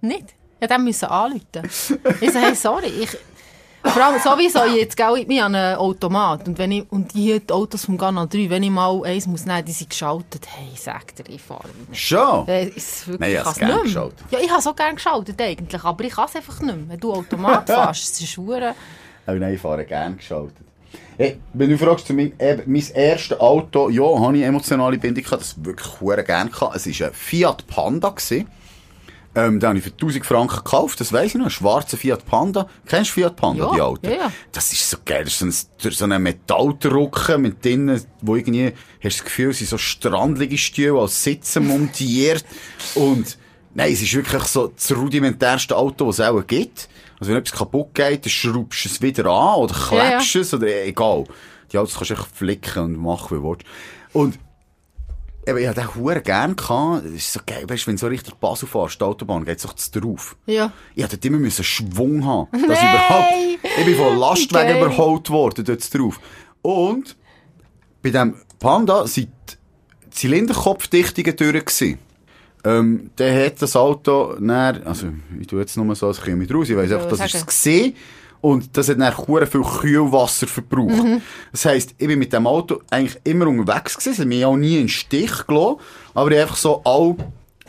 Nicht. 0.00 0.34
Ich 0.60 0.68
musste 0.68 0.78
müssen 0.78 1.04
anrufen. 1.06 1.42
Ich 2.20 2.30
so, 2.32 2.38
hey, 2.38 2.54
sorry, 2.54 2.86
ich... 2.86 3.10
Vor 3.88 4.02
allem 4.04 4.20
sowieso 4.20 4.64
jetzt, 4.64 4.96
gell, 4.96 5.14
ich 5.18 5.26
bin 5.26 5.40
an 5.40 5.54
einem 5.54 5.78
Automat. 5.78 6.46
Und, 6.48 6.58
wenn 6.58 6.72
ich, 6.72 6.84
und 6.90 7.14
die 7.14 7.40
Autos 7.50 7.84
vom 7.84 7.96
Kanal 7.96 8.26
3, 8.28 8.50
wenn 8.50 8.62
ich 8.62 8.70
mal 8.70 9.02
eins 9.04 9.26
muss 9.26 9.46
nehmen, 9.46 9.64
die 9.64 9.72
sind 9.72 9.90
geschaltet. 9.90 10.46
Hey, 10.48 10.68
sag 10.76 11.14
dir, 11.16 11.24
ich 11.28 11.40
fahre 11.42 11.68
nicht. 11.88 12.00
Schon? 12.00 12.46
Äh, 12.48 12.66
ist 12.68 13.06
wirklich, 13.08 13.20
Nein, 13.20 13.30
ich 13.30 13.34
ich 13.34 13.38
hab's 13.44 13.44
kann's 13.44 13.58
gern 13.58 13.68
nicht 13.68 13.76
mehr. 13.76 13.84
geschaltet. 13.84 14.18
Ja, 14.30 14.38
ich 14.40 14.50
habe 14.50 14.62
so 14.62 14.74
gerne 14.74 14.94
geschaltet 14.94 15.40
eigentlich, 15.40 15.84
aber 15.84 16.04
ich 16.04 16.12
kann 16.14 16.26
es 16.28 16.36
einfach 16.36 16.60
nicht 16.60 16.76
mehr. 16.76 16.88
Wenn 16.88 17.00
du 17.00 17.12
Automat 17.12 17.66
fährst, 17.70 18.12
es 18.14 18.20
ist 18.20 18.36
hure... 18.36 18.74
Aber 19.26 19.38
nein, 19.38 19.54
ich 19.54 19.60
fahre 19.60 19.84
gerne 19.84 20.16
geschaltet. 20.16 20.56
Hey, 21.18 21.40
wenn 21.54 21.70
du 21.70 21.78
fragst, 21.78 22.06
zu 22.06 22.12
mein, 22.14 22.32
eben, 22.38 22.62
mein 22.66 22.84
erstes 22.94 23.40
Auto, 23.40 23.88
ja, 23.88 24.02
habe 24.20 24.36
ich 24.36 24.44
emotionale 24.44 24.98
Bindung 24.98 25.24
gehabt, 25.24 25.42
das 25.42 25.64
wirklich 25.64 25.88
sehr 25.98 26.22
gerne 26.22 26.50
gehabt. 26.50 26.76
Es 26.76 27.00
war 27.00 27.08
ein 27.08 27.14
Fiat 27.14 27.66
Panda. 27.66 28.10
Gewesen. 28.10 28.46
Ähm, 29.36 29.60
den 29.60 29.68
habe 29.68 29.78
ich 29.78 29.84
für 29.84 29.90
1000 29.90 30.24
Franken 30.24 30.56
gekauft, 30.56 30.98
das 30.98 31.12
weiss 31.12 31.26
ich 31.28 31.34
noch, 31.34 31.44
ein 31.44 31.50
schwarzer 31.50 31.96
Fiat 31.98 32.24
Panda. 32.24 32.66
Kennst 32.86 33.10
du 33.10 33.14
Fiat 33.20 33.36
Panda, 33.36 33.66
Ja, 33.66 33.74
die 33.74 33.80
Autos? 33.82 34.10
ja, 34.10 34.16
ja. 34.16 34.32
Das 34.50 34.72
ist 34.72 34.88
so 34.88 34.96
geil, 35.04 35.24
das 35.24 35.40
ist 35.42 35.68
so 35.78 35.88
ein, 35.88 35.92
so 35.92 36.04
ein 36.06 36.22
Metalldrucker 36.22 37.38
mit 37.38 37.64
drinnen, 37.64 38.00
wo 38.22 38.36
irgendwie, 38.36 38.72
hast 39.02 39.02
du 39.02 39.08
das 39.08 39.24
Gefühl, 39.24 39.50
es 39.50 39.58
sind 39.58 39.68
so 39.68 39.78
strandlige 39.78 40.56
Stühle 40.58 40.98
als 41.00 41.22
Sitzen 41.22 41.66
montiert. 41.66 42.44
Und, 42.94 43.36
nein, 43.74 43.92
es 43.92 44.02
ist 44.02 44.14
wirklich 44.14 44.42
so 44.44 44.68
das 44.68 44.90
rudimentärste 44.96 45.76
Auto, 45.76 46.06
das 46.06 46.18
es 46.18 46.26
auch 46.26 46.46
gibt. 46.46 46.88
Also 47.20 47.32
wenn 47.32 47.38
etwas 47.38 47.58
kaputt 47.58 47.94
geht, 47.94 48.24
dann 48.24 48.30
schraubst 48.30 48.84
du 48.84 48.88
es 48.88 49.00
wieder 49.02 49.26
an 49.26 49.56
oder 49.56 49.74
Ja, 49.92 50.08
klebst 50.18 50.36
es 50.36 50.54
oder 50.54 50.66
egal. 50.84 51.24
Die 51.72 51.78
Autos 51.78 51.94
kannst 51.94 52.10
du 52.10 52.14
einfach 52.14 52.28
flicken 52.28 52.82
und 52.84 52.96
machen, 52.96 53.36
wie 53.36 53.42
du 53.42 53.48
willst. 53.50 53.64
Und 54.12 54.38
Eben, 55.48 55.58
ich 55.58 55.68
hatte 55.68 55.80
den 55.82 55.94
Huren 55.94 56.22
gern 56.24 56.56
gehabt. 56.56 57.04
Das 57.04 57.12
ist 57.12 57.32
so 57.32 57.40
geil, 57.46 57.64
weißt 57.68 57.84
du, 57.84 57.86
wenn 57.86 57.94
du 57.96 58.00
so 58.00 58.06
richtig 58.08 58.34
Basel 58.34 58.66
fährst, 58.66 59.00
die 59.00 59.04
Autobahn, 59.04 59.44
geht's 59.44 59.62
doch 59.62 59.74
zu 59.74 60.00
drauf. 60.00 60.36
Ja. 60.46 60.72
Ich 60.96 61.04
hatte 61.04 61.18
immer 61.26 61.38
müssen 61.38 61.64
Schwung 61.64 62.24
haben. 62.24 62.48
Dass 62.50 62.60
ich 62.62 62.68
Nein! 62.68 62.94
überhaupt, 62.94 63.78
ich 63.78 63.84
bin 63.84 63.94
von 63.94 64.18
Lastwagen 64.18 64.68
Geil. 64.68 64.82
überholt 64.82 65.30
worden, 65.30 65.64
dort 65.64 65.94
drauf. 65.94 66.20
Und, 66.62 67.16
bei 68.02 68.10
dem 68.10 68.34
Panda 68.58 69.06
sind 69.06 69.30
die 70.04 70.10
Zylinderkopfdichtungen 70.10 71.36
durch 71.36 71.64
gewesen. 71.64 71.98
Ähm, 72.64 73.10
der 73.16 73.46
hat 73.46 73.62
das 73.62 73.76
Auto 73.76 74.34
dann, 74.40 74.82
also, 74.82 75.08
ich 75.40 75.46
tue 75.46 75.60
jetzt 75.60 75.76
nur 75.76 75.94
so, 75.94 76.08
als 76.08 76.18
ich 76.26 76.34
mit 76.34 76.52
raus, 76.52 76.68
ich 76.68 76.76
weiss 76.76 76.90
einfach, 76.90 77.08
das 77.08 77.20
ist 77.20 77.34
es 77.36 77.46
gesehen. 77.46 77.94
Und 78.40 78.76
das 78.76 78.88
hat 78.88 79.00
dann 79.00 79.12
viel 79.46 79.62
Kühlwasser 79.62 80.46
verbraucht. 80.46 81.02
Mhm. 81.02 81.22
Das 81.52 81.64
heisst, 81.64 81.94
ich 81.98 82.06
bin 82.06 82.18
mit 82.18 82.32
dem 82.32 82.46
Auto 82.46 82.80
eigentlich 82.90 83.18
immer 83.24 83.46
unterwegs 83.46 83.96
gewesen. 83.96 84.12
Es 84.12 84.18
hat 84.20 84.26
mich 84.26 84.44
auch 84.44 84.56
nie 84.56 84.78
in 84.78 84.88
Stich 84.88 85.46
gelassen. 85.46 85.76
Aber 86.14 86.30
ich 86.30 86.40
einfach 86.40 86.56
so 86.56 86.82
all 86.84 87.16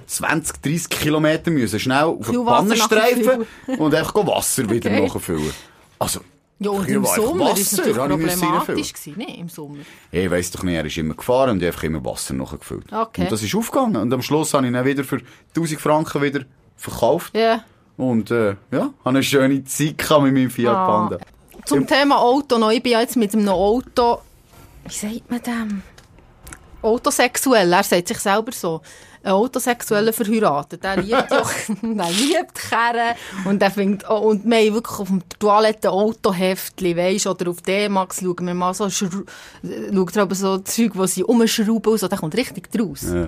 20, 0.06 0.62
30 0.62 0.90
Kilometer 0.90 1.52
müssen 1.52 1.80
schnell 1.80 2.04
auf 2.04 2.30
den 2.30 2.46
Pannenstreifen 2.46 3.46
und 3.78 3.94
einfach 3.94 4.16
Wasser 4.28 4.70
wieder 4.70 4.90
Okay. 4.90 5.06
nachfüllen. 5.08 5.52
Also, 6.00 6.22
Ja, 6.60 6.70
und 6.72 6.88
im 6.88 7.06
Sommer 7.06 7.46
war 7.46 7.54
es 7.58 7.72
natürlich 7.76 7.98
problematisch. 7.98 8.94
Gewesen. 8.94 9.14
Nee, 9.18 9.36
im 9.40 9.50
Sommer. 9.50 9.78
ich 10.12 10.32
weiss 10.32 10.50
doch 10.52 10.64
nicht, 10.64 10.76
er 10.76 10.86
ist 10.86 10.98
immer 10.98 11.14
gefahren 11.14 11.52
und 11.52 11.62
ich 11.62 11.68
einfach 11.68 11.84
immer 11.84 12.04
Wasser 12.06 12.34
nachgefüllt. 12.36 12.92
Okay. 12.94 13.22
Und 13.24 13.32
das 13.32 13.44
ist 13.44 13.54
aufgegangen. 13.54 13.96
Und 13.98 14.14
am 14.14 14.22
Schluss 14.22 14.54
habe 14.54 14.66
ich 14.68 14.74
ihn 14.74 14.86
wieder 14.86 15.04
für 15.04 15.20
1000 15.56 15.80
Franken 15.82 16.22
wieder 16.22 16.42
verkauft. 16.78 17.36
Ja. 17.36 17.64
Und 17.98 18.30
äh, 18.32 18.56
ja, 18.72 18.80
habe 18.82 18.94
eine 19.06 19.24
schöne 19.24 19.64
Zeit 19.64 19.98
mit 20.22 20.34
meinem 20.34 20.50
Fiat 20.52 20.76
Ah. 20.76 20.86
Panda. 20.86 21.18
Zum 21.66 21.86
Thema 21.86 22.20
Auto 22.20 22.58
noch. 22.58 22.72
Ich 22.72 22.82
bin 22.82 22.94
ja 22.94 23.02
jetzt 23.02 23.18
mit 23.18 23.34
einem 23.34 23.50
Auto... 23.50 24.20
Wie 24.86 24.94
sagt 24.94 25.30
man 25.30 25.42
dem? 25.42 25.82
Autosexuell. 26.82 27.74
Er 27.74 27.84
sagt 27.84 28.08
sich 28.08 28.20
selber 28.20 28.52
so. 28.54 28.82
Ein 29.24 29.32
Autosexueller 29.34 30.14
verheiratet. 30.14 30.82
Der 30.84 30.96
liebt 30.98 31.10
ja... 31.10 31.24
der 31.28 32.10
liebt 32.12 32.54
Kerren. 32.56 33.16
Und 33.46 33.62
der 33.62 33.72
findet... 33.72 34.10
oh, 34.10 34.30
Und 34.30 34.46
wir 34.46 34.58
haben 34.58 34.74
wirklich 34.76 35.00
auf 35.00 35.08
dem 35.10 35.22
Toilette 35.40 35.92
Autoheftli, 35.92 36.96
weisst 36.96 37.28
oder 37.28 37.50
auf 37.50 37.62
D-Max 37.62 38.22
schauen 38.22 38.46
wir 38.48 38.54
mal 38.54 38.74
so... 38.74 38.86
Äh, 38.86 38.90
schaut 38.92 40.16
er 40.16 40.22
aber 40.22 40.36
so 40.36 40.60
Zeug, 40.60 40.92
wo 40.94 41.06
sie 41.06 41.24
umschrauben 41.24 41.92
und 41.92 41.98
so. 42.00 42.08
Der 42.08 42.20
kommt 42.20 42.38
richtig 42.38 42.72
draus. 42.72 43.02
Ja. 43.14 43.28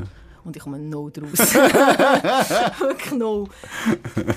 Und 0.50 0.56
ich 0.56 0.64
komme 0.64 0.80
no 0.80 1.12
draus. 1.12 1.54
no. 3.16 3.48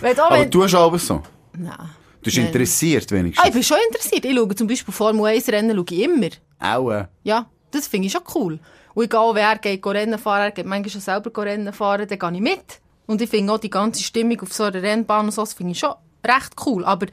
Wenn, 0.03 0.20
Aber 0.20 0.40
wenn, 0.40 0.51
du 0.51 0.62
hast 0.62 0.75
aber 0.75 0.98
so. 0.98 1.22
Nein. 1.57 1.72
Du 2.20 2.25
bist 2.25 2.37
Nein. 2.37 2.46
interessiert 2.48 3.07
Ah, 3.11 3.14
wenigstens. 3.14 3.46
ich 3.46 3.53
bin 3.55 3.62
schon 3.62 3.79
interessiert. 3.88 4.25
Ich 4.27 4.37
schaue 4.37 4.55
zum 4.55 4.66
Beispiel 4.66 4.92
Formel 4.92 5.25
1 5.25 5.48
Rennen 5.48 5.75
schaue 5.75 5.87
ich 5.90 6.03
immer. 6.03 6.29
Auch. 6.61 6.90
Äh, 6.90 7.07
Ja, 7.25 7.46
das 7.70 7.87
finde 7.87 8.09
ich 8.09 8.12
schon 8.12 8.20
cool. 8.35 8.59
Und 8.92 9.05
egal, 9.05 9.35
wer 9.35 9.57
geht 9.57 9.87
Rennen 9.87 10.18
fahren, 10.18 10.42
er 10.42 10.51
geht 10.51 10.66
manchmal 10.66 10.90
schon 10.90 11.01
selber 11.01 11.44
Rennen 11.46 11.72
fahren, 11.72 12.07
dann 12.07 12.18
gehe 12.18 12.33
ich 12.35 12.40
mit. 12.42 12.81
Und 13.07 13.22
ich 13.22 13.31
finde 13.31 13.51
auch 13.55 13.59
die 13.59 13.70
ganze 13.70 14.03
Stimmung 14.03 14.38
auf 14.42 14.53
so 14.53 14.64
einer 14.64 14.83
Rennbahn 14.83 15.25
und 15.25 15.33
so, 15.33 15.40
das 15.40 15.55
finde 15.55 15.72
ich 15.72 15.79
schon 15.79 15.94
recht 16.22 16.53
cool. 16.66 16.85
Aber 16.85 17.07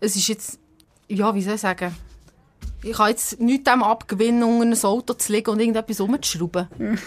es 0.00 0.16
ist 0.16 0.26
jetzt, 0.26 0.58
ja, 1.06 1.32
wie 1.36 1.42
soll 1.42 1.54
ich 1.54 1.60
sagen, 1.60 1.94
ich 2.82 2.94
kann 2.96 3.10
jetzt 3.10 3.38
nichts 3.40 3.70
dem 3.70 3.84
abgewinnen, 3.84 4.42
unter 4.42 4.66
ein 4.76 4.84
Auto 4.84 5.14
zu 5.14 5.32
liegen 5.32 5.50
und 5.50 5.60
irgendetwas 5.60 6.00
rumzuschrauben. 6.00 6.66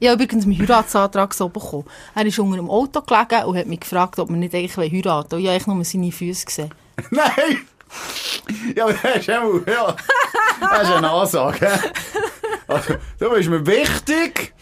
Ich 0.00 0.08
habe 0.08 0.22
übrigens 0.22 0.46
meinen 0.46 0.58
Heiratsantrag 0.60 1.32
so 1.34 1.48
bekommen. 1.48 1.84
Er 2.14 2.24
ist 2.26 2.38
unter 2.38 2.58
einem 2.58 2.70
Auto 2.70 3.02
gelegen 3.02 3.44
und 3.44 3.56
hat 3.58 3.66
mich 3.66 3.80
gefragt, 3.80 4.18
ob 4.18 4.28
wir 4.30 4.36
nicht 4.36 4.54
eigentlich 4.54 4.76
heiraten 4.76 5.30
wollen. 5.32 5.40
Und 5.40 5.40
ich 5.40 5.46
habe 5.46 5.54
eigentlich 5.54 5.66
nur 5.66 5.84
seine 5.84 6.10
Füße 6.12 6.46
gesehen. 6.46 6.70
Nein! 7.10 7.66
Ja, 8.74 8.84
aber 8.84 8.92
das 8.94 9.16
ist 9.16 9.30
auch, 9.30 9.66
ja. 9.66 9.96
Das 10.60 10.82
ist 10.82 10.90
eine 10.94 11.10
Ansage. 11.10 11.68
Also, 12.68 12.94
du 13.18 13.30
bist 13.30 13.48
mir 13.50 13.66
wichtig. 13.66 14.54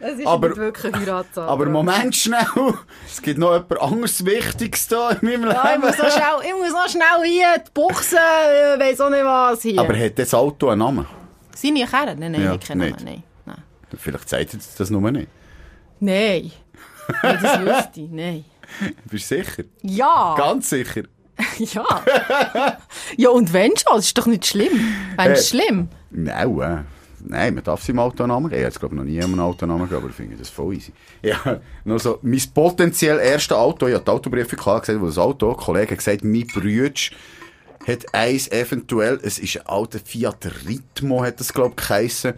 Es 0.00 0.18
ist 0.18 0.26
aber, 0.26 0.54
wirklich 0.56 0.94
ein 0.94 1.00
Heiratsantrag. 1.00 1.50
aber 1.50 1.66
Moment 1.66 2.14
schnell, 2.14 2.46
es 3.10 3.20
gibt 3.20 3.38
noch 3.38 3.54
etwas 3.54 3.80
anderes 3.80 4.24
Wichtiges 4.24 4.86
da 4.86 5.10
in 5.10 5.18
meinem 5.28 5.50
Ja, 5.50 5.64
ich, 5.64 5.70
Leben. 5.72 5.80
muss 5.86 5.98
noch 5.98 6.10
schnell, 6.10 6.46
ich 6.46 6.52
muss 6.54 6.72
noch 6.72 6.88
schnell 6.88 7.24
hier 7.28 7.58
die 7.58 7.70
Buchse, 7.74 8.16
ich 8.16 8.80
weiss 8.80 9.00
auch 9.00 9.10
nicht 9.10 9.24
was 9.24 9.62
hier. 9.62 9.80
aber 9.80 9.96
hat 9.98 10.16
das 10.18 10.32
Auto 10.34 10.68
einen 10.68 10.78
Namen? 10.80 11.06
Seine 11.56 11.84
Kerne? 11.86 12.14
Nein, 12.14 12.30
nein, 12.32 12.44
Ja, 12.44 12.54
ich 12.54 12.60
kenne 12.60 12.84
nicht. 12.84 13.00
ihn. 13.00 13.06
Nein. 13.06 13.22
Vielleicht 13.96 14.28
sagt 14.28 14.54
ihr 14.54 14.60
das 14.76 14.90
nur 14.90 15.10
nicht. 15.10 15.28
Nein. 16.00 16.50
Nein, 17.22 17.38
das 17.42 17.60
wüsste 17.60 18.00
ich. 18.00 18.10
Nein. 18.10 18.44
Bist 19.10 19.30
du 19.30 19.36
sicher? 19.36 19.64
Ja. 19.82 20.34
Ganz 20.36 20.70
sicher. 20.70 21.02
Ja. 21.58 21.84
ja, 23.16 23.28
und 23.30 23.52
wenn 23.52 23.70
schon, 23.76 23.94
das 23.96 24.06
ist 24.06 24.18
doch 24.18 24.26
nicht 24.26 24.44
schlimm. 24.44 24.72
Wenn 25.16 25.30
es 25.32 25.52
Äh. 25.54 25.62
schlimm? 25.62 25.88
Nein, 26.10 26.58
äh, 26.60 26.78
nein, 27.20 27.54
man 27.54 27.62
darf 27.62 27.84
seinem 27.84 28.00
Autonamen 28.00 28.50
geben. 28.50 28.60
Ich 28.62 28.66
habe 28.66 28.78
glaube 28.80 28.96
noch 28.96 29.04
nie 29.04 29.22
einen 29.22 29.38
Autonamen 29.38 29.82
gegeben, 29.84 30.00
aber 30.02 30.10
ich 30.10 30.16
finde 30.16 30.36
das 30.36 30.48
voll 30.50 30.74
easy. 30.74 30.92
Ja, 31.22 31.60
nur 31.84 32.00
so, 32.00 32.18
mein 32.22 32.42
potenziell 32.52 33.20
erstes 33.20 33.56
Auto, 33.56 33.86
ich 33.86 33.94
habe 33.94 34.04
die 34.04 34.10
Autobriefung 34.10 34.58
klar 34.58 34.80
gesagt, 34.80 35.00
wo 35.00 35.06
das 35.06 35.16
Auto, 35.18 35.50
ein 35.50 35.56
Kollege 35.56 35.92
hat 35.92 35.98
gesagt, 35.98 36.24
mein 36.24 36.44
Brütsch 36.46 37.12
hat 37.86 38.12
eins 38.12 38.50
eventuell, 38.50 39.20
es 39.22 39.38
ist 39.38 39.58
ein 39.60 39.66
alter 39.68 40.00
Fiat 40.00 40.44
Ritmo, 40.66 41.22
hat 41.22 41.38
das, 41.38 41.52
glaube 41.52 41.74
ich, 41.78 41.86
geheissen. 41.86 42.34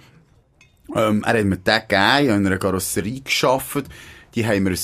Ähm, 0.94 1.22
er 1.24 1.38
hat 1.38 1.44
mir 1.44 1.56
den 1.56 1.80
gegeben, 1.88 2.38
in 2.40 2.46
einer 2.46 2.58
Karosserie 2.58 3.20
geschafft. 3.20 3.86
Die 4.34 4.46
haben 4.46 4.62
mir 4.64 4.70
ein, 4.70 4.78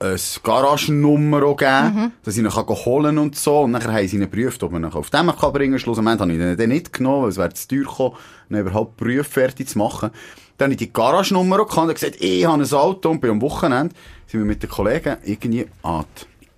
ein 0.00 0.18
Garagennummer 0.42 1.42
auch 1.44 1.56
gegeben, 1.56 2.12
dass 2.22 2.36
ich 2.36 2.42
ihn 2.42 2.50
kann 2.50 2.66
holen 2.66 3.18
und 3.18 3.36
so. 3.36 3.60
Und 3.60 3.72
nachher 3.72 3.92
haben 3.92 4.08
sie 4.08 4.16
ihn 4.16 4.22
geprüft, 4.22 4.62
ob 4.62 4.72
man 4.72 4.84
ihn 4.84 4.92
auf 4.92 5.10
dem 5.10 5.26
kann 5.36 5.52
bringen 5.52 5.72
kann. 5.72 5.80
Schlussendlich 5.80 6.20
habe 6.20 6.32
ich 6.32 6.38
ihn 6.38 6.56
dann 6.56 6.68
nicht 6.68 6.92
genommen, 6.92 7.22
weil 7.22 7.30
es 7.30 7.36
wäre 7.36 7.52
zu 7.52 7.68
teuer 7.68 7.80
gekommen, 7.80 8.16
ihn 8.48 8.56
überhaupt 8.56 9.00
die 9.00 9.04
Prüf 9.04 9.26
fertig 9.26 9.68
zu 9.68 9.78
machen. 9.78 10.10
Dann 10.56 10.66
habe 10.66 10.72
ich 10.74 10.78
die 10.78 10.92
Garagennummer 10.92 11.60
auch 11.60 11.76
und 11.76 11.94
gesagt, 11.94 12.16
ich 12.20 12.44
habe 12.44 12.62
ein 12.62 12.72
Auto 12.72 13.10
und 13.10 13.20
bin 13.20 13.30
am 13.30 13.40
Wochenende 13.40 13.94
sind 14.26 14.40
wir 14.40 14.46
mit 14.46 14.62
den 14.62 14.68
Kollegen 14.70 15.16
irgendwie 15.24 15.66
an 15.82 16.04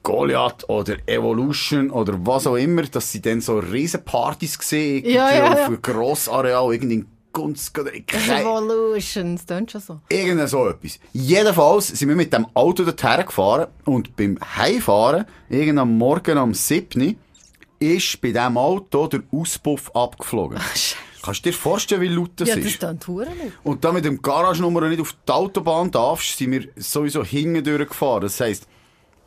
Goliath 0.03 0.69
oder 0.69 0.97
Evolution 1.07 1.91
oder 1.91 2.15
was 2.27 2.47
auch 2.47 2.57
immer, 2.57 2.83
dass 2.83 3.13
sie 3.13 3.23
dann 3.23 3.41
so 3.41 3.59
riesen 3.59 4.05
Partys 4.05 4.59
gesehen, 4.59 4.97
irgendwie 4.97 5.15
Ja, 5.15 5.35
ja, 5.35 5.53
auf 5.53 5.59
ja. 5.59 5.67
einem 5.67 5.81
Grossareal, 5.83 6.73
irgendwie 6.73 7.05
in 7.33 7.43
Gunst 7.43 7.79
oder 7.79 7.93
Revolution, 7.93 9.37
das 9.37 9.47
klingt 9.47 9.71
schon 9.71 9.81
so. 9.81 10.01
Irgend 10.09 10.49
so 10.49 10.69
etwas. 10.69 10.99
Jedenfalls 11.13 11.89
sind 11.89 12.09
wir 12.09 12.17
mit 12.17 12.33
dem 12.33 12.47
Auto 12.55 12.85
dorthin 12.85 13.27
gefahren 13.27 13.69
und 13.85 14.15
beim 14.17 14.39
Heimfahren, 14.57 15.25
irgend 15.49 15.79
am 15.79 15.97
Morgen 15.97 16.39
am 16.39 16.55
7. 16.55 17.17
ist 17.79 18.21
bei 18.21 18.33
diesem 18.33 18.57
Auto 18.57 19.07
der 19.07 19.23
Auspuff 19.33 19.91
abgeflogen. 19.95 20.59
Kannst 21.23 21.47
du 21.47 21.51
dir 21.51 21.57
vorstellen, 21.57 22.01
wie 22.01 22.09
laut 22.09 22.33
das 22.37 22.49
Ja, 22.49 22.57
das 22.57 22.65
ist? 22.65 22.79
klingt 22.81 23.05
verdammt 23.05 23.29
laut. 23.29 23.53
Und 23.63 23.85
da 23.85 23.93
mit 23.93 24.05
dem 24.05 24.21
Garagenummer 24.21 24.89
nicht 24.89 25.01
auf 25.01 25.15
die 25.27 25.33
Autobahn 25.33 25.91
darfst, 25.91 26.37
sind 26.37 26.51
wir 26.51 26.69
sowieso 26.77 27.25
hinten 27.25 27.63
durchgefahren. 27.63 28.23
Das 28.23 28.41
heisst, 28.41 28.67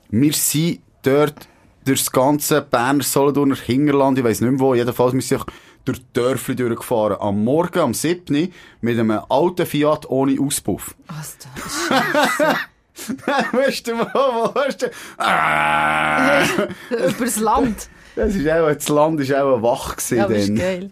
wir 0.09 0.33
sind 0.33 0.81
dort 1.03 1.47
durch 1.85 1.99
das 1.99 2.11
ganze 2.11 2.61
Berner 2.61 3.03
Solothurner 3.03 3.55
Hinterland, 3.55 4.17
ich 4.17 4.23
weiss 4.23 4.41
nicht 4.41 4.51
mehr 4.51 4.59
wo, 4.59 4.73
jedenfalls 4.73 5.13
wir 5.13 5.21
sind 5.21 5.45
durch 5.85 5.99
die 5.99 6.05
Dörfli 6.13 6.55
durchgefahren. 6.55 7.17
Am 7.19 7.43
Morgen, 7.43 7.79
am 7.79 7.93
7. 7.93 8.51
mit 8.81 8.99
einem 8.99 9.21
alten 9.29 9.65
Fiat 9.65 10.09
ohne 10.09 10.39
Auspuff. 10.41 10.95
Was 11.07 11.37
das? 11.37 11.89
weißt 13.53 13.87
du, 13.87 13.99
wo, 13.99 14.03
wo 14.05 14.53
hast 14.55 14.81
du? 14.81 14.91
Ah! 15.17 16.43
Übers 16.89 17.37
Land. 17.39 17.89
Das 18.15 18.33
ist 18.33 18.47
auch, 18.47 18.67
das 18.73 18.89
Land 18.89 19.19
ist 19.19 19.33
auch 19.33 19.61
wach 19.61 19.95
gewesen 19.97 20.17
Ja, 20.17 20.27
das 20.27 20.37
ist 20.49 20.55
geil. 20.57 20.89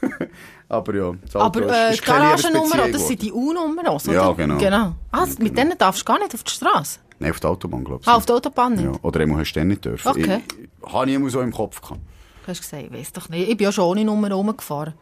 Aber 0.68 0.94
ja, 0.94 1.12
das 1.24 1.34
Auto 1.36 1.60
Aber 1.60 1.62
ist- 1.62 1.72
äh, 1.74 1.90
ist 1.92 2.00
die 2.00 2.04
keine 2.04 2.24
Garagennummer, 2.26 2.88
das 2.92 3.08
sind 3.08 3.22
die 3.22 3.32
U-Nummern, 3.32 3.88
oder? 3.88 4.12
Ja, 4.12 4.32
genau. 4.32 4.58
genau. 4.58 4.94
Ah, 5.10 5.24
mit 5.38 5.56
denen 5.56 5.78
darfst 5.78 6.02
du 6.02 6.04
gar 6.04 6.18
nicht 6.18 6.34
auf 6.34 6.42
die 6.44 6.50
Straße. 6.50 6.98
Nein, 7.18 7.30
auf 7.30 7.40
der 7.40 7.50
Autobahn, 7.50 7.84
glaube 7.84 8.02
ich. 8.02 8.08
Ah, 8.08 8.16
auf 8.16 8.26
der 8.26 8.36
Autobahn 8.36 8.74
nicht. 8.74 8.84
ja. 8.84 8.92
Oder 9.02 9.20
einmal 9.20 9.40
hast 9.40 9.52
du 9.54 9.60
den 9.60 9.68
nicht 9.68 9.84
dürfen. 9.84 10.08
Okay. 10.08 10.42
Ich, 10.86 10.92
habe 10.92 11.08
ich 11.08 11.16
immer 11.16 11.30
so 11.30 11.40
im 11.40 11.52
Kopf 11.52 11.80
gehabt. 11.80 12.00
Hast 12.48 12.62
gesagt, 12.62 12.84
ich 12.84 12.92
weiss 12.92 13.12
doch 13.12 13.28
nicht. 13.28 13.48
Ich 13.48 13.56
bin 13.56 13.64
ja 13.66 13.72
schon 13.72 13.84
ohne 13.84 14.04
Nummer 14.04 14.30
rumgefahren. 14.32 14.94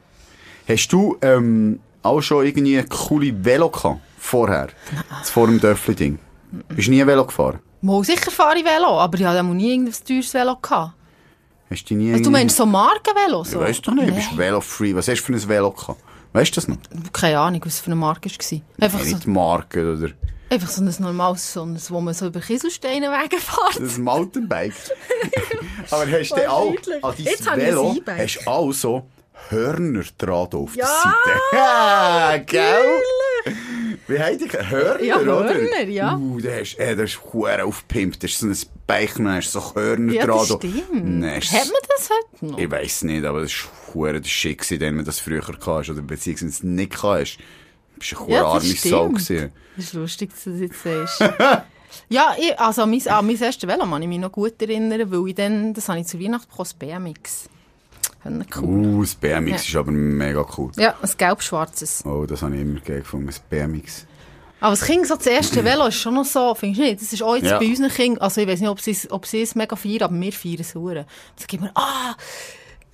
Hast 0.69 0.89
du 0.89 1.17
ähm, 1.23 1.81
auch 2.03 2.21
schon 2.21 2.45
irgendwie 2.45 2.79
eine 2.79 2.89
coole 2.89 3.33
Velo 3.45 3.69
gehabt? 3.71 4.01
Vorher? 4.19 4.69
Vor 5.25 5.47
dem 5.47 5.61
Dörfli-Ding? 5.61 6.19
Bist 6.69 6.89
du 6.89 6.93
nie 6.93 7.07
Velo 7.07 7.25
gefahren? 7.25 7.61
Mal 7.83 8.03
sicher 8.05 8.31
fahre 8.31 8.59
ich 8.59 8.65
Velo, 8.65 8.99
aber 8.99 9.19
ich 9.19 9.25
hatte 9.25 9.45
nie 9.45 9.71
irgendein 9.73 9.95
teures 10.05 10.35
Velo. 10.35 10.57
Gehabt. 10.57 10.93
Hast 11.71 11.91
du 11.91 11.95
nie 11.95 12.13
Also, 12.13 12.25
du 12.25 12.31
meinst 12.31 12.57
so 12.57 12.67
Markenvelo? 12.67 13.45
So? 13.45 13.61
Ich 13.61 13.69
weiss 13.69 13.83
doch 13.83 13.93
nicht, 13.95 14.09
du 14.09 14.15
bist. 14.15 14.37
Velo-free. 14.37 14.95
Was 14.95 15.09
hast 15.09 15.21
du 15.21 15.25
für 15.27 15.33
ein 15.35 15.49
Velo 15.49 15.71
gehabt? 15.71 16.01
Weißt 16.33 16.51
du 16.53 16.55
das 16.57 16.69
noch? 16.69 16.77
Keine 17.13 17.39
Ahnung, 17.39 17.61
was 17.65 17.81
für 17.81 17.87
eine 17.87 17.97
Marke 17.97 18.29
war. 18.29 18.61
Einfach 18.81 18.99
Ja, 18.99 19.05
so, 19.05 19.15
nicht 19.15 19.27
Marke 19.27 19.93
oder 19.93 20.09
einfach 20.51 20.69
so 20.69 20.83
ein 20.83 20.95
normales, 20.99 21.53
so 21.53 21.63
ein, 21.63 21.79
wo 21.89 22.01
man 22.01 22.15
so 22.15 22.27
über 22.27 22.41
Kieselsteinenwege 22.41 23.39
fährt. 23.39 23.81
das 23.81 23.99
Mountainbike. 23.99 24.75
Aber 25.91 26.11
hast 26.11 26.31
du 26.31 26.51
auch 26.51 26.69
an 27.03 27.15
Jetzt 27.19 27.47
deinem 27.47 27.51
habe 27.51 27.61
ich 27.63 27.69
ein 27.69 27.75
Velo 27.75 27.97
hast 28.07 28.37
du 28.45 28.47
auch 28.51 28.73
so 28.73 29.09
Hörner 29.51 30.03
dran 30.19 30.49
auf 30.53 30.75
Ja! 30.75 30.87
der 30.87 30.87
Seite? 30.87 31.41
Ja, 31.53 32.37
gell? 32.39 33.55
Wie 34.09 34.19
heisst 34.19 34.41
die? 34.41 34.49
Hörner, 34.71 35.03
Ja, 35.03 35.19
oder? 35.19 35.55
Hörner, 35.55 35.89
ja. 35.89 36.17
Uh, 36.17 36.41
da 36.41 36.51
hast 36.61 36.77
äh, 36.79 36.97
das 36.97 37.11
ist 37.13 37.21
hure 37.33 37.65
aufgepimpt. 37.65 38.23
Das 38.23 38.31
ist 38.33 38.41
so 38.41 38.47
ein 38.47 38.57
dann 38.87 39.35
hast 39.37 39.53
so 39.53 39.75
Hörner 39.75 40.13
Ja, 40.13 40.25
dran. 40.27 40.39
das 40.39 40.49
du- 40.49 40.57
Hat 40.69 40.93
man 40.93 41.83
das 41.89 42.11
heute 42.11 42.47
noch? 42.47 42.59
Ich 42.59 42.71
weiss 42.71 43.03
nicht, 43.03 43.25
aber 43.25 43.43
das 43.43 43.53
ist 43.53 43.69
hure 43.95 44.21
der 44.21 44.29
Schick 44.29 44.69
wenn 44.81 44.97
man 44.97 45.05
das 45.05 45.19
früher 45.21 45.43
hatte, 45.47 45.93
oder 45.93 46.03
beziehungsweise 46.03 46.67
nicht 46.67 46.93
hast. 48.01 48.13
Du 48.13 48.17
bist 48.17 48.21
eine 48.23 48.33
Ja, 48.33 48.43
das 48.43 48.65
arme 48.65 48.75
Sau 48.77 49.09
gewesen. 49.09 49.53
Das 49.77 49.85
ist 49.87 49.93
lustig, 49.95 50.31
dass 50.31 50.45
du 50.45 50.51
das 50.53 50.61
jetzt 50.61 50.83
sagst. 50.83 51.21
ja, 52.09 52.35
ich, 52.39 52.59
also 52.59 52.83
an 52.83 52.91
mein, 52.91 53.07
an 53.09 53.27
mein 53.27 53.41
erstes 53.41 53.69
Velo 53.69 53.85
kann 53.85 54.03
ich 54.03 54.09
mich 54.09 54.19
noch 54.19 54.33
gut 54.33 54.61
erinnern, 54.63 55.11
weil 55.11 55.29
ich 55.29 55.35
dann, 55.35 55.75
das 55.75 55.89
habe 55.89 56.01
ich 56.01 56.07
zu 56.07 56.19
Weihnachten 56.21 56.49
bekommen, 56.49 56.65
das 56.65 56.75
BMX. 56.75 57.49
Cool. 58.61 58.65
Uh, 58.87 59.01
das 59.03 59.15
BMX 59.15 59.51
Ja. 59.51 59.57
ist 59.57 59.77
aber 59.77 59.93
mega 59.93 60.45
cool. 60.59 60.73
Ja, 60.77 60.95
ein 61.01 61.11
gelb-schwarzes. 61.17 62.05
Oh, 62.05 62.27
das 62.27 62.43
habe 62.43 62.57
ich 62.57 62.63
immer 62.63 62.81
gefunden, 62.81 63.27
das 63.27 63.39
BMX. 63.39 64.05
Aber 64.59 64.71
das 64.71 64.83
Kind, 64.85 65.07
so 65.07 65.15
das 65.15 65.27
erste 65.27 65.65
Velo, 65.65 65.87
ist 65.87 65.95
schon 65.97 66.15
noch 66.15 66.25
so, 66.25 66.55
findest 66.57 66.81
du 66.81 66.85
nicht? 66.87 67.03
Das 67.03 67.13
ist 67.13 67.23
auch 67.23 67.37
jetzt 67.37 67.47
Ja. 67.47 67.59
bei 67.61 67.67
unseren 67.67 67.91
Kindern, 67.91 68.23
also 68.23 68.41
ich 68.41 68.49
weiß 68.49 68.61
nicht, 68.61 68.69
ob 68.71 68.81
sie, 68.81 68.91
es- 68.91 69.11
ob 69.13 69.27
sie 69.27 69.43
es 69.43 69.55
mega 69.55 69.77
feiern, 69.77 70.03
aber 70.05 70.21
wir 70.21 70.33
feiern 70.33 70.57
es 70.61 70.75
hure. 70.75 70.95
Dann 71.37 71.47
gibt 71.47 71.63
mir, 71.63 71.71
ah, 71.77 72.15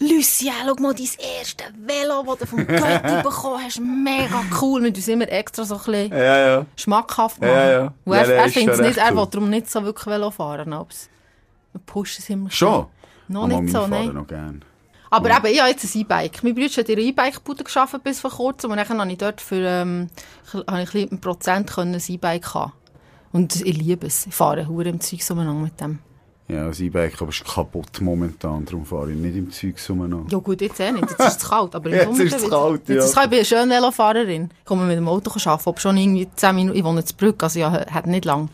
Lucien, 0.02 0.52
schau 0.66 0.74
mal, 0.82 0.94
dein 0.94 1.08
erste 1.38 1.64
Velo, 1.86 2.22
das 2.26 2.38
du 2.40 2.46
vom 2.46 2.66
Götti 2.66 3.22
bekommen 3.22 3.62
hast, 3.64 3.80
mega 3.80 4.42
cool. 4.60 4.82
Wir 4.82 4.92
tun 4.92 5.00
es 5.00 5.08
immer 5.08 5.28
extra 5.30 5.64
so 5.64 5.76
ein 5.76 5.80
bisschen 5.84 6.12
Ja, 6.12 6.38
ja. 6.46 6.66
schmackhaft 6.76 7.40
machen. 7.40 7.52
Ja, 7.52 7.70
ja. 7.70 7.92
Und 8.04 8.12
er, 8.14 8.26
Ja, 8.28 8.32
er 8.34 8.48
findet 8.48 8.70
es 8.72 8.76
schon 8.78 8.86
nicht, 8.86 8.96
recht 8.98 9.06
er 9.06 9.12
cool. 9.12 9.18
will 9.22 9.26
darum 9.30 9.50
nicht 9.50 9.70
so 9.70 9.82
wirklich 9.84 10.06
Velo 10.06 10.30
fahren. 10.30 10.72
Aber 10.72 10.88
wir 11.72 11.80
pushen 11.86 12.22
es 12.22 12.30
immer. 12.30 12.50
Schon? 12.50 12.86
Noch 13.28 13.44
Oh, 13.44 13.46
nicht 13.46 13.72
so, 13.72 13.86
nein. 13.86 14.12
noch 14.12 14.26
gern. 14.26 14.64
Aber 15.10 15.28
eben, 15.30 15.46
ich 15.46 15.60
habe 15.60 15.70
jetzt 15.70 15.84
ein 15.94 16.00
E-Bike. 16.00 16.42
Mein 16.42 16.54
Bruder 16.54 16.68
hat 16.68 16.88
in 16.88 16.98
einer 16.98 17.06
E-Bike-Bude 17.06 17.64
gearbeitet 17.64 18.02
bis 18.02 18.20
vor 18.20 18.30
kurzem 18.30 18.70
und 18.70 18.78
dann 18.78 18.86
konnte 18.88 19.12
ich 19.12 19.18
dort 19.18 19.40
für 19.42 19.56
ähm, 19.66 20.08
habe 20.66 20.82
ich 20.82 20.94
ein 21.12 21.20
Prozent 21.20 21.70
können 21.70 21.94
ein 21.94 22.02
E-Bike 22.06 22.54
haben. 22.54 22.72
Und 23.30 23.56
ich 23.56 23.76
liebe 23.76 24.06
es. 24.06 24.26
Ich 24.26 24.34
fahre 24.34 24.66
hure 24.68 24.88
im 24.88 25.00
Zeug 25.00 25.20
umeinander 25.30 25.62
mit 25.64 25.80
dem. 25.80 25.98
Ja, 26.52 26.66
das 26.66 26.80
E-Bike 26.80 27.22
aber 27.22 27.30
ist 27.30 27.44
kaputt 27.46 28.00
momentan, 28.02 28.66
darum 28.66 28.84
fahre 28.84 29.10
ich 29.10 29.16
nicht 29.16 29.36
im 29.36 29.50
Zeug 29.50 29.76
umeinander. 29.88 30.30
Ja 30.30 30.38
gut, 30.38 30.60
jetzt 30.60 30.78
eh 30.80 30.92
nicht. 30.92 31.08
Jetzt 31.08 31.18
ist 31.18 31.42
es 31.42 31.48
kalt. 31.48 31.74
Aber 31.74 31.88
Jetzt 31.90 32.18
ist 32.18 32.34
es 32.34 32.50
kalt, 32.50 32.88
ja. 32.88 32.96
Jetzt 32.96 33.04
ist 33.06 33.14
kalt. 33.14 33.24
Ich 33.24 33.30
bin 33.30 33.38
eine 33.38 33.44
schöne 33.46 33.74
Velofahrerin. 33.74 34.50
Ich 34.58 34.64
komme 34.66 34.84
mit 34.84 34.98
dem 34.98 35.08
Auto 35.08 35.30
arbeiten, 35.30 35.62
ob 35.64 35.80
schon 35.80 35.96
irgendwie 35.96 36.28
10 36.36 36.54
Minuten. 36.54 36.76
Ich 36.76 36.84
wohne 36.84 37.00
in 37.00 37.16
Brück, 37.16 37.42
also 37.42 37.58
ja, 37.58 37.70
hat 37.90 38.06
nicht 38.06 38.26
lang. 38.26 38.50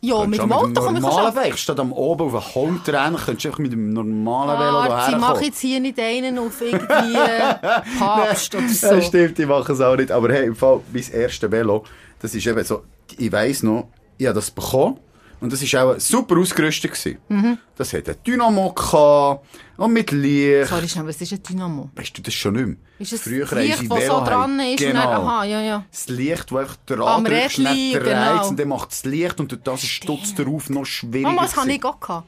Ja, 0.00 0.26
mit 0.26 0.40
dem 0.40 0.52
Auto 0.52 0.80
komme 0.82 0.98
ich 0.98 1.04
arbeiten. 1.04 1.52
Weg, 1.52 1.58
statt 1.58 1.78
am 1.78 1.92
oben 1.92 2.34
auf 2.34 2.34
einen 2.34 2.54
Hund 2.54 2.88
rennen, 2.88 3.16
könntest 3.16 3.44
du 3.44 3.48
einfach 3.48 3.58
mit 3.60 3.72
dem 3.72 3.92
normalen 3.92 4.58
Velo 4.58 4.82
hierher 4.82 5.06
sie 5.08 5.16
mache 5.16 5.44
jetzt 5.44 5.60
hier 5.60 5.80
nicht 5.80 5.98
einen 5.98 6.38
auf 6.38 6.60
irgendwie 6.60 7.14
äh, 7.14 7.54
Papst 7.98 8.54
oder 8.54 8.68
so. 8.68 9.00
Stimmt, 9.00 9.38
ich 9.38 9.46
mache 9.46 9.72
es 9.72 9.80
auch 9.80 9.96
nicht. 9.96 10.10
Aber 10.10 10.30
hey, 10.30 10.46
im 10.46 10.56
Fall, 10.56 10.80
mein 10.92 11.04
erstes 11.12 11.50
Velo, 11.50 11.84
das 12.20 12.34
ist 12.34 12.46
eben 12.46 12.64
so, 12.64 12.82
ich 13.16 13.30
weiss 13.30 13.62
noch, 13.62 13.86
ich 14.18 14.26
habe 14.26 14.34
das 14.34 14.50
bekommen. 14.50 14.98
Und 15.44 15.52
das 15.52 15.72
war 15.74 15.84
auch 15.84 16.00
super 16.00 16.38
ausgerüstet. 16.38 16.90
gewesen. 16.92 17.18
Mhm. 17.28 17.58
Das 17.76 17.92
hat 17.92 18.08
ein 18.08 18.16
Dynamo 18.26 18.72
gehabt, 18.72 19.46
und 19.76 19.92
mit 19.92 20.10
Licht. 20.10 20.68
Sorry, 20.68 20.88
schnell, 20.88 21.06
was 21.06 21.20
ist 21.20 21.32
ein 21.32 21.42
Dynamo? 21.42 21.90
Weißt 21.96 22.16
du 22.16 22.22
das 22.22 22.32
schon 22.32 22.54
nicht 22.54 22.66
mehr? 22.66 22.76
Ist 22.98 23.12
es 23.12 23.22
Früher 23.22 23.40
das 23.40 23.50
haben 23.50 23.60
Licht, 23.60 23.90
das 23.90 24.06
so 24.06 24.24
dran 24.24 24.60
ist? 24.60 24.78
Genau. 24.78 24.88
Und 24.88 25.04
dann, 25.04 25.22
aha, 25.22 25.44
ja, 25.44 25.60
ja. 25.60 25.84
Das 25.90 26.08
Licht, 26.08 26.50
das 26.50 26.58
einfach 26.58 26.76
dran 26.86 27.02
Am 27.02 27.24
drückst, 27.24 27.58
und 27.58 27.64
dann 27.64 27.74
Rädchen, 27.74 28.00
dreht 28.00 28.04
genau. 28.04 28.48
und 28.48 28.58
dann 28.58 28.68
macht 28.68 28.92
das 28.92 29.04
Licht 29.04 29.40
und 29.40 29.52
durch 29.52 29.62
das 29.62 29.82
ist 29.82 29.90
Stutz 29.90 30.34
darauf 30.34 30.70
noch 30.70 30.86
schwieriger. 30.86 31.28
Mama, 31.28 31.42
das 31.42 31.56
hatte 31.56 31.72
ich 31.72 31.84
auch. 31.84 32.00
Gehabt. 32.00 32.26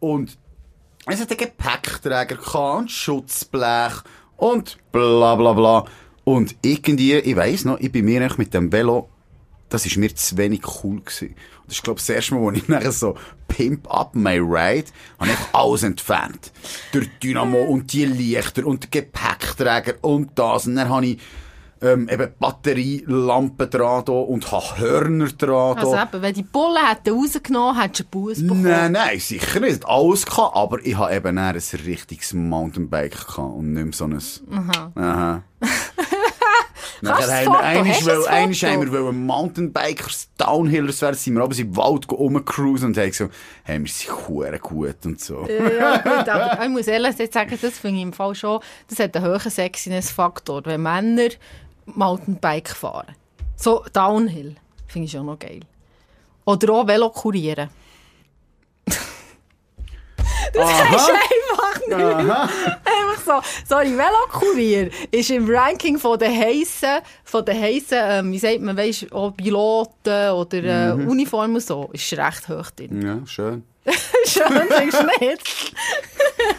Und 0.00 0.38
es 1.06 1.20
hat 1.20 1.28
einen 1.30 1.38
Gepäckträger 1.38 2.36
gehabt 2.36 2.78
und 2.78 2.90
Schutzblech 2.90 3.92
und 4.36 4.78
bla 4.90 5.34
bla 5.34 5.52
bla. 5.52 5.84
Und 6.22 6.56
irgendwie, 6.62 7.14
ich 7.14 7.36
weiss 7.36 7.66
noch, 7.66 7.78
ich 7.80 7.92
bin 7.92 8.06
mir 8.06 8.26
mit 8.38 8.54
dem 8.54 8.72
Velo, 8.72 9.10
das 9.68 9.84
ist 9.84 9.96
mir 9.96 10.14
zu 10.14 10.38
wenig 10.38 10.62
cool 10.82 11.00
gewesen. 11.00 11.34
Das 11.66 11.76
ist, 11.76 11.82
glaube 11.82 11.98
ich, 11.98 12.06
das 12.06 12.16
erste 12.16 12.34
Mal, 12.34 12.40
wo 12.42 12.50
ich 12.50 12.68
nachher 12.68 12.92
so 12.92 13.16
Pimp 13.48 13.92
Up 13.92 14.14
My 14.14 14.38
Ride, 14.38 14.88
habe 15.18 15.30
ich 15.30 15.38
alles 15.52 15.82
entfernt. 15.82 16.52
Der 16.92 17.02
Dynamo 17.22 17.62
und 17.62 17.92
die 17.92 18.04
Lichter 18.04 18.66
und 18.66 18.82
der 18.84 19.02
Gepäckträger 19.02 19.94
und 20.02 20.30
das. 20.38 20.66
Und 20.66 20.76
dann 20.76 20.88
habe 20.88 21.06
ich 21.06 21.18
ähm, 21.84 22.08
eben 22.08 22.28
Batterielampen 22.38 23.68
dran 23.70 24.04
und 24.04 24.50
habe 24.50 24.78
Hörner 24.78 25.28
dran 25.28 25.78
Also 25.78 25.94
eben, 25.96 26.22
wenn 26.22 26.34
die 26.34 26.42
Bullen 26.42 26.86
hätten 26.86 27.14
rausgenommen, 27.14 27.80
hättest 27.80 28.00
du 28.00 28.04
einen 28.04 28.10
Buß 28.10 28.42
bekommen. 28.42 28.62
Nein, 28.62 28.92
nein, 28.92 29.18
sicher 29.18 29.60
nicht. 29.60 29.84
Alles 29.86 30.24
gehabt, 30.24 30.56
aber 30.56 30.84
ich 30.84 30.96
habe 30.96 31.14
eben 31.14 31.38
ein 31.38 31.54
richtiges 31.54 32.32
Mountainbike 32.32 33.26
gehabt 33.26 33.38
und 33.38 33.72
nicht 33.74 33.84
mehr 33.84 33.92
so 33.92 34.04
ein... 34.04 34.18
Aha. 34.50 34.92
Aha. 34.94 35.42
Du 37.04 37.10
Nachher 37.10 37.44
haben 37.44 37.52
wir 37.52 37.60
einmal 37.60 38.54
haben 38.54 38.92
wir 38.92 39.12
Mountainbikers, 39.12 40.30
Downhillers 40.38 41.02
werden, 41.02 41.16
sind 41.16 41.34
wir 41.34 41.42
aber 41.42 41.54
im 41.54 41.76
Wald 41.76 42.10
rumcruisen 42.10 42.88
und 42.88 42.96
haben 42.96 43.10
gesagt, 43.10 43.34
hey, 43.64 43.78
wir 43.78 43.90
sind 43.90 44.26
hure 44.26 44.58
gut 44.58 45.04
und 45.04 45.20
so. 45.20 45.46
Ja, 45.46 45.70
ja, 45.70 45.96
gut, 45.98 46.26
aber 46.26 46.62
ich 46.64 46.70
muss 46.70 46.86
ehrlich 46.86 47.14
sagen, 47.30 47.58
das 47.60 47.78
finde 47.78 47.96
ich 47.98 48.02
im 48.04 48.14
Fall 48.14 48.34
schon, 48.34 48.60
das 48.88 49.00
hat 49.00 49.14
einen 49.14 49.26
hohen 49.26 49.50
Sexiness-Faktor, 49.50 50.62
wenn 50.64 50.80
Männer 50.80 51.28
Mountainbike 51.84 52.70
fahren. 52.70 53.14
So 53.54 53.84
Downhill, 53.92 54.56
finde 54.86 55.04
ich 55.04 55.12
schon 55.12 55.26
noch 55.26 55.38
geil. 55.38 55.60
Oder 56.46 56.72
auch 56.72 56.86
Velo 56.86 57.10
kurieren. 57.10 57.68
das 58.86 58.96
Aha. 60.58 60.96
ist 60.96 61.10
einfach 61.10 61.43
nicht. 61.88 62.30
Einfach 62.30 63.20
so. 63.24 63.40
Sorry, 63.66 63.90
Velo 63.96 64.28
kurier 64.32 64.90
ist 65.10 65.30
im 65.30 65.48
Ranking 65.48 65.98
von 65.98 66.18
den 66.18 66.32
heissen, 66.38 67.00
von 67.24 67.44
den 67.44 67.60
heissen, 67.60 67.98
ähm, 68.00 68.32
wie 68.32 68.38
sagt 68.38 68.60
man, 68.60 68.76
weisst, 68.76 69.12
auch 69.12 69.30
Piloten 69.36 70.30
oder 70.30 70.64
äh, 70.64 70.94
Mhm. 70.94 71.08
Uniformen 71.08 71.54
und 71.56 71.62
so, 71.62 71.88
ist 71.92 72.12
recht 72.16 72.48
hoch 72.48 72.70
drin. 72.70 73.02
Ja, 73.02 73.26
schön. 73.26 73.64
Schön, 74.26 74.44
denkst 74.78 74.96
du 74.98 75.26
nicht? 75.26 75.74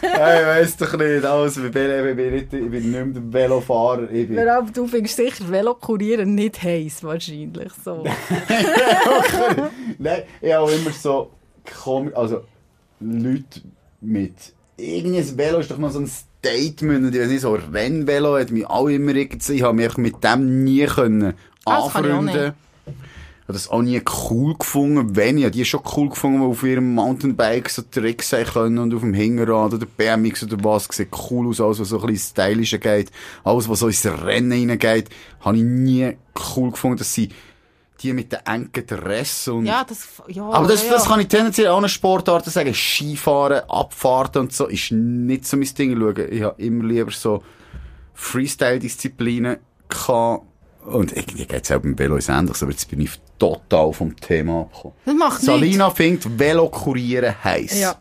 hey, 0.00 0.40
ich 0.40 0.46
weiss 0.46 0.76
doch 0.76 0.96
nicht, 0.96 1.24
alles, 1.24 1.56
ich 1.56 1.72
bin, 1.72 2.08
ich 2.08 2.16
bin, 2.16 2.30
nicht, 2.34 2.52
ich 2.52 2.70
bin 2.70 2.90
nicht 2.92 3.32
mehr 3.32 3.32
Velofahrer, 3.50 4.08
ich 4.12 4.28
bin... 4.28 4.38
Aber 4.48 4.70
du 4.70 4.86
findest 4.86 5.16
sicher 5.16 5.50
Velo 5.50 5.74
kurieren 5.74 6.36
nicht 6.36 6.62
heiß, 6.62 7.02
wahrscheinlich. 7.02 7.72
So. 7.84 8.04
Nein, 9.98 10.22
ich 10.40 10.52
habe 10.52 10.72
immer 10.72 10.90
so 10.92 11.32
komisch, 11.82 12.14
also 12.14 12.44
Leute 13.00 13.60
mit 14.00 14.54
irgendein 14.76 15.38
Velo 15.38 15.58
ist 15.58 15.70
doch 15.70 15.78
mal 15.78 15.90
so 15.90 16.00
ein 16.00 16.06
Statement 16.08 17.06
und 17.06 17.14
ich 17.14 17.20
weiß 17.20 17.28
nicht, 17.28 17.40
so 17.40 17.54
ein 17.54 17.62
Rennvelo 17.72 18.38
hat 18.38 18.50
mich 18.50 18.66
auch 18.66 18.88
immer 18.88 19.14
irgendwie, 19.14 19.52
ich 19.54 19.62
habe 19.62 19.74
mich 19.74 19.96
mit 19.96 20.22
dem 20.22 20.64
nie 20.64 20.86
können 20.86 21.34
Ah, 21.64 21.82
anfreunden. 21.84 22.54
Habe 23.48 23.52
das 23.58 23.68
auch 23.68 23.82
nie 23.82 24.00
cool 24.30 24.56
gefunden, 24.56 25.14
wenn 25.14 25.38
ich 25.38 25.44
habe 25.44 25.52
die 25.52 25.64
schon 25.64 25.80
cool 25.96 26.08
gefunden, 26.08 26.40
die 26.40 26.46
auf 26.46 26.62
ihrem 26.64 26.94
Mountainbike 26.94 27.70
so 27.70 27.82
Tricks 27.82 28.30
sein 28.30 28.44
können 28.44 28.78
und 28.78 28.92
auf 28.92 29.02
dem 29.02 29.14
Hinterrad 29.14 29.72
oder 29.72 29.86
BMX 29.86 30.42
oder 30.44 30.56
was, 30.64 30.88
sieht 30.90 31.10
cool 31.30 31.48
aus, 31.48 31.60
alles 31.60 31.78
was 31.78 31.88
so 31.90 32.00
ein 32.00 32.06
bisschen 32.06 32.30
stylischer 32.30 32.78
geht, 32.78 33.10
alles 33.44 33.68
was 33.68 33.80
so 33.80 33.86
ins 33.86 34.04
Rennen 34.04 34.50
hineingeht, 34.50 35.10
habe 35.40 35.56
ich 35.58 35.62
nie 35.62 36.16
cool 36.56 36.72
gefunden, 36.72 36.98
dass 36.98 37.14
sie 37.14 37.30
die 38.02 38.12
mit 38.12 38.32
den 38.32 38.40
engen 38.44 38.86
Dressen 38.86 39.54
und 39.54 39.66
Ja, 39.66 39.84
das, 39.84 40.06
ja, 40.28 40.44
aber 40.44 40.68
das, 40.68 40.84
ja, 40.84 40.92
das 40.92 41.06
kann 41.06 41.20
ich 41.20 41.28
tendenziell 41.28 41.68
auch 41.68 41.78
eine 41.78 41.88
Sportarten 41.88 42.50
sagen. 42.50 42.74
Skifahren, 42.74 43.68
Abfahrten 43.68 44.42
und 44.42 44.52
so 44.52 44.66
ist 44.66 44.92
nicht 44.92 45.46
so 45.46 45.56
mein 45.56 45.68
Ding. 45.74 45.98
Schauen. 45.98 46.32
Ich 46.32 46.42
habe 46.42 46.62
immer 46.62 46.84
lieber 46.84 47.10
so 47.10 47.42
Freestyle-Disziplinen 48.14 49.58
gehabt. 49.88 50.44
Und 50.84 51.16
irgendwie 51.16 51.46
geht 51.46 51.64
es 51.64 51.72
auch 51.72 51.80
beim 51.80 51.98
Velo 51.98 52.16
ist 52.16 52.28
ähnlich, 52.28 52.62
aber 52.62 52.70
jetzt 52.70 52.88
bin 52.88 53.00
ich 53.00 53.10
total 53.38 53.92
vom 53.92 54.14
Thema 54.16 54.62
abgekommen. 54.62 54.94
Das 55.04 55.14
macht 55.14 55.32
nichts. 55.32 55.46
Salina 55.46 55.90
findet 55.90 56.38
Velo 56.38 56.68
kurieren 56.68 57.34
heiß. 57.42 57.80
Ja. 57.80 57.96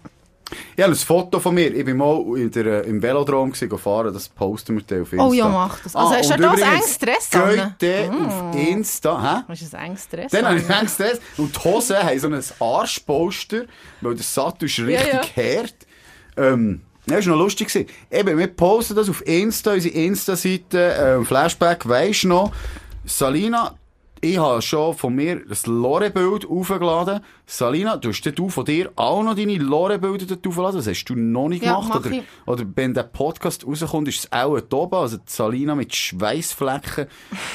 Ich 0.76 0.84
habe 0.84 0.93
ein 0.93 0.96
Foto 0.96 1.39
von 1.39 1.56
mir. 1.56 1.74
Ich 1.74 1.84
bin 1.86 1.98
mal 1.98 2.24
in 2.38 2.52
der, 2.52 2.84
im 2.84 3.02
Velodrom 3.02 3.52
gefahren. 3.52 4.14
Das 4.14 4.30
posten 4.30 4.76
wir 4.76 4.84
dann 4.86 5.02
auf 5.02 5.12
Insta. 5.12 5.28
Oh 5.28 5.34
ja, 5.34 5.48
mach 5.48 5.80
das. 5.80 5.96
Also 5.96 6.14
hast 6.16 6.30
du 6.32 6.38
da 6.38 6.52
ein 6.52 6.62
enges 6.62 7.00
Dress 7.00 7.34
an? 7.34 7.76
Geht 7.80 8.10
dann 8.10 8.26
auf 8.26 8.56
Insta, 8.56 9.22
hä? 9.22 9.43
Hast 9.48 9.74
du 9.74 9.78
ein 9.78 9.86
enges 9.86 10.08
Dress? 10.10 10.32
Dann 10.32 10.46
habe 10.46 10.60
ich 10.60 10.70
Angst, 10.70 11.00
das. 11.00 11.20
Und 11.38 11.56
die 11.56 11.60
Hosen 11.64 11.98
haben 11.98 12.20
so 12.20 12.28
ein 12.28 12.43
Arschpolster, 12.60 13.64
weil 14.02 14.16
der 14.16 14.24
Sattel 14.24 14.66
ist 14.66 14.80
richtig 14.80 15.36
Ja, 15.36 15.43
hart. 15.62 15.76
Ähm, 16.38 16.82
ja, 17.08 17.16
das 17.18 17.26
war 17.28 17.36
noch 17.36 17.43
lustig. 17.43 17.68
gewesen. 17.68 17.88
Eben, 18.12 18.38
wir 18.38 18.48
posten 18.48 18.96
das 18.96 19.10
auf 19.10 19.26
Insta, 19.26 19.74
unsere 19.74 19.96
Insta-Seite, 19.96 20.96
ähm, 21.00 21.26
Flashback, 21.26 21.88
weisst 21.88 22.26
noch. 22.26 22.52
Salina, 23.06 23.76
ich 24.22 24.38
habe 24.38 24.62
schon 24.62 24.96
von 24.96 25.14
mir 25.14 25.46
das 25.48 25.68
Lore-Bild 25.68 26.46
aufgeladen. 26.50 27.20
Salina, 27.48 27.96
du 27.96 28.10
hast 28.10 28.24
du 28.24 28.50
von 28.50 28.66
dir 28.66 28.91
auch 28.96 29.22
noch 29.22 29.36
deine 29.36 29.58
Lore-Bilder 29.58 30.26
dort 30.26 30.48
aufgeladen? 30.48 30.78
Das 30.78 30.88
hast 30.88 31.06
du 31.06 31.16
noch 31.16 31.48
nicht 31.48 31.64
Ja, 31.64 31.76
gemacht? 31.76 31.89
mach 31.89 32.00
Oder, 32.00 32.12
ich. 32.12 32.24
oder 32.48 32.66
wenn 32.76 32.93
der 32.96 33.04
Podcast 33.04 33.68
rauskommt, 33.68 34.08
ist 34.08 34.20
es 34.26 34.32
auch 34.32 34.58
oben. 34.74 34.96
Also 34.96 35.18
Salina 35.28 35.76
mit 35.76 35.96
Schweißflecken 35.96 37.06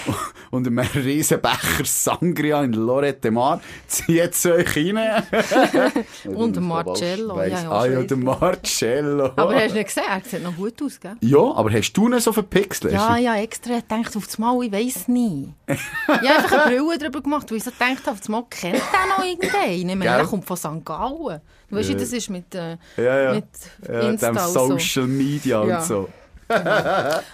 und 0.53 0.67
einem 0.69 0.79
riesen 0.95 1.41
Becher 1.41 1.85
Sangria 1.85 2.63
in 2.63 2.73
Lorette 2.73 3.33
Mar 3.33 3.61
zieht 3.89 4.31
es 4.33 4.47
euch 4.47 4.77
rein. 4.77 5.25
Und 6.25 6.61
Marcello, 6.61 7.39
ja, 7.43 7.47
ja, 7.47 7.71
ah 7.71 7.87
ja, 7.87 8.03
der 8.03 8.17
Marcello. 8.17 9.25
Aber 9.37 9.55
hast 9.55 9.71
du 9.71 9.75
nicht 9.75 9.87
gesehen? 9.87 10.03
Er 10.09 10.21
sieht 10.25 10.43
noch 10.43 10.57
gut 10.57 10.81
aus, 10.83 11.01
gell? 11.01 11.17
ja, 11.21 11.39
aber 11.39 11.71
hast 11.73 11.93
du 11.93 12.09
ihn 12.09 12.21
so 12.21 12.33
verpixelt? 12.33 12.93
Ja, 12.93 13.17
ja, 13.17 13.37
extra 13.37 13.81
gedacht, 13.81 14.17
auf 14.17 14.27
das 14.27 14.39
Mal, 14.39 14.63
ich 14.65 14.73
weiss 14.73 15.09
nie. 15.09 15.53
ich 15.67 15.79
habe 16.09 16.29
einfach 16.29 16.67
eine 16.67 16.77
Brille 16.83 16.99
drüber 16.99 17.21
gemacht, 17.23 17.51
weil 17.51 17.59
ich 17.59 17.65
so 17.65 17.71
gedacht 17.71 18.01
habe, 18.03 18.13
auf 18.13 18.19
das 18.21 18.29
Mal 18.29 18.45
kennt 18.51 18.77
er 18.77 19.17
noch 19.19 19.25
irgendeinen. 19.25 19.80
Ich 19.89 19.97
meine, 19.97 20.07
er 20.07 20.25
kommt 20.25 20.45
von 20.45 20.57
St. 20.57 20.85
Gallen. 20.85 21.41
Du 21.69 21.77
weißt, 21.77 21.89
wie 21.89 21.95
das 21.95 22.13
ist 22.13 22.31
mit, 22.31 22.55
äh, 22.55 22.77
ja, 22.97 23.21
ja. 23.23 23.33
mit 23.35 23.47
ja, 23.87 24.01
Insta 24.01 24.31
dem 24.33 24.37
und 24.37 24.49
so. 24.53 24.67
Social 24.69 25.07
Media 25.07 25.65
Ja. 25.65 25.79
und 25.79 25.85
so. 25.85 26.09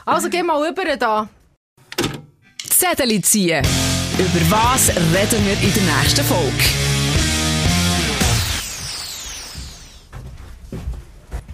Also, 0.05 0.29
geh 0.29 0.43
mal 0.43 0.63
rüber 0.67 0.97
da. 0.97 1.29
Zettel 2.69 3.23
ziehen. 3.23 3.65
Über 4.19 4.51
was 4.57 4.89
reden 4.91 5.45
wir 5.47 5.53
in 5.63 5.73
der 5.75 5.83
nächsten 6.03 6.25
Folge? 6.25 6.65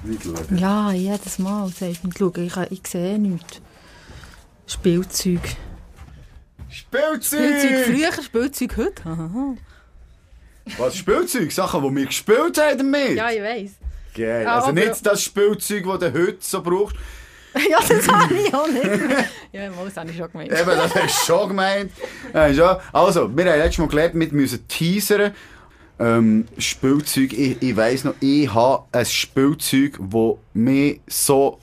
Nicht 0.05 0.23
schauen. 0.25 0.59
Ja, 0.59 0.93
jedes 0.93 1.39
Mal 1.39 1.69
sagt 1.69 2.03
man, 2.03 2.13
schau, 2.17 2.33
ich, 2.37 2.57
ich 2.71 2.87
sehe 2.89 3.19
nichts. 3.19 3.61
Spielzeug. 4.67 5.41
Spielzeug 6.69 7.23
Spielzeug! 7.23 7.85
früher, 7.87 8.23
Spielzeug 8.23 8.77
heute. 8.77 9.57
Was, 10.79 10.97
Spielzeug? 10.97 11.51
Sachen, 11.53 11.83
die 11.83 11.97
wir 11.97 12.07
gespielt 12.07 12.59
haben 12.59 12.79
damit? 12.79 13.17
ja, 13.17 13.31
ich 13.31 13.43
weiss. 13.43 13.71
Geil. 14.15 14.47
Also 14.47 14.73
nicht 14.73 15.05
das 15.05 15.23
Spielzeug, 15.23 15.85
das 15.85 15.99
du 15.99 16.13
heute 16.13 16.37
so 16.41 16.63
brauchst. 16.63 16.97
ja, 17.55 17.79
das 17.87 18.09
habe 18.09 18.35
ich 18.35 18.55
auch 18.55 18.67
nicht. 18.69 18.85
ja, 19.53 19.71
mal, 19.71 19.85
das 19.85 19.97
habe 19.97 20.11
ich 20.11 20.17
schon 20.17 20.31
gemeint. 20.33 20.53
Eben, 20.53 20.67
das 20.67 20.95
hast 20.95 21.29
du 21.29 21.33
schon 21.33 21.49
gemeint. 21.49 21.93
Ja. 22.33 22.81
Also, 22.93 23.37
wir 23.37 23.45
haben 23.45 23.59
letztes 23.59 23.79
Mal 23.79 23.89
gelernt, 23.89 24.15
wir 24.15 24.33
müssen 24.33 24.67
teasern. 24.69 25.33
Ähm, 25.99 26.47
Spielzeug, 26.59 27.33
ich, 27.33 27.63
ich 27.63 27.77
weiss 27.77 28.05
noch, 28.05 28.15
ich 28.21 28.53
habe 28.53 28.85
ein 28.91 29.07
Spielzeug, 29.07 29.99
das 30.01 30.35
mich 30.55 31.01
so 31.07 31.61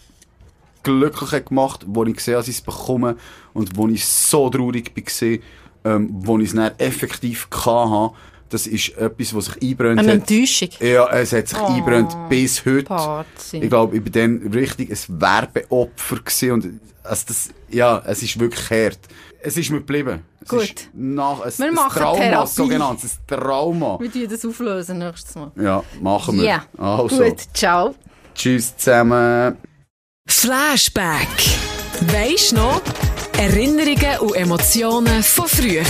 glücklich 0.84 1.32
hat 1.32 1.48
gemacht, 1.48 1.84
wo 1.88 2.06
ich 2.06 2.16
gesehen 2.16 2.36
habe, 2.36 2.42
dass 2.42 2.48
ich 2.48 2.56
es 2.56 2.62
bekomme 2.62 3.18
und 3.54 3.76
wo 3.76 3.88
ich 3.88 4.06
so 4.06 4.50
traurig 4.50 4.92
war, 4.96 5.92
ähm, 5.92 6.10
wo 6.12 6.38
ich 6.40 6.50
es 6.50 6.56
dann 6.56 6.72
effektiv 6.78 7.48
hatte. 7.52 8.16
Das 8.50 8.66
ist 8.68 8.98
etwas, 8.98 9.34
was 9.36 9.46
sich 9.46 9.62
einbrennt 9.62 10.00
Eine 10.00 10.14
hat. 10.14 10.30
Enttäuschung. 10.32 10.70
Ja, 10.80 11.08
es 11.10 11.32
hat 11.34 11.48
sich 11.48 11.58
Oh. 11.60 11.66
einbrennt 11.68 12.16
bis 12.30 12.66
heute. 12.66 12.84
Party. 12.84 13.58
Ich 13.62 13.70
glaube, 13.70 13.98
ich 13.98 14.04
bin 14.04 14.12
dann 14.42 14.52
richtig 14.54 14.90
ein 14.92 15.22
Werbeopfer 15.22 16.16
gewesen 16.18 16.52
und 16.52 16.80
also 17.04 17.24
das, 17.28 17.50
ja, 17.70 18.02
es 18.06 18.24
ist 18.24 18.40
wirklich 18.40 18.70
hart. 18.70 19.00
Es 19.42 19.56
ist 19.56 19.70
mir 19.72 19.78
geblieben. 19.80 20.24
Es 20.42 20.50
Gut. 20.50 20.64
Ist 20.64 20.90
nach, 20.94 21.42
ein, 21.42 21.52
Wir 21.58 21.68
ein 21.68 21.74
machen 21.74 22.02
Trauma, 22.02 22.18
Therapie. 22.20 22.52
sogenannt, 22.52 23.00
ein 23.04 23.10
Trauma. 23.28 23.98
Wir 24.00 24.12
tun 24.12 24.28
das 24.30 24.46
auflösen 24.46 24.98
nächstes 25.00 25.36
Mal. 25.36 25.52
Ja, 25.56 25.84
machen 26.02 26.38
wir. 26.38 26.44
Ja. 26.44 26.66
Also, 26.78 27.24
Gut, 27.24 27.38
ciao. 27.54 27.96
tschüss 28.36 28.76
zusammen. 28.78 29.58
Flashback. 30.28 31.28
Weisst 32.02 32.54
noch? 32.54 32.82
Erinnerungen 33.38 34.20
und 34.22 34.36
Emotionen 34.36 35.24
von 35.24 35.48
früher. 35.48 35.84